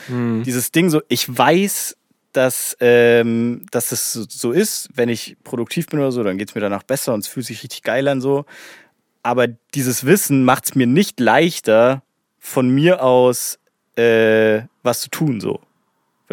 dieses 0.43 0.71
Ding, 0.71 0.89
so 0.89 1.01
ich 1.07 1.25
weiß, 1.35 1.95
dass, 2.33 2.77
ähm, 2.79 3.65
dass 3.71 3.91
es 3.91 4.13
so- 4.13 4.25
so 4.29 4.51
ist. 4.53 4.89
Wenn 4.95 5.09
ich 5.09 5.35
produktiv 5.43 5.87
bin 5.87 5.99
oder 5.99 6.11
so, 6.13 6.23
dann 6.23 6.37
geht 6.37 6.49
es 6.49 6.55
mir 6.55 6.61
danach 6.61 6.83
besser 6.83 7.13
und 7.13 7.19
es 7.21 7.27
fühlt 7.27 7.45
sich 7.45 7.61
richtig 7.63 7.83
geil 7.83 8.07
an 8.07 8.21
so. 8.21 8.45
Aber 9.23 9.47
dieses 9.75 10.05
Wissen 10.05 10.45
macht 10.45 10.65
es 10.65 10.75
mir 10.75 10.87
nicht 10.87 11.19
leichter, 11.19 12.01
von 12.39 12.69
mir 12.69 13.03
aus 13.03 13.59
äh, 13.97 14.61
was 14.83 15.01
zu 15.01 15.09
tun, 15.09 15.41
so. 15.41 15.59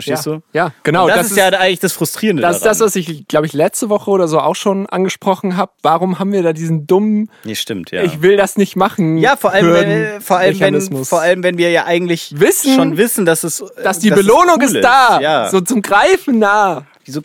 Verstehst 0.02 0.26
ja. 0.26 0.32
du? 0.36 0.42
Ja, 0.52 0.72
genau. 0.82 1.04
Und 1.04 1.10
das, 1.10 1.30
ist 1.30 1.36
ja 1.36 1.48
eigentlich 1.48 1.80
das 1.80 1.92
Frustrierende 1.92 2.42
Das 2.42 2.56
ist 2.56 2.64
das, 2.66 2.80
was 2.80 2.96
ich, 2.96 3.26
glaube 3.28 3.46
ich, 3.46 3.52
letzte 3.52 3.88
Woche 3.88 4.10
oder 4.10 4.28
so 4.28 4.38
auch 4.40 4.56
schon 4.56 4.86
angesprochen 4.86 5.56
habe. 5.56 5.72
Warum 5.82 6.18
haben 6.18 6.32
wir 6.32 6.42
da 6.42 6.52
diesen 6.52 6.86
dummen, 6.86 7.30
nee, 7.44 7.54
stimmt, 7.54 7.90
ja. 7.90 8.02
ich 8.02 8.22
will 8.22 8.36
das 8.36 8.56
nicht 8.56 8.76
machen? 8.76 9.18
ja, 9.18 9.36
vor 9.36 9.52
allem, 9.52 9.66
Hürden- 9.66 10.20
vor, 10.20 10.38
allem 10.38 10.60
wenn, 10.60 11.04
vor 11.04 11.20
allem, 11.20 11.42
wenn 11.42 11.58
wir 11.58 11.70
ja 11.70 11.84
eigentlich 11.84 12.38
Wissen, 12.38 12.74
schon 12.74 12.96
wissen, 12.96 13.26
dass 13.26 13.44
es. 13.44 13.60
äh, 13.60 13.82
dass 13.82 13.98
die 13.98 14.10
dass 14.10 14.18
es 14.20 14.26
Belohnung 14.26 14.56
cool 14.58 14.64
ist 14.64 14.82
da, 14.84 15.20
Ja. 15.20 15.48
so 15.50 15.60
zum 15.60 15.82
Greifen 15.82 16.38
nah. 16.38 16.86
wieso, 17.04 17.22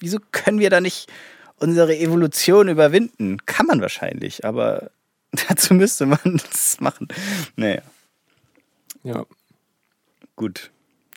wieso 0.00 0.18
können 0.32 0.58
wir 0.60 0.70
da 0.70 0.80
nicht 0.80 1.10
unsere 1.58 1.96
Evolution 1.96 2.68
überwinden? 2.68 3.38
Kann 3.46 3.66
man 3.66 3.80
wahrscheinlich, 3.80 4.44
aber 4.44 4.90
dazu 5.48 5.74
müsste 5.74 6.06
man 6.06 6.18
das 6.50 6.80
machen. 6.80 7.08
Naja, 7.56 7.82
Ja. 9.04 9.24
gut. 10.34 10.70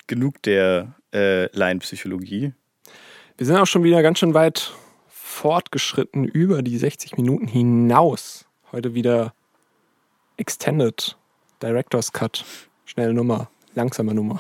Genug 0.08 0.42
der 0.44 0.94
äh, 1.14 1.46
Laienpsychologie. 1.56 2.54
Wir 3.38 3.46
sind 3.46 3.56
auch 3.58 3.66
schon 3.68 3.84
wieder 3.84 4.02
ganz 4.02 4.20
schön 4.20 4.34
weit 4.34 4.74
fortgeschritten 5.08 6.26
über 6.26 6.62
die 6.62 6.78
60 6.78 7.18
Minuten 7.18 7.48
hinaus. 7.48 8.46
Heute 8.72 8.94
wieder 8.94 9.34
Extended 10.38 11.18
Director's 11.62 12.12
Cut. 12.12 12.44
Schnelle 12.86 13.14
Nummer, 13.14 13.50
langsame 13.76 14.14
Nummer. 14.14 14.40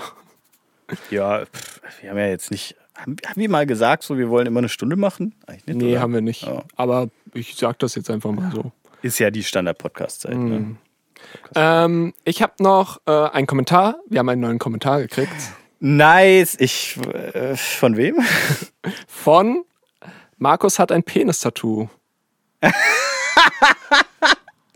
Ja, 1.11 1.45
pff, 1.45 1.82
wir 2.01 2.09
haben 2.09 2.17
ja 2.17 2.28
jetzt 2.28 2.49
nicht 2.51 2.76
Haben, 2.95 3.15
haben 3.26 3.39
wir 3.39 3.49
mal 3.49 3.65
gesagt, 3.65 4.03
so 4.03 4.17
wir 4.17 4.30
wollen 4.30 4.47
immer 4.47 4.59
eine 4.59 4.70
Stunde 4.70 4.95
machen? 4.95 5.36
Eigentlich 5.45 5.65
nicht, 5.67 5.78
Nee, 5.78 5.91
oder? 5.91 6.01
haben 6.01 6.13
wir 6.13 6.22
nicht. 6.22 6.43
Ja. 6.43 6.63
Aber 6.76 7.09
ich 7.34 7.55
sag 7.55 7.80
das 7.80 7.95
jetzt 7.95 8.09
einfach 8.09 8.32
mal 8.32 8.51
so. 8.51 8.72
Ist 9.01 9.20
ja 9.20 9.30
die 9.32 9.43
Standard-Podcast-Zeit. 9.43 10.36
Mhm. 10.36 10.49
Ne? 10.49 10.76
Ähm, 11.55 12.13
ich 12.26 12.41
habe 12.41 12.53
noch 12.59 12.99
äh, 13.05 13.11
einen 13.11 13.47
Kommentar. 13.47 13.99
Wir 14.09 14.20
haben 14.20 14.30
einen 14.30 14.41
neuen 14.41 14.59
Kommentar 14.59 14.99
gekriegt. 15.01 15.53
Nice. 15.80 16.57
Ich, 16.59 16.97
äh, 17.13 17.55
von 17.55 17.95
wem? 17.97 18.17
Von 19.07 19.63
Markus 20.38 20.80
hat 20.80 20.91
ein 20.91 21.03
Penis-Tattoo. 21.03 21.89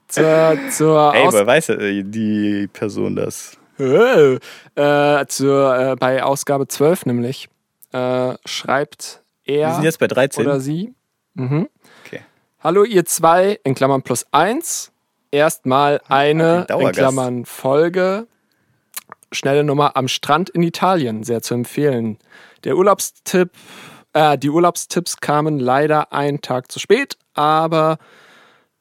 zur, 0.07 0.57
zur 0.71 1.13
Ey, 1.13 1.27
Aus 1.27 1.33
weiß 1.33 1.69
äh, 1.69 2.03
die 2.03 2.69
Person 2.71 3.15
das? 3.15 3.57
äh, 3.79 4.35
äh, 4.75 5.25
zur, 5.27 5.77
äh, 5.77 5.95
bei 5.95 6.23
Ausgabe 6.23 6.67
12 6.67 7.05
nämlich 7.07 7.49
äh, 7.91 8.35
schreibt 8.45 9.21
er 9.45 9.69
Wir 9.69 9.73
sind 9.75 9.83
jetzt 9.83 9.99
bei 9.99 10.07
13. 10.07 10.45
oder 10.45 10.59
sie. 10.59 10.93
Mhm. 11.33 11.67
Okay. 12.05 12.21
Hallo 12.59 12.83
ihr 12.83 13.05
zwei, 13.05 13.59
in 13.63 13.75
Klammern 13.75 14.03
plus 14.03 14.25
eins. 14.31 14.91
Erstmal 15.31 15.99
eine, 16.07 16.65
in. 16.69 16.91
Klammern 16.91 17.45
Folge. 17.45 18.27
Schnelle 19.33 19.63
Nummer 19.63 19.95
am 19.95 20.07
Strand 20.07 20.49
in 20.49 20.63
Italien, 20.63 21.23
sehr 21.23 21.41
zu 21.41 21.53
empfehlen. 21.53 22.17
Der 22.63 22.77
Urlaubstipp, 22.77 23.51
äh, 24.13 24.37
die 24.37 24.49
Urlaubstipps 24.49 25.17
kamen 25.17 25.59
leider 25.59 26.13
einen 26.13 26.41
Tag 26.41 26.71
zu 26.71 26.79
spät, 26.79 27.17
aber 27.33 27.97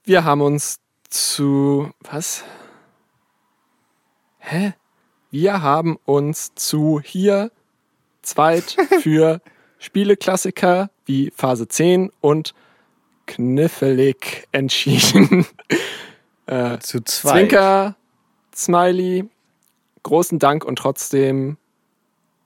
wir 0.04 0.24
haben 0.24 0.40
uns 0.40 0.80
zu, 1.08 1.90
was? 2.00 2.44
Hä? 4.38 4.74
Wir 5.30 5.62
haben 5.62 5.96
uns 6.04 6.54
zu 6.54 7.00
hier 7.02 7.50
zweit 8.22 8.76
für 9.00 9.40
Spieleklassiker 9.78 10.90
wie 11.06 11.32
Phase 11.34 11.68
10 11.68 12.10
und 12.20 12.54
knifflig 13.26 14.46
entschieden. 14.52 15.46
Zu 16.80 17.00
zweit. 17.04 17.32
Zwinker, 17.32 17.96
Smiley, 18.54 19.28
großen 20.02 20.38
Dank 20.38 20.64
und 20.64 20.76
trotzdem, 20.76 21.56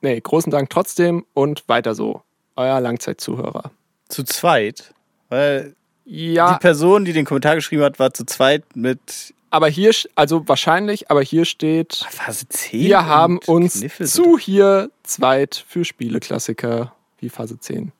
nee, 0.01 0.19
großen 0.19 0.51
Dank 0.51 0.69
trotzdem 0.69 1.25
und 1.33 1.63
weiter 1.67 1.95
so. 1.95 2.21
Euer 2.55 2.79
Langzeitzuhörer. 2.79 3.71
Zu 4.09 4.23
zweit. 4.23 4.93
Weil 5.29 5.75
Ja, 6.05 6.53
die 6.53 6.59
Person, 6.59 7.05
die 7.05 7.13
den 7.13 7.25
Kommentar 7.25 7.55
geschrieben 7.55 7.83
hat, 7.83 7.99
war 7.99 8.13
zu 8.13 8.25
zweit 8.25 8.63
mit 8.75 9.33
aber 9.49 9.69
hier, 9.69 9.91
also 10.15 10.45
wahrscheinlich, 10.49 11.09
aber 11.09 11.21
hier 11.21 11.45
steht, 11.45 12.05
Phase 12.09 12.49
10. 12.49 12.81
wir 12.81 13.05
haben 13.05 13.39
uns 13.45 13.79
Kniffel. 13.79 14.05
zu 14.05 14.37
hier 14.37 14.91
zweit 15.03 15.63
für 15.69 15.85
Spieleklassiker 15.85 16.93
wie 17.19 17.29
Phase 17.29 17.57
10 17.57 17.93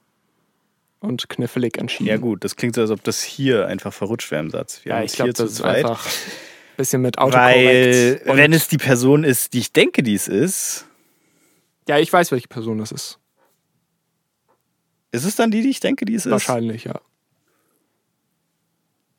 und 0.99 1.29
knifflig 1.29 1.77
entschieden. 1.77 2.09
Ja, 2.09 2.17
gut, 2.17 2.43
das 2.43 2.57
klingt 2.57 2.75
so, 2.75 2.81
als 2.81 2.91
ob 2.91 3.01
das 3.03 3.23
hier 3.23 3.65
einfach 3.67 3.93
verrutscht 3.93 4.29
wäre 4.29 4.41
im 4.43 4.49
Satz. 4.49 4.81
Wir 4.83 4.89
Ja, 4.91 4.97
haben 4.97 5.05
ich 5.05 5.13
glaube, 5.13 5.27
hier 5.29 5.35
zu 5.35 5.43
das 5.43 5.51
ist 5.53 5.57
zweit. 5.59 5.85
einfach 5.85 6.05
ein 6.05 6.11
bisschen 6.77 7.01
mit 7.01 7.17
Weil, 7.17 7.25
Autokorrekt. 7.25 8.27
Und- 8.27 8.37
wenn 8.37 8.53
es 8.53 8.67
die 8.67 8.77
Person 8.77 9.23
ist, 9.23 9.53
die 9.53 9.59
ich 9.59 9.73
denke, 9.73 10.03
die 10.03 10.13
es 10.15 10.27
ist, 10.27 10.85
ja, 11.87 11.97
ich 11.99 12.11
weiß, 12.11 12.31
welche 12.31 12.47
Person 12.47 12.77
das 12.77 12.91
ist. 12.91 13.19
ist 15.11 15.23
es 15.25 15.35
dann 15.35 15.51
die, 15.51 15.61
die 15.61 15.69
ich 15.69 15.79
denke, 15.79 16.05
die 16.05 16.15
es 16.15 16.25
ist? 16.25 16.31
Wahrscheinlich, 16.31 16.83
ja. 16.85 16.99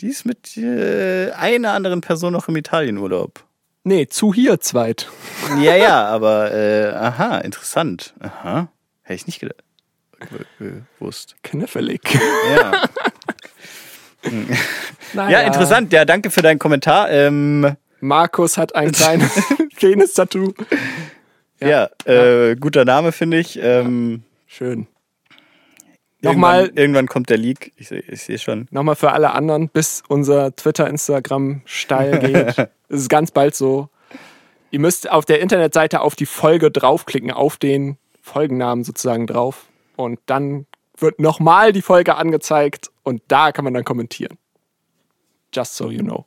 Die 0.01 0.09
ist 0.09 0.25
mit 0.25 0.57
äh, 0.57 1.33
einer 1.33 1.73
anderen 1.73 2.01
Person 2.01 2.33
noch 2.33 2.47
im 2.49 2.57
Italienurlaub. 2.57 3.45
Nee, 3.85 4.07
zu 4.07 4.33
hier 4.35 4.61
zweit. 4.61 5.09
Ja, 5.61 5.75
ja, 5.77 6.05
aber 6.09 6.53
äh, 6.53 6.91
aha, 6.95 7.39
interessant. 7.39 8.15
Aha. 8.21 8.71
Hätte 9.03 9.15
ich 9.17 9.27
nicht 9.27 9.41
gedacht. 9.41 9.65
Gewusst. 10.99 11.37
Knifflig. 11.43 12.03
Ja. 12.55 12.83
Naja. 15.15 15.41
ja, 15.41 15.47
interessant. 15.47 15.93
Ja, 15.93 16.05
danke 16.05 16.31
für 16.31 16.43
deinen 16.43 16.59
Kommentar. 16.59 17.11
Ähm, 17.11 17.77
Markus 18.01 18.59
hat 18.59 18.75
ein 18.75 18.93
kleines 18.93 19.41
Penis-Tattoo. 19.77 20.53
ja, 21.61 21.89
Äh, 22.05 22.57
guter 22.57 22.85
Name, 22.85 23.13
finde 23.13 23.39
ich. 23.39 23.59
Ähm, 23.63 24.23
Schön. 24.47 24.87
irgendwann, 26.21 26.33
Nochmal, 26.33 26.71
irgendwann 26.75 27.07
kommt 27.07 27.31
der 27.31 27.37
Leak. 27.39 27.73
Ich, 27.77 27.91
ich 27.91 28.23
sehe 28.23 28.39
schon. 28.39 28.67
nochmal 28.71 28.97
für 28.97 29.13
alle 29.13 29.33
anderen, 29.33 29.69
bis 29.69 30.03
unser 30.09 30.55
Twitter, 30.55 30.89
Instagram 30.89 31.63
steil 31.65 32.19
geht. 32.21 32.59
Es 32.89 33.01
ist 33.03 33.09
ganz 33.09 33.31
bald 33.31 33.55
so. 33.55 33.89
Ihr 34.71 34.81
müsst 34.81 35.11
auf 35.11 35.25
der 35.25 35.41
Internetseite 35.41 36.01
auf 36.01 36.15
die 36.17 36.27
Folge 36.27 36.71
draufklicken, 36.71 37.31
auf 37.31 37.57
den 37.57 37.97
Folgennamen 38.21 38.85
sozusagen 38.85 39.27
drauf. 39.27 39.67
Und 39.97 40.19
dann 40.27 40.67
wird 40.99 41.19
nochmal 41.21 41.73
die 41.73 41.83
Folge 41.83 42.17
angezeigt 42.17 42.91
und 43.03 43.23
da 43.29 43.53
kann 43.53 43.65
man 43.65 43.75
dann 43.75 43.85
kommentieren. 43.85 44.39
Just 45.55 45.77
so 45.77 45.91
you 45.91 46.03
know. 46.03 46.25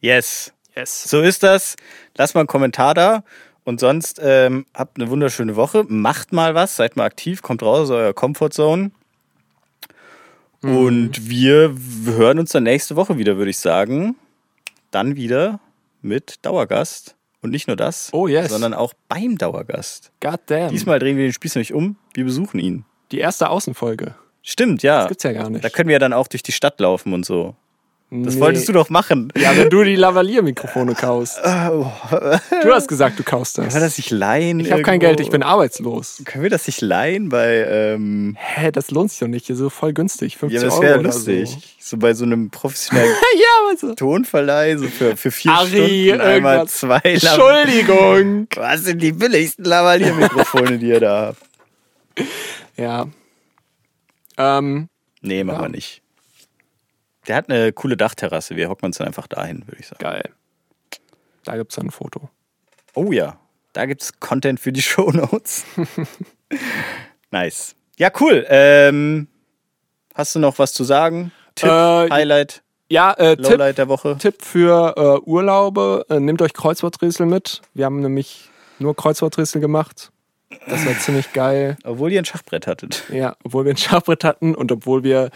Yes. 0.00 0.52
Yes. 0.74 1.04
So 1.04 1.20
ist 1.20 1.42
das. 1.42 1.76
Lasst 2.16 2.34
mal 2.34 2.40
einen 2.42 2.48
Kommentar 2.48 2.94
da. 2.94 3.24
Und 3.64 3.80
sonst 3.80 4.18
ähm, 4.22 4.64
habt 4.74 4.98
eine 4.98 5.10
wunderschöne 5.10 5.54
Woche. 5.56 5.84
Macht 5.88 6.32
mal 6.32 6.54
was, 6.54 6.76
seid 6.76 6.96
mal 6.96 7.04
aktiv, 7.04 7.42
kommt 7.42 7.62
raus 7.62 7.80
aus 7.80 7.90
eurer 7.90 8.14
Comfortzone. 8.14 8.92
Mhm. 10.62 10.76
Und 10.76 11.28
wir 11.28 11.74
hören 12.04 12.38
uns 12.38 12.52
dann 12.52 12.62
nächste 12.62 12.96
Woche 12.96 13.18
wieder, 13.18 13.36
würde 13.36 13.50
ich 13.50 13.58
sagen. 13.58 14.16
Dann 14.90 15.16
wieder 15.16 15.60
mit 16.00 16.44
Dauergast. 16.46 17.14
Und 17.40 17.50
nicht 17.50 17.68
nur 17.68 17.76
das, 17.76 18.08
Oh, 18.12 18.26
yes. 18.26 18.50
sondern 18.50 18.74
auch 18.74 18.94
beim 19.08 19.38
Dauergast. 19.38 20.10
God 20.20 20.40
damn. 20.46 20.70
Diesmal 20.70 20.98
drehen 20.98 21.16
wir 21.16 21.24
den 21.24 21.32
Spieß 21.32 21.54
nämlich 21.54 21.72
um. 21.72 21.96
Wir 22.14 22.24
besuchen 22.24 22.58
ihn. 22.58 22.84
Die 23.12 23.18
erste 23.18 23.48
Außenfolge. 23.50 24.14
Stimmt, 24.42 24.82
ja. 24.82 25.00
Das 25.00 25.08
gibt's 25.08 25.24
ja 25.24 25.32
gar 25.32 25.50
nicht. 25.50 25.64
Da 25.64 25.68
können 25.70 25.88
wir 25.88 25.94
ja 25.94 25.98
dann 25.98 26.12
auch 26.12 26.28
durch 26.28 26.42
die 26.42 26.52
Stadt 26.52 26.78
laufen 26.80 27.12
und 27.12 27.24
so. 27.26 27.54
Das 28.10 28.36
Nee. 28.36 28.40
wolltest 28.40 28.66
du 28.66 28.72
doch 28.72 28.88
machen. 28.88 29.30
Ja, 29.36 29.54
wenn 29.54 29.68
du 29.68 29.84
die 29.84 29.94
Lavalier-Mikrofone 29.94 30.94
kaust. 30.98 31.38
Du 31.44 32.72
hast 32.72 32.88
gesagt, 32.88 33.18
du 33.18 33.22
kaust 33.22 33.58
das. 33.58 33.64
Können 33.66 33.74
wir 33.74 33.80
das 33.86 33.98
nicht 33.98 34.10
leihen? 34.10 34.60
Ich 34.60 34.72
habe 34.72 34.80
kein? 34.80 34.98
Geld, 34.98 35.20
ich 35.20 35.28
bin 35.28 35.42
arbeitslos. 35.42 36.22
Können 36.24 36.42
wir 36.44 36.48
das 36.48 36.66
nicht 36.66 36.80
leihen 36.80 37.28
bei. 37.28 37.66
Ähm, 37.68 38.34
Hä, 38.40 38.70
das 38.72 38.90
lohnt 38.90 39.10
sich 39.10 39.20
doch 39.20 39.26
nicht. 39.26 39.46
So 39.48 39.68
voll 39.68 39.92
günstig. 39.92 40.38
50 40.38 40.58
ja, 40.58 40.66
das 40.66 40.80
wäre 40.80 41.02
lustig. 41.02 41.76
So. 41.80 41.98
bei 41.98 42.14
so 42.14 42.24
einem 42.24 42.48
professionellen 42.48 43.10
So. 43.14 43.38
Ja, 43.38 43.68
also. 43.70 43.94
Tonverleih, 43.94 44.76
so 44.78 44.86
für, 44.86 45.14
für 45.14 45.30
vier 45.30 45.52
Ari, 45.52 46.06
Stunden 46.06 46.20
einmal 46.22 46.54
irgendwas. 46.56 46.78
zwei 46.78 46.96
Lav- 46.96 47.38
Entschuldigung. 47.38 48.46
Was 48.56 48.84
sind 48.84 49.02
die 49.02 49.12
billigsten 49.12 49.66
Lavalier-Mikrofone, 49.66 50.78
die 50.78 50.86
ihr 50.88 51.00
da 51.00 51.26
habt? 51.26 52.28
Ja. 52.78 53.06
Ähm, 54.38 54.88
Nee, 55.20 55.42
machen 55.44 55.56
Ja. 55.56 55.62
wir 55.62 55.68
nicht. 55.70 56.00
Der 57.26 57.36
hat 57.36 57.50
eine 57.50 57.72
coole 57.72 57.96
Dachterrasse. 57.96 58.56
Wir 58.56 58.68
hocken 58.70 58.86
uns 58.86 58.98
dann 58.98 59.06
einfach 59.08 59.26
dahin, 59.26 59.66
würde 59.66 59.80
ich 59.80 59.88
sagen. 59.88 59.98
geil. 60.00 60.30
Da 61.44 61.56
gibt's 61.56 61.74
dann 61.74 61.86
ein 61.88 61.90
Foto. 61.90 62.30
Oh 62.94 63.12
ja, 63.12 63.38
da 63.72 63.84
gibt's 63.86 64.18
Content 64.20 64.60
für 64.60 64.72
die 64.72 64.80
Shownotes. 64.82 65.64
nice. 67.30 67.74
Ja, 67.96 68.10
cool. 68.20 68.46
Ähm, 68.48 69.28
hast 70.14 70.34
du 70.34 70.38
noch 70.38 70.58
was 70.58 70.72
zu 70.72 70.84
sagen? 70.84 71.32
Tipp, 71.54 71.68
Äh, 71.68 72.10
Highlight, 72.10 72.62
Ja, 72.88 73.12
äh, 73.14 73.36
Tipp, 73.36 73.58
der 73.76 73.88
Woche? 73.88 74.16
Tipp 74.18 74.42
für 74.42 74.94
äh, 74.96 75.28
Urlaube. 75.28 76.06
Äh, 76.08 76.20
nehmt 76.20 76.40
euch 76.42 76.54
Kreuzworträtsel 76.54 77.26
mit. 77.26 77.60
Wir 77.74 77.84
haben 77.86 78.00
nämlich 78.00 78.48
nur 78.78 78.94
Kreuzworträtsel 78.96 79.60
gemacht. 79.60 80.12
Das 80.66 80.86
war 80.86 80.98
ziemlich 80.98 81.32
geil. 81.32 81.76
Obwohl 81.84 82.12
ihr 82.12 82.20
ein 82.20 82.24
Schachbrett 82.24 82.66
hattet. 82.66 83.04
Ja, 83.12 83.36
obwohl 83.44 83.64
wir 83.64 83.72
ein 83.72 83.76
Schachbrett 83.76 84.24
hatten 84.24 84.54
und 84.54 84.72
obwohl 84.72 85.02
wir 85.04 85.30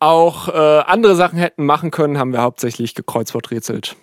auch 0.00 0.48
äh, 0.48 0.52
andere 0.86 1.14
Sachen 1.14 1.38
hätten 1.38 1.64
machen 1.66 1.90
können, 1.90 2.18
haben 2.18 2.32
wir 2.32 2.42
hauptsächlich 2.42 2.94
gekreuzworträtselt. 2.94 3.96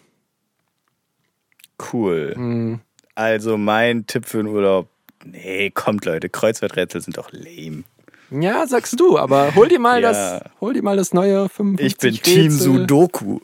Cool. 1.91 2.33
Hm. 2.35 2.79
Also 3.15 3.57
mein 3.57 4.05
Tipp 4.07 4.25
für 4.25 4.37
den 4.37 4.47
Urlaub. 4.47 4.87
Nee, 5.25 5.71
kommt 5.71 6.05
Leute, 6.05 6.29
Kreuzworträtsel 6.29 7.01
sind 7.01 7.17
doch 7.17 7.29
lame. 7.31 7.83
Ja, 8.29 8.67
sagst 8.67 8.99
du, 8.99 9.17
aber 9.17 9.55
hol 9.55 9.67
dir 9.67 9.79
mal 9.79 10.01
Ja. 10.01 10.11
das, 10.11 10.43
hol 10.61 10.73
dir 10.73 10.83
mal 10.83 10.97
das 10.97 11.13
neue 11.13 11.49
55 11.49 11.85
Ich 11.85 11.97
bin 11.97 12.13
Team 12.21 12.51
Rätsel. 12.51 12.59
Sudoku. 12.59 13.39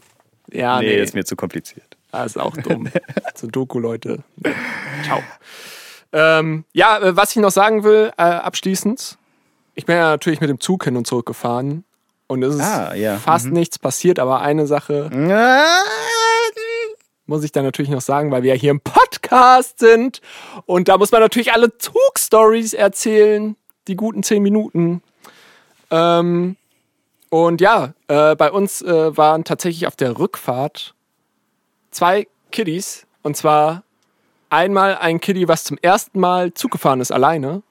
Ja, 0.51 0.79
nee, 0.79 0.87
nee, 0.87 1.01
ist 1.01 1.15
mir 1.15 1.25
zu 1.25 1.35
kompliziert. 1.35 1.97
das 2.11 2.27
ist 2.35 2.37
auch 2.37 2.55
dumm. 2.57 2.87
Sudoku, 3.35 3.79
Leute. 3.79 4.23
Ciao. 5.03 5.19
Ähm, 6.13 6.63
ja, 6.73 6.99
äh, 6.99 7.15
was 7.17 7.31
ich 7.31 7.37
noch 7.37 7.51
sagen 7.51 7.83
will, 7.83 8.11
äh, 8.17 8.21
abschließend. 8.21 9.17
Ich 9.75 9.85
bin 9.85 9.95
ja 9.95 10.09
natürlich 10.11 10.39
mit 10.41 10.49
dem 10.49 10.59
Zug 10.59 10.83
hin 10.83 10.95
und 10.95 11.07
zurück 11.07 11.25
gefahren. 11.25 11.83
Und 12.27 12.43
es 12.43 12.55
ist 12.55 12.61
Ah, 12.61 12.93
ja. 12.93 13.17
fast 13.17 13.47
nichts 13.47 13.77
passiert, 13.79 14.17
aber 14.19 14.41
eine 14.41 14.65
Sache 14.65 15.09
muss 17.25 17.43
ich 17.43 17.51
dann 17.51 17.63
natürlich 17.65 17.89
noch 17.91 18.01
sagen, 18.01 18.31
weil 18.31 18.43
wir 18.43 18.53
ja 18.53 18.59
hier 18.59 18.71
im 18.71 18.81
Podcast 18.81 19.79
sind. 19.79 20.21
Und 20.65 20.87
da 20.87 20.97
muss 20.97 21.11
man 21.11 21.21
natürlich 21.21 21.53
alle 21.53 21.77
Zug-Stories 21.77 22.73
erzählen. 22.73 23.55
Die 23.87 23.95
guten 23.95 24.23
zehn 24.23 24.41
Minuten. 24.43 25.01
Ähm, 25.91 26.55
und 27.29 27.59
ja, 27.61 27.93
äh, 28.07 28.35
bei 28.35 28.51
uns 28.51 28.81
äh, 28.81 29.17
waren 29.17 29.43
tatsächlich 29.43 29.87
auf 29.87 29.95
der 29.95 30.17
Rückfahrt 30.19 30.93
zwei 31.91 32.27
Kiddies. 32.51 33.05
Und 33.23 33.35
zwar 33.35 33.83
einmal 34.53 34.97
ein 34.97 35.19
Kiddie, 35.19 35.47
was 35.47 35.63
zum 35.63 35.77
ersten 35.81 36.19
Mal 36.19 36.53
Zug 36.53 36.71
gefahren 36.71 37.01
ist, 37.01 37.11
alleine. 37.11 37.63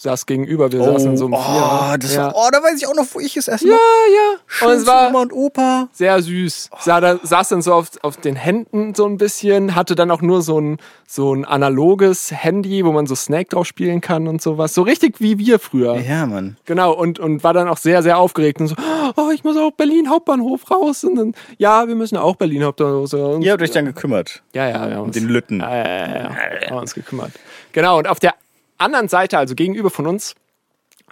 Saß 0.00 0.24
gegenüber. 0.24 0.72
Wir 0.72 0.82
saßen 0.82 1.10
in 1.10 1.16
so 1.18 1.26
einem 1.26 1.34
Vierer. 1.34 1.92
oh, 1.92 1.96
das 1.98 2.14
ja. 2.14 2.26
war, 2.26 2.34
oh, 2.34 2.48
da 2.50 2.62
weiß 2.62 2.80
ich 2.80 2.88
auch 2.88 2.94
noch, 2.94 3.06
wo 3.12 3.20
ich 3.20 3.36
es 3.36 3.48
erst 3.48 3.64
ja, 3.64 3.70
ja. 3.72 4.66
Und 4.66 4.72
es 4.72 4.86
war 4.86 5.08
Oma 5.08 5.20
und 5.20 5.32
Opa. 5.32 5.88
sehr 5.92 6.20
süß. 6.22 6.70
Sah 6.80 7.00
da, 7.00 7.18
saß 7.22 7.50
dann 7.50 7.60
so 7.60 7.74
auf, 7.74 7.90
auf 8.02 8.16
den 8.16 8.34
Händen 8.34 8.94
so 8.94 9.04
ein 9.04 9.18
bisschen, 9.18 9.74
hatte 9.74 9.94
dann 9.94 10.10
auch 10.10 10.22
nur 10.22 10.40
so 10.40 10.58
ein, 10.58 10.78
so 11.06 11.34
ein 11.34 11.44
analoges 11.44 12.32
Handy, 12.32 12.84
wo 12.84 12.92
man 12.92 13.06
so 13.06 13.14
Snake 13.14 13.50
drauf 13.50 13.66
spielen 13.66 14.00
kann 14.00 14.26
und 14.26 14.40
sowas. 14.40 14.72
So 14.72 14.82
richtig 14.82 15.20
wie 15.20 15.38
wir 15.38 15.58
früher. 15.58 15.96
Ja, 16.00 16.24
Mann. 16.24 16.56
Genau, 16.64 16.92
und, 16.92 17.18
und 17.18 17.44
war 17.44 17.52
dann 17.52 17.68
auch 17.68 17.76
sehr, 17.78 18.02
sehr 18.02 18.16
aufgeregt 18.16 18.60
und 18.60 18.68
so, 18.68 18.76
oh, 19.16 19.30
ich 19.34 19.44
muss 19.44 19.58
auch 19.58 19.72
Berlin 19.72 20.08
Hauptbahnhof 20.08 20.70
raus. 20.70 21.04
Und 21.04 21.16
dann, 21.16 21.34
ja, 21.58 21.86
wir 21.88 21.94
müssen 21.94 22.16
auch 22.16 22.36
Berlin 22.36 22.64
Hauptbahnhof. 22.64 23.12
Und, 23.12 23.42
Ihr 23.42 23.52
habt 23.52 23.62
euch 23.62 23.70
dann 23.70 23.84
gekümmert. 23.84 24.42
ja, 24.54 24.66
ja, 24.66 24.80
haben 24.80 25.02
uns, 25.02 25.14
Den 25.14 25.28
Lütten. 25.28 25.60
ja, 25.60 25.76
ja, 25.76 25.86
ja, 25.86 26.24
ja, 26.62 26.70
haben 26.70 26.78
uns 26.78 26.94
gekümmert. 26.94 27.32
Genau, 27.72 27.98
und 27.98 28.08
auf 28.08 28.18
der 28.18 28.34
anderen 28.80 29.08
Seite, 29.08 29.38
also 29.38 29.54
gegenüber 29.54 29.90
von 29.90 30.06
uns, 30.06 30.34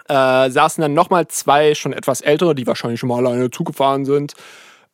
äh, 0.07 0.49
saßen 0.49 0.81
dann 0.81 0.93
nochmal 0.93 1.27
zwei 1.27 1.75
schon 1.75 1.93
etwas 1.93 2.21
ältere, 2.21 2.55
die 2.55 2.67
wahrscheinlich 2.67 2.99
schon 2.99 3.09
mal 3.09 3.25
alleine 3.25 3.51
zugefahren 3.51 4.05
sind. 4.05 4.33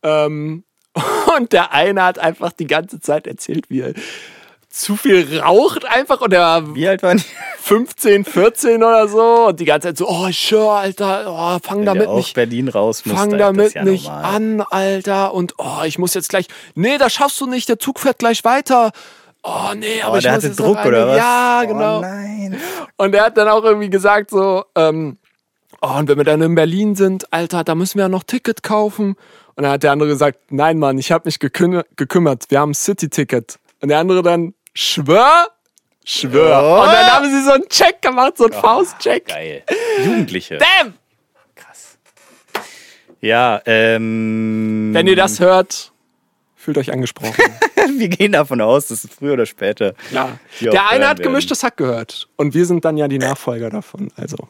Ähm, 0.04 0.64
und 1.38 1.54
der 1.54 1.74
eine 1.74 2.04
hat 2.04 2.20
einfach 2.20 2.52
die 2.52 2.68
ganze 2.68 3.00
Zeit 3.00 3.28
erzählt, 3.28 3.70
wie 3.70 3.82
er 3.82 3.94
zu 4.70 4.98
viel 4.98 5.40
raucht 5.40 5.86
einfach 5.86 6.20
und 6.20 6.34
er 6.34 6.42
war 6.42 6.76
Wie 6.76 6.88
alt 6.88 7.02
waren 7.02 7.18
die? 7.18 7.24
15, 7.66 8.26
14 8.26 8.84
oder 8.84 9.08
so 9.08 9.48
und 9.48 9.60
die 9.60 9.66
ganze 9.66 9.88
Zeit 9.88 9.98
so, 9.98 10.08
oh, 10.08 10.30
sure, 10.32 10.74
Alter, 10.74 11.26
oh, 11.28 11.58
fang 11.66 11.80
Wenn 11.80 11.86
damit 11.86 12.10
nicht 12.12 12.36
Berlin 12.36 12.68
raus. 12.68 13.02
Fang 13.02 13.38
damit 13.38 13.74
ja 13.74 13.84
nicht 13.84 14.06
normal. 14.06 14.36
an, 14.36 14.62
Alter. 14.62 15.34
Und 15.34 15.56
oh, 15.58 15.82
ich 15.84 15.98
muss 15.98 16.14
jetzt 16.14 16.30
gleich. 16.30 16.46
Nee, 16.76 17.00
das 17.00 17.14
schaffst 17.14 17.42
du 17.42 17.48
nicht. 17.48 17.68
Der 17.68 17.80
Zug 17.80 18.00
fährt 18.00 18.20
gleich 18.20 18.44
weiter. 18.44 18.92
Oh, 19.48 19.74
nee, 19.76 20.02
aber 20.02 20.16
Oh, 20.16 20.18
ich 20.18 20.24
der 20.24 20.34
muss 20.34 20.44
hatte 20.44 20.56
Druck, 20.56 20.84
oder 20.86 21.08
was? 21.08 21.18
Ja, 21.18 21.62
Oh, 21.64 21.68
genau. 21.68 22.02
nein. 22.02 22.60
und 22.98 23.14
er 23.14 23.26
hat 23.26 23.38
dann 23.38 23.48
auch 23.48 23.64
irgendwie 23.64 23.92
gesagt 23.92 24.32
so, 24.32 24.66
ähm, 24.76 25.18
oh, 25.82 25.98
und 26.00 26.08
wenn 26.10 26.18
wir 26.18 26.24
dann 26.24 26.42
in 26.42 26.56
Berlin 26.56 26.96
sind, 26.96 27.32
Alter, 27.32 27.64
da 27.64 27.76
müssen 27.76 28.00
wir 28.00 28.06
ja 28.06 28.10
noch 28.10 28.24
Ticket 28.24 28.64
kaufen. 28.64 29.16
Und 29.56 29.64
dann 29.64 29.72
hat 29.72 29.84
der 29.84 29.92
andere 29.92 30.10
gesagt, 30.10 30.40
nein, 30.52 30.80
Mann, 30.80 30.98
ich 30.98 31.12
habe 31.12 31.26
mich 31.28 31.36
gekü- 31.36 31.86
gekümmert. 31.96 32.46
Wir 32.50 32.60
haben 32.60 32.72
ein 32.72 32.74
City-Ticket. 32.74 33.60
Und 33.82 33.90
der 33.90 34.00
andere 34.00 34.24
dann, 34.24 34.56
schwör, 34.74 35.48
schwör. 36.04 36.62
Oh. 36.64 36.82
Und 36.82 36.92
dann 36.92 37.06
haben 37.14 37.30
sie 37.30 37.44
so 37.44 37.52
einen 37.52 37.70
Check 37.70 38.02
gemacht, 38.02 38.38
so 38.38 38.46
einen 38.46 38.54
Faustcheck. 38.54 39.28
Geil. 39.28 39.64
Jugendliche. 40.04 40.58
Damn! 40.58 40.96
Krass. 41.56 41.98
Ja, 43.22 43.62
ähm. 43.66 44.90
Wenn 44.94 45.06
ihr 45.08 45.16
das 45.16 45.40
hört, 45.40 45.92
fühlt 46.66 46.78
euch 46.80 46.92
angesprochen. 46.92 47.44
wir 47.98 48.10
gehen 48.10 48.32
davon 48.32 48.60
aus, 48.60 48.88
dass 48.88 49.04
es 49.04 49.12
früher 49.12 49.34
oder 49.34 49.46
später. 49.46 49.94
Auch 50.16 50.30
Der 50.60 50.90
eine 50.90 51.08
hat 51.08 51.20
werden. 51.20 51.32
gemischtes 51.32 51.64
Hack 51.64 51.78
gehört. 51.78 52.28
Und 52.36 52.56
wir 52.56 52.66
sind 52.66 52.84
dann 52.84 52.98
ja 52.98 53.08
die 53.08 53.20
Nachfolger 53.20 53.70
davon. 53.70 54.12
Also, 54.16 54.50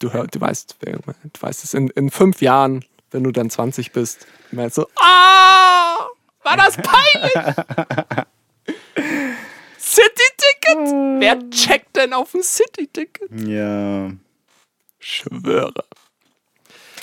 du, 0.00 0.12
hör, 0.12 0.26
du 0.26 0.40
weißt, 0.40 0.76
du 0.80 1.40
weißt 1.40 1.64
es 1.64 1.74
in, 1.74 1.88
in 1.90 2.10
fünf 2.10 2.42
Jahren, 2.42 2.84
wenn 3.12 3.22
du 3.22 3.30
dann 3.30 3.48
20 3.50 3.92
bist, 3.92 4.26
merkst 4.50 4.78
du, 4.78 4.86
ah, 4.96 6.08
war 6.42 6.56
das 6.56 6.76
peinlich? 6.76 7.32
City-Ticket? 9.78 11.20
Wer 11.20 11.50
checkt 11.50 11.96
denn 11.96 12.12
auf 12.12 12.34
ein 12.34 12.42
City-Ticket? 12.42 13.30
Ja. 13.46 14.10
Schwöre. 14.98 15.84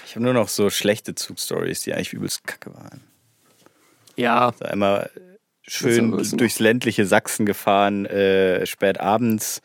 Ich 0.06 0.16
habe 0.16 0.26
nur 0.26 0.34
noch 0.34 0.50
so 0.50 0.70
schlechte 0.70 1.16
Zugstories, 1.16 1.82
die 1.82 1.94
eigentlich 1.94 2.12
übelst 2.14 2.46
kacke 2.46 2.74
waren. 2.76 3.02
Ja, 4.16 4.52
Da 4.60 4.66
einmal 4.66 5.10
schön 5.68 6.12
durchs 6.12 6.60
ländliche 6.60 7.06
Sachsen 7.06 7.46
gefahren, 7.46 8.06
äh, 8.06 8.66
spät 8.66 9.00
abends 9.00 9.62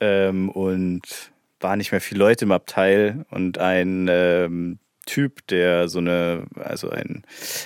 ähm, 0.00 0.48
und 0.50 1.32
waren 1.60 1.78
nicht 1.78 1.92
mehr 1.92 2.00
viele 2.00 2.20
Leute 2.20 2.44
im 2.44 2.52
Abteil. 2.52 3.24
Und 3.30 3.58
ein 3.58 4.06
ähm, 4.10 4.78
Typ, 5.06 5.46
der 5.48 5.88
so 5.88 5.98
eine, 5.98 6.44
also 6.56 6.90
ein, 6.90 7.22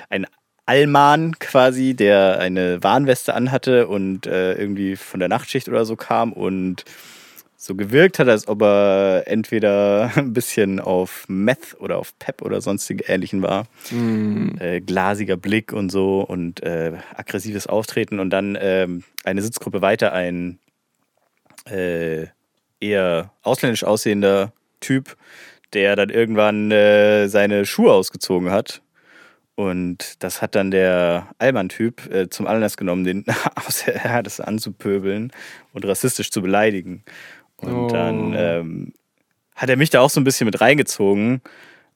ein 0.08 0.26
Allmann 0.66 1.38
quasi, 1.38 1.94
der 1.94 2.38
eine 2.40 2.82
Warnweste 2.82 3.34
anhatte 3.34 3.88
und 3.88 4.26
äh, 4.26 4.54
irgendwie 4.54 4.96
von 4.96 5.20
der 5.20 5.28
Nachtschicht 5.28 5.68
oder 5.68 5.84
so 5.84 5.96
kam 5.96 6.32
und 6.32 6.84
so 7.60 7.74
gewirkt 7.74 8.20
hat, 8.20 8.28
als 8.28 8.46
ob 8.46 8.62
er 8.62 9.24
entweder 9.26 10.12
ein 10.16 10.32
bisschen 10.32 10.78
auf 10.78 11.24
Meth 11.28 11.76
oder 11.80 11.98
auf 11.98 12.16
Pep 12.18 12.40
oder 12.40 12.60
sonstige 12.60 13.04
Ähnlichen 13.08 13.42
war. 13.42 13.66
Äh, 14.60 14.80
glasiger 14.80 15.36
Blick 15.36 15.72
und 15.72 15.90
so 15.90 16.20
und 16.20 16.62
äh, 16.62 16.92
aggressives 17.14 17.66
Auftreten 17.66 18.20
und 18.20 18.30
dann 18.30 18.56
ähm, 18.60 19.02
eine 19.24 19.42
Sitzgruppe 19.42 19.82
weiter 19.82 20.12
ein 20.12 20.60
äh, 21.68 22.26
eher 22.80 23.32
ausländisch 23.42 23.82
aussehender 23.82 24.52
Typ, 24.78 25.16
der 25.72 25.96
dann 25.96 26.10
irgendwann 26.10 26.70
äh, 26.70 27.26
seine 27.26 27.66
Schuhe 27.66 27.92
ausgezogen 27.92 28.52
hat. 28.52 28.82
Und 29.56 30.22
das 30.22 30.40
hat 30.40 30.54
dann 30.54 30.70
der 30.70 31.26
Allmann-Typ 31.38 32.08
äh, 32.14 32.28
zum 32.30 32.46
Anlass 32.46 32.76
genommen, 32.76 33.02
den 33.02 33.24
aus 33.56 33.84
das 34.22 34.38
anzupöbeln 34.38 35.32
und 35.72 35.84
rassistisch 35.84 36.30
zu 36.30 36.40
beleidigen. 36.40 37.02
Und 37.60 37.74
Oh. 37.74 37.88
dann 37.88 38.34
ähm, 38.36 38.92
hat 39.54 39.68
er 39.68 39.76
mich 39.76 39.90
da 39.90 40.00
auch 40.00 40.10
so 40.10 40.20
ein 40.20 40.24
bisschen 40.24 40.44
mit 40.46 40.60
reingezogen. 40.60 41.42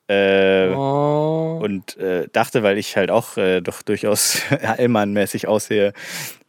Äh, 0.08 0.68
oh. 0.74 1.60
und 1.62 1.96
äh, 1.96 2.26
dachte, 2.32 2.64
weil 2.64 2.76
ich 2.76 2.96
halt 2.96 3.10
auch 3.10 3.36
äh, 3.36 3.60
doch 3.60 3.82
durchaus 3.82 4.42
Allmann-mäßig 4.62 5.46
aussehe, 5.46 5.92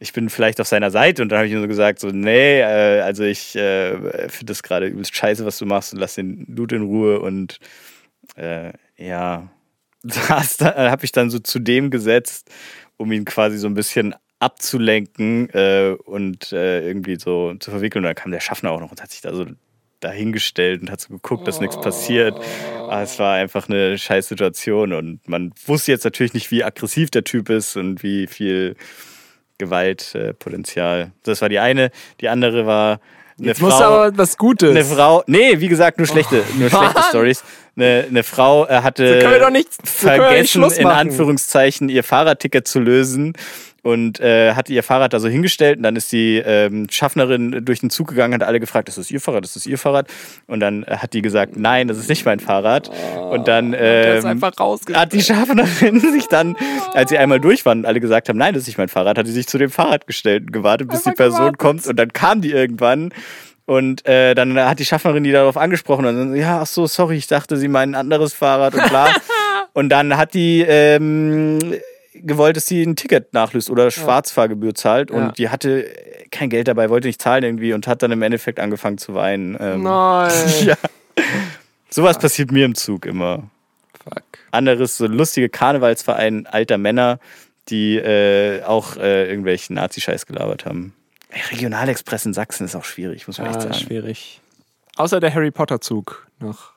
ich 0.00 0.12
bin 0.12 0.28
vielleicht 0.28 0.60
auf 0.60 0.66
seiner 0.66 0.90
Seite 0.90 1.22
und 1.22 1.28
dann 1.30 1.38
habe 1.38 1.46
ich 1.46 1.52
ihm 1.54 1.60
so 1.62 1.68
gesagt, 1.68 2.00
so, 2.00 2.08
nee, 2.08 2.60
äh, 2.60 3.00
also 3.00 3.22
ich 3.22 3.54
äh, 3.54 4.28
finde 4.28 4.46
das 4.46 4.64
gerade 4.64 4.86
übelst 4.86 5.14
scheiße, 5.14 5.46
was 5.46 5.56
du 5.58 5.66
machst 5.66 5.94
und 5.94 6.00
lass 6.00 6.16
den 6.16 6.44
Dude 6.48 6.76
in 6.76 6.82
Ruhe 6.82 7.20
und 7.20 7.58
äh, 8.36 8.72
ja, 8.98 9.48
das 10.02 10.58
habe 10.60 11.04
ich 11.04 11.12
dann 11.12 11.30
so 11.30 11.38
zu 11.38 11.60
dem 11.60 11.90
gesetzt, 11.90 12.50
um 12.96 13.12
ihn 13.12 13.24
quasi 13.24 13.56
so 13.56 13.68
ein 13.68 13.74
bisschen 13.74 14.16
abzulenken 14.44 15.48
äh, 15.50 15.96
und 16.04 16.52
äh, 16.52 16.86
irgendwie 16.86 17.16
so 17.16 17.54
zu 17.54 17.70
verwickeln. 17.70 18.04
Und 18.04 18.08
dann 18.08 18.14
kam 18.14 18.30
der 18.30 18.40
Schaffner 18.40 18.70
auch 18.70 18.80
noch 18.80 18.90
und 18.90 19.02
hat 19.02 19.10
sich 19.10 19.20
da 19.22 19.34
so 19.34 19.46
dahingestellt 20.00 20.82
und 20.82 20.90
hat 20.90 21.00
so 21.00 21.08
geguckt, 21.14 21.48
dass 21.48 21.60
nichts 21.60 21.80
passiert. 21.80 22.38
Aber 22.78 23.00
es 23.02 23.18
war 23.18 23.34
einfach 23.36 23.68
eine 23.68 23.96
scheiß 23.96 24.28
Situation 24.28 24.92
und 24.92 25.26
man 25.26 25.52
wusste 25.66 25.92
jetzt 25.92 26.04
natürlich 26.04 26.34
nicht, 26.34 26.50
wie 26.50 26.62
aggressiv 26.62 27.10
der 27.10 27.24
Typ 27.24 27.48
ist 27.48 27.76
und 27.76 28.02
wie 28.02 28.26
viel 28.26 28.76
Gewaltpotenzial. 29.58 31.12
das 31.22 31.40
war 31.40 31.48
die 31.48 31.58
eine. 31.58 31.90
Die 32.20 32.28
andere 32.28 32.66
war 32.66 33.00
eine 33.38 33.48
Jetzt 33.48 33.58
Frau. 33.60 33.66
muss 33.66 33.80
aber 33.80 34.16
was 34.18 34.36
Gutes. 34.36 34.70
Eine 34.70 34.84
Frau, 34.84 35.24
nee, 35.26 35.58
wie 35.60 35.68
gesagt, 35.68 35.98
nur 35.98 36.06
schlechte, 36.06 36.42
nur 36.58 36.68
schlechte. 36.70 37.02
Stories. 37.08 37.42
Eine, 37.76 38.04
eine 38.08 38.22
Frau 38.22 38.66
äh, 38.66 38.80
hatte 38.82 39.06
So 39.14 39.18
können 39.20 39.32
wir 39.32 39.40
doch 39.40 39.50
nicht- 39.50 39.72
so 39.86 40.06
vergessen, 40.08 40.62
in. 40.76 40.86
Anführungszeichen, 40.86 41.88
ihr 41.88 42.04
Fahrradticket 42.04 42.68
zu 42.68 42.78
lösen 42.78 43.32
und 43.84 44.18
äh, 44.18 44.54
hatte 44.54 44.72
ihr 44.72 44.82
Fahrrad 44.82 45.12
da 45.12 45.20
so 45.20 45.28
hingestellt 45.28 45.76
und 45.76 45.82
dann 45.82 45.94
ist 45.94 46.10
die 46.10 46.38
ähm, 46.38 46.86
Schaffnerin 46.90 47.64
durch 47.66 47.80
den 47.80 47.90
Zug 47.90 48.08
gegangen, 48.08 48.32
hat 48.32 48.42
alle 48.42 48.58
gefragt, 48.58 48.88
ist 48.88 48.96
das 48.96 49.10
ihr 49.10 49.20
Fahrrad, 49.20 49.44
ist 49.44 49.56
das 49.56 49.66
ihr 49.66 49.76
Fahrrad? 49.76 50.08
Und 50.46 50.60
dann 50.60 50.84
äh, 50.84 50.96
hat 50.96 51.12
die 51.12 51.20
gesagt, 51.20 51.58
nein, 51.58 51.86
das 51.86 51.98
ist 51.98 52.08
nicht 52.08 52.24
mein 52.24 52.40
Fahrrad. 52.40 52.90
Und 53.30 53.46
dann 53.46 53.74
ähm, 53.78 54.42
rausgegangen. 54.42 55.00
hat 55.00 55.12
die 55.12 55.20
Schaffnerin 55.20 56.00
sich 56.12 56.28
dann, 56.28 56.56
als 56.94 57.10
sie 57.10 57.18
einmal 57.18 57.40
durch 57.40 57.66
waren 57.66 57.80
und 57.80 57.86
alle 57.86 58.00
gesagt 58.00 58.30
haben, 58.30 58.38
nein, 58.38 58.54
das 58.54 58.62
ist 58.62 58.68
nicht 58.68 58.78
mein 58.78 58.88
Fahrrad, 58.88 59.18
hat 59.18 59.26
sie 59.26 59.32
sich 59.32 59.46
zu 59.46 59.58
dem 59.58 59.70
Fahrrad 59.70 60.06
gestellt 60.06 60.44
und 60.44 60.52
gewartet, 60.52 60.88
bis 60.88 61.00
Einfach 61.00 61.10
die 61.10 61.16
Person 61.16 61.38
gewartet. 61.38 61.58
kommt 61.58 61.86
und 61.86 61.96
dann 61.96 62.10
kam 62.10 62.40
die 62.40 62.52
irgendwann 62.52 63.10
und 63.66 64.06
äh, 64.06 64.34
dann 64.34 64.58
hat 64.58 64.78
die 64.78 64.86
Schaffnerin 64.86 65.24
die 65.24 65.32
darauf 65.32 65.58
angesprochen 65.58 66.06
und 66.06 66.16
dann, 66.16 66.36
ja, 66.36 66.62
ach 66.62 66.66
so, 66.66 66.86
sorry, 66.86 67.16
ich 67.16 67.26
dachte, 67.26 67.58
sie 67.58 67.68
meinen 67.68 67.94
ein 67.94 68.00
anderes 68.00 68.32
Fahrrad 68.32 68.74
und 68.74 68.88
bla. 68.88 69.08
und 69.74 69.90
dann 69.90 70.16
hat 70.16 70.32
die 70.32 70.64
ähm, 70.66 71.58
gewollt, 72.14 72.56
dass 72.56 72.66
sie 72.66 72.82
ein 72.82 72.96
Ticket 72.96 73.32
nachlöst 73.34 73.70
oder 73.70 73.90
Schwarzfahrgebühr 73.90 74.74
zahlt 74.74 75.10
und 75.10 75.20
Ja. 75.20 75.32
die 75.32 75.48
hatte 75.50 75.88
kein 76.30 76.48
Geld 76.50 76.68
dabei, 76.68 76.88
wollte 76.90 77.06
nicht 77.08 77.20
zahlen 77.20 77.44
irgendwie 77.44 77.72
und 77.72 77.86
hat 77.86 78.02
dann 78.02 78.12
im 78.12 78.22
Endeffekt 78.22 78.58
angefangen 78.60 78.98
zu 78.98 79.14
weinen. 79.14 79.56
Ähm, 79.60 79.82
Nein. 79.82 80.32
ja. 80.64 80.76
Sowas 81.90 82.18
passiert 82.18 82.50
mir 82.50 82.64
im 82.64 82.74
Zug 82.74 83.06
immer 83.06 83.50
Fuck. 84.02 84.22
anderes, 84.50 84.96
so 84.96 85.06
lustige 85.06 85.48
Karnevalsverein 85.48 86.46
alter 86.46 86.78
Männer, 86.78 87.18
die 87.68 87.96
äh, 87.96 88.62
auch 88.64 88.96
äh, 88.96 89.28
irgendwelchen 89.28 89.76
Nazi-Scheiß 89.76 90.26
gelabert 90.26 90.66
haben. 90.66 90.94
Ey, 91.30 91.40
Regionalexpress 91.50 92.26
in 92.26 92.34
Sachsen 92.34 92.64
ist 92.64 92.74
auch 92.76 92.84
schwierig, 92.84 93.26
muss 93.26 93.38
man 93.38 93.46
echt 93.48 93.56
Ja, 93.56 93.60
sagen. 93.62 93.74
schwierig. 93.74 94.40
Außer 94.96 95.18
der 95.20 95.34
Harry 95.34 95.50
Potter 95.50 95.80
Zug 95.80 96.26
nach 96.40 96.72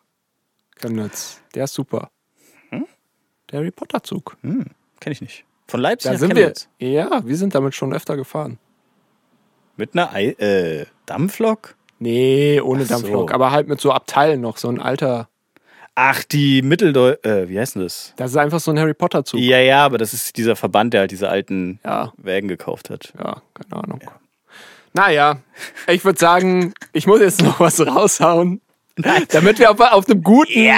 Chemnitz. 0.79 1.39
Der 1.55 1.65
ist 1.65 1.73
super. 1.73 2.09
Der 3.51 3.59
Harry 3.59 3.71
Potter 3.71 4.03
Zug. 4.03 4.35
Hm, 4.41 4.65
kenn 4.99 5.11
ich 5.13 5.21
nicht. 5.21 5.45
Von 5.67 5.81
Leipzig 5.81 6.09
Da 6.09 6.13
nach 6.13 6.19
sind 6.19 6.33
Chemnitz. 6.33 6.69
wir. 6.79 6.89
Ja, 6.89 7.21
wir 7.25 7.35
sind 7.35 7.53
damit 7.55 7.75
schon 7.75 7.93
öfter 7.93 8.15
gefahren. 8.15 8.57
Mit 9.75 9.93
einer 9.93 10.13
Ei 10.13 10.29
äh, 10.39 10.85
Dampflok? 11.05 11.75
Nee, 11.99 12.61
ohne 12.61 12.83
Ach 12.83 12.87
so. 12.87 12.93
Dampflok. 12.95 13.33
Aber 13.33 13.51
halt 13.51 13.67
mit 13.67 13.81
so 13.81 13.91
Abteilen 13.91 14.41
noch. 14.41 14.57
So 14.57 14.69
ein 14.69 14.79
alter. 14.79 15.29
Ach, 15.95 16.23
die 16.23 16.61
Mitteldeu... 16.61 17.15
Äh, 17.23 17.49
wie 17.49 17.59
heißt 17.59 17.75
denn 17.75 17.81
das? 17.81 18.13
Das 18.17 18.31
ist 18.31 18.37
einfach 18.37 18.59
so 18.59 18.69
ein 18.71 18.79
Harry 18.79 18.93
Potter 18.93 19.25
Zug. 19.25 19.39
Ja, 19.39 19.57
ja, 19.59 19.83
aber 19.83 19.97
das 19.97 20.13
ist 20.13 20.37
dieser 20.37 20.55
Verband, 20.55 20.93
der 20.93 21.01
halt 21.01 21.11
diese 21.11 21.27
alten 21.27 21.79
Ja, 21.83 22.13
Wägen 22.17 22.47
gekauft 22.47 22.89
hat. 22.91 23.13
ja, 23.17 23.41
keine 23.55 23.83
Ahnung. 23.83 24.01
Naja, 24.93 25.39
ich 25.87 26.05
würde 26.05 26.17
sagen, 26.19 26.73
ich 26.93 27.07
muss 27.07 27.19
jetzt 27.19 27.41
noch 27.43 27.59
was 27.59 27.85
raushauen, 27.85 28.61
damit 29.29 29.59
wir 29.59 29.69
auf, 29.71 29.79
auf 29.79 30.07
einem 30.09 30.23
guten, 30.23 30.69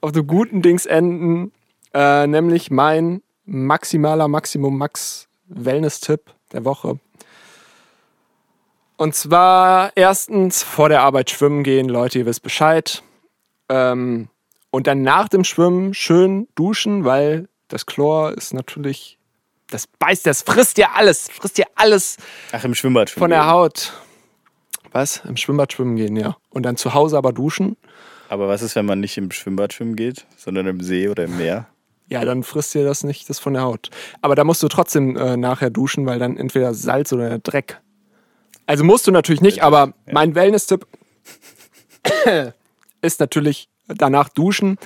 auf 0.00 0.12
einem 0.14 0.26
guten 0.26 0.62
Dings 0.62 0.86
enden, 0.86 1.52
äh, 1.92 2.26
nämlich 2.26 2.70
mein 2.70 3.22
maximaler 3.46 4.28
Maximum 4.28 4.76
Max 4.76 5.28
Wellness-Tipp 5.48 6.20
der 6.52 6.64
Woche. 6.64 6.98
Und 8.96 9.14
zwar 9.14 9.92
erstens 9.94 10.62
vor 10.62 10.88
der 10.88 11.02
Arbeit 11.02 11.30
schwimmen 11.30 11.62
gehen, 11.62 11.88
Leute, 11.88 12.18
ihr 12.18 12.26
wisst 12.26 12.42
Bescheid. 12.42 13.02
Ähm, 13.68 14.28
und 14.70 14.86
dann 14.86 15.02
nach 15.02 15.28
dem 15.28 15.44
Schwimmen 15.44 15.94
schön 15.94 16.48
duschen, 16.54 17.04
weil 17.04 17.48
das 17.68 17.86
Chlor 17.86 18.32
ist 18.32 18.54
natürlich, 18.54 19.18
das 19.68 19.86
beißt, 19.86 20.26
das 20.26 20.42
frisst 20.42 20.78
ja 20.78 20.90
alles, 20.94 21.28
frisst 21.30 21.58
ja 21.58 21.66
alles 21.74 22.16
Ach, 22.52 22.64
im 22.64 22.74
Schwimmbad 22.74 23.10
von 23.10 23.30
der 23.30 23.48
Haut. 23.48 23.92
Was? 24.92 25.22
Im 25.26 25.36
Schwimmbad 25.36 25.72
schwimmen 25.72 25.96
gehen, 25.96 26.16
ja. 26.16 26.36
Und 26.48 26.62
dann 26.62 26.76
zu 26.76 26.94
Hause 26.94 27.18
aber 27.18 27.32
duschen. 27.32 27.76
Aber 28.28 28.48
was 28.48 28.62
ist, 28.62 28.76
wenn 28.76 28.86
man 28.86 29.00
nicht 29.00 29.18
im 29.18 29.30
Schwimmbad 29.30 29.72
schwimmen 29.72 29.94
geht, 29.94 30.26
sondern 30.36 30.66
im 30.66 30.80
See 30.80 31.08
oder 31.08 31.24
im 31.24 31.36
Meer? 31.36 31.66
Ja, 32.08 32.24
dann 32.24 32.42
frisst 32.44 32.74
dir 32.74 32.84
das 32.84 33.02
nicht 33.04 33.28
das 33.28 33.38
von 33.38 33.54
der 33.54 33.62
Haut. 33.62 33.90
Aber 34.22 34.34
da 34.36 34.44
musst 34.44 34.62
du 34.62 34.68
trotzdem 34.68 35.16
äh, 35.16 35.36
nachher 35.36 35.70
duschen, 35.70 36.06
weil 36.06 36.18
dann 36.18 36.36
entweder 36.36 36.72
Salz 36.74 37.12
oder 37.12 37.38
Dreck. 37.38 37.80
Also 38.66 38.84
musst 38.84 39.06
du 39.06 39.10
natürlich 39.10 39.40
nicht, 39.40 39.62
aber 39.62 39.92
mein 40.10 40.34
Wellness-Tipp 40.34 40.86
ist 43.02 43.20
natürlich 43.20 43.68
danach 43.88 44.28
duschen 44.28 44.78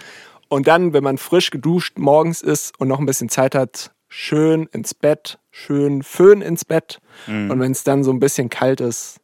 und 0.49 0.67
dann, 0.67 0.93
wenn 0.93 1.05
man 1.05 1.19
frisch 1.19 1.51
geduscht 1.51 1.99
morgens 1.99 2.43
ist 2.43 2.79
und 2.79 2.89
noch 2.89 2.99
ein 2.99 3.07
bisschen 3.07 3.29
Zeit 3.29 3.55
hat, 3.55 3.93
schön 4.09 4.67
ins 4.73 4.95
Bett, 4.95 5.39
schön 5.51 6.03
Föhn 6.03 6.43
ins 6.43 6.65
Bett 6.65 7.01
und 7.27 7.61
wenn 7.61 7.73
es 7.73 7.85
dann 7.85 8.05
so 8.05 8.11
ein 8.13 8.21
bisschen 8.21 8.51
kalt 8.51 8.81
ist, 8.81 9.19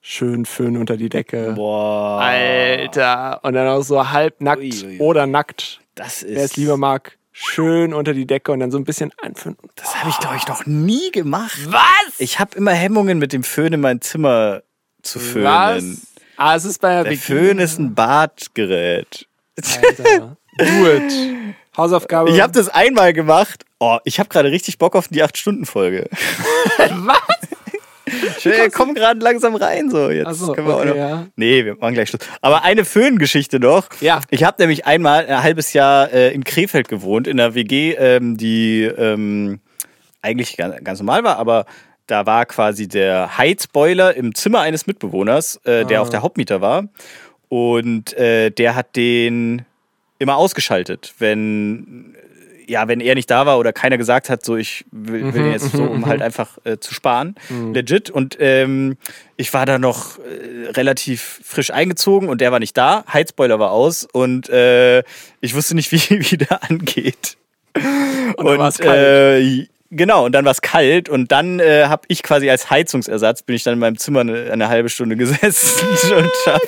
schön 0.00 0.44
Föhn 0.46 0.76
unter 0.76 0.96
die 0.96 1.08
Decke. 1.08 1.52
Boah. 1.54 2.20
Alter. 2.20 3.40
Und 3.44 3.52
dann 3.54 3.68
auch 3.68 3.82
so 3.82 4.10
halb 4.10 4.40
nackt 4.40 4.84
oder 4.98 5.26
nackt, 5.26 5.80
Das 5.94 6.24
wer 6.26 6.38
es 6.38 6.44
ist. 6.52 6.56
lieber 6.56 6.76
mag, 6.76 7.18
schön 7.40 7.94
unter 7.94 8.12
die 8.12 8.26
Decke 8.26 8.52
und 8.52 8.60
dann 8.60 8.70
so 8.70 8.78
ein 8.78 8.84
bisschen 8.84 9.12
einföhnen. 9.22 9.56
Das 9.76 9.96
habe 9.96 10.10
ich, 10.10 10.18
glaube 10.18 10.36
ich, 10.36 10.46
noch 10.46 10.66
nie 10.66 11.10
gemacht. 11.10 11.58
Was? 11.66 12.18
Ich 12.18 12.38
habe 12.38 12.56
immer 12.56 12.72
Hemmungen, 12.72 13.18
mit 13.18 13.32
dem 13.32 13.42
Föhn 13.42 13.72
in 13.72 13.80
mein 13.80 14.00
Zimmer 14.00 14.62
zu 15.02 15.18
föhnen. 15.18 15.44
Was? 15.44 15.84
Ah, 16.36 16.56
es 16.56 16.64
ist 16.64 16.80
bei 16.80 17.02
der. 17.02 17.16
Föhn 17.16 17.58
ist 17.58 17.78
ein 17.78 17.94
Badgerät. 17.94 19.26
Alter. 19.56 20.36
It. 20.58 21.12
Hausaufgabe. 21.76 22.30
Ich 22.30 22.40
habe 22.40 22.52
das 22.52 22.68
einmal 22.68 23.12
gemacht. 23.12 23.64
Oh, 23.78 23.98
ich 24.04 24.18
habe 24.18 24.28
gerade 24.28 24.50
richtig 24.50 24.78
Bock 24.78 24.94
auf 24.96 25.08
die 25.08 25.22
8-Stunden-Folge. 25.22 26.08
Was? 26.78 27.39
Ich 28.44 28.72
komme 28.72 28.94
gerade 28.94 29.20
langsam 29.20 29.54
rein. 29.54 29.90
So, 29.90 30.10
jetzt 30.10 30.38
so, 30.38 30.52
können 30.52 30.66
wir 30.66 30.74
auch 30.74 30.80
okay, 30.80 30.88
noch. 30.90 30.96
ja. 30.96 31.26
Nee, 31.36 31.64
wir 31.64 31.76
machen 31.76 31.94
gleich 31.94 32.08
Schluss. 32.08 32.22
Aber 32.40 32.62
eine 32.64 32.84
Föhn-Geschichte 32.84 33.60
noch. 33.60 33.86
Ja. 34.00 34.20
Ich 34.30 34.44
habe 34.44 34.56
nämlich 34.60 34.86
einmal 34.86 35.26
ein 35.26 35.42
halbes 35.42 35.72
Jahr 35.72 36.12
äh, 36.12 36.32
in 36.34 36.44
Krefeld 36.44 36.88
gewohnt, 36.88 37.26
in 37.26 37.38
einer 37.40 37.54
WG, 37.54 37.94
ähm, 37.98 38.36
die 38.36 38.84
ähm, 38.84 39.60
eigentlich 40.22 40.56
ganz, 40.56 40.76
ganz 40.84 40.98
normal 41.00 41.24
war, 41.24 41.36
aber 41.38 41.66
da 42.06 42.26
war 42.26 42.44
quasi 42.46 42.88
der 42.88 43.38
Heizboiler 43.38 44.14
im 44.16 44.34
Zimmer 44.34 44.60
eines 44.60 44.86
Mitbewohners, 44.86 45.60
äh, 45.64 45.84
der 45.84 46.00
Ah. 46.00 46.02
auch 46.02 46.08
der 46.08 46.22
Hauptmieter 46.22 46.60
war. 46.60 46.88
Und 47.48 48.12
äh, 48.14 48.50
der 48.50 48.74
hat 48.74 48.96
den 48.96 49.64
immer 50.18 50.36
ausgeschaltet, 50.36 51.14
wenn 51.18 52.14
ja, 52.70 52.86
wenn 52.86 53.00
er 53.00 53.16
nicht 53.16 53.28
da 53.28 53.46
war 53.46 53.58
oder 53.58 53.72
keiner 53.72 53.98
gesagt 53.98 54.30
hat, 54.30 54.44
so 54.44 54.56
ich 54.56 54.84
will, 54.92 55.34
will 55.34 55.42
den 55.42 55.52
jetzt 55.52 55.72
so, 55.72 55.82
um 55.82 56.06
halt 56.06 56.22
einfach 56.22 56.56
äh, 56.64 56.78
zu 56.78 56.94
sparen, 56.94 57.34
legit. 57.74 58.10
Und 58.10 58.36
ähm, 58.38 58.96
ich 59.36 59.52
war 59.52 59.66
da 59.66 59.78
noch 59.78 60.18
äh, 60.18 60.70
relativ 60.70 61.40
frisch 61.42 61.72
eingezogen 61.72 62.28
und 62.28 62.40
der 62.40 62.52
war 62.52 62.60
nicht 62.60 62.76
da, 62.76 63.04
Heizboiler 63.12 63.58
war 63.58 63.72
aus 63.72 64.06
und 64.12 64.48
äh, 64.50 65.02
ich 65.40 65.56
wusste 65.56 65.74
nicht, 65.74 65.90
wie, 65.92 66.30
wie 66.30 66.36
der 66.36 66.62
angeht. 66.62 67.36
Und 68.36 68.46
dann 68.46 68.72
kalt. 68.72 69.42
Äh, 69.42 69.66
genau, 69.90 70.26
und 70.26 70.32
dann 70.32 70.44
war 70.44 70.52
es 70.52 70.62
kalt 70.62 71.08
und 71.08 71.32
dann 71.32 71.58
äh, 71.58 71.86
habe 71.86 72.02
ich 72.06 72.22
quasi 72.22 72.48
als 72.50 72.70
Heizungsersatz, 72.70 73.42
bin 73.42 73.56
ich 73.56 73.64
dann 73.64 73.74
in 73.74 73.80
meinem 73.80 73.98
Zimmer 73.98 74.20
eine, 74.20 74.52
eine 74.52 74.68
halbe 74.68 74.90
Stunde 74.90 75.16
gesessen 75.16 75.88
und 76.16 76.30
hab, 76.46 76.62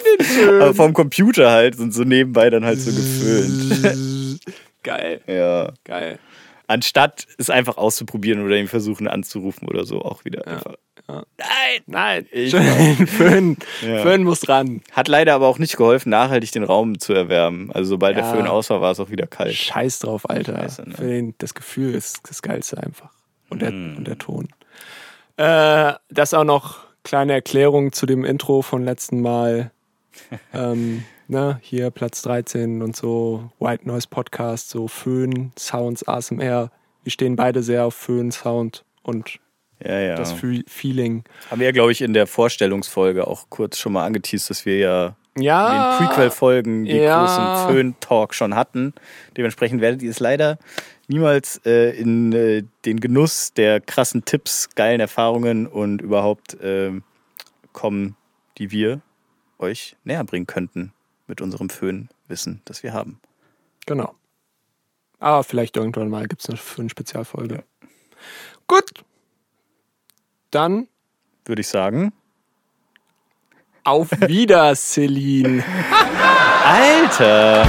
aber 0.48 0.74
vom 0.74 0.94
Computer 0.94 1.52
halt 1.52 1.78
und 1.78 1.94
so 1.94 2.02
nebenbei 2.02 2.50
dann 2.50 2.64
halt 2.64 2.80
so 2.80 2.90
geföhnt. 2.90 4.40
Geil, 4.82 5.20
ja. 5.26 5.72
geil. 5.84 6.18
Anstatt 6.66 7.26
es 7.38 7.50
einfach 7.50 7.76
auszuprobieren 7.76 8.44
oder 8.44 8.56
ihn 8.56 8.68
versuchen 8.68 9.06
anzurufen 9.08 9.68
oder 9.68 9.84
so 9.84 10.00
auch 10.02 10.24
wieder 10.24 10.46
einfach. 10.46 10.74
Nein! 11.08 11.26
Nein, 11.86 12.26
Ich- 12.30 12.50
schön. 12.52 12.62
Föhn, 13.06 13.56
Ja. 13.82 13.98
Föhn 14.02 14.22
muss 14.22 14.48
ran. 14.48 14.80
Hat 14.92 15.08
leider 15.08 15.34
aber 15.34 15.48
auch 15.48 15.58
nicht 15.58 15.76
geholfen, 15.76 16.08
nachhaltig 16.10 16.52
den 16.52 16.62
Raum 16.64 16.98
zu 16.98 17.12
erwärmen. 17.12 17.70
Also 17.72 17.90
sobald 17.90 18.16
Ja. 18.16 18.22
der 18.22 18.30
Föhn 18.32 18.46
aus 18.46 18.70
war, 18.70 18.80
war 18.80 18.92
es 18.92 19.00
auch 19.00 19.10
wieder 19.10 19.26
kalt. 19.26 19.52
Scheiß 19.54 19.98
drauf, 19.98 20.30
Alter. 20.30 20.56
Scheiße, 20.56 20.88
ne? 20.88 20.94
Den, 20.94 21.34
das 21.38 21.54
Gefühl 21.54 21.94
ist 21.94 22.20
das 22.28 22.40
Geilste 22.40 22.78
einfach. 22.82 23.10
Und 23.50 23.60
der, 23.60 23.72
Mm. 23.72 23.96
und 23.98 24.08
der 24.08 24.16
Ton. 24.18 24.48
Äh, 25.36 25.92
das 26.10 26.32
auch 26.34 26.44
noch 26.44 26.78
kleine 27.04 27.32
Erklärung 27.34 27.92
zu 27.92 28.06
dem 28.06 28.24
Intro 28.24 28.62
von 28.62 28.84
letzten 28.84 29.20
Mal. 29.20 29.70
ähm, 30.54 31.04
ne, 31.28 31.58
hier 31.62 31.90
Platz 31.90 32.22
13 32.22 32.82
und 32.82 32.96
so, 32.96 33.50
White 33.58 33.86
Noise 33.86 34.08
Podcast, 34.08 34.70
so 34.70 34.88
Föhn, 34.88 35.52
Sounds, 35.58 36.06
ASMR. 36.06 36.70
Wir 37.02 37.12
stehen 37.12 37.36
beide 37.36 37.62
sehr 37.62 37.84
auf 37.84 37.94
Föhn, 37.94 38.30
Sound 38.30 38.84
und 39.02 39.38
Ja, 39.84 39.98
ja. 39.98 40.16
das 40.16 40.32
Feeling. 40.32 41.24
Haben 41.50 41.60
wir 41.60 41.66
ja, 41.66 41.72
glaube 41.72 41.92
ich, 41.92 42.02
in 42.02 42.12
der 42.12 42.26
Vorstellungsfolge 42.26 43.26
auch 43.26 43.46
kurz 43.48 43.78
schon 43.78 43.92
mal 43.92 44.04
angeteased, 44.04 44.50
dass 44.50 44.64
wir 44.64 44.78
ja 44.78 45.16
in 45.34 45.42
Ja, 45.42 45.98
den 45.98 46.06
Prequel-Folgen 46.06 46.84
die 46.84 46.98
großen 46.98 47.68
Föhn-Talk 47.68 48.34
schon 48.34 48.54
hatten. 48.54 48.92
Dementsprechend 49.36 49.80
werdet 49.80 50.02
ihr 50.02 50.10
es 50.10 50.20
leider 50.20 50.58
niemals 51.08 51.60
äh, 51.64 51.90
in 51.98 52.32
äh, 52.32 52.62
den 52.84 53.00
Genuss 53.00 53.52
der 53.54 53.80
krassen 53.80 54.24
Tipps, 54.24 54.70
geilen 54.74 55.00
Erfahrungen 55.00 55.66
und 55.66 56.00
überhaupt 56.00 56.56
ähm, 56.62 57.02
kommen, 57.72 58.16
die 58.58 58.70
wir 58.70 59.00
euch 59.58 59.96
näher 60.04 60.24
bringen 60.24 60.46
könnten 60.46 60.92
mit 61.32 61.40
unserem 61.40 61.70
Föhn-Wissen, 61.70 62.60
das 62.66 62.82
wir 62.82 62.92
haben. 62.92 63.18
Genau. 63.86 64.14
Aber 65.18 65.42
vielleicht 65.44 65.78
irgendwann 65.78 66.10
mal 66.10 66.28
gibt 66.28 66.42
es 66.42 66.48
eine 66.50 66.58
für 66.58 66.82
eine 66.82 66.90
Spezialfolge. 66.90 67.64
Gut. 68.66 68.92
Dann 70.50 70.88
Würde 71.46 71.62
ich 71.62 71.68
sagen. 71.68 72.12
auf 73.82 74.10
Wiedersehen. 74.10 75.64
Alter! 76.64 77.66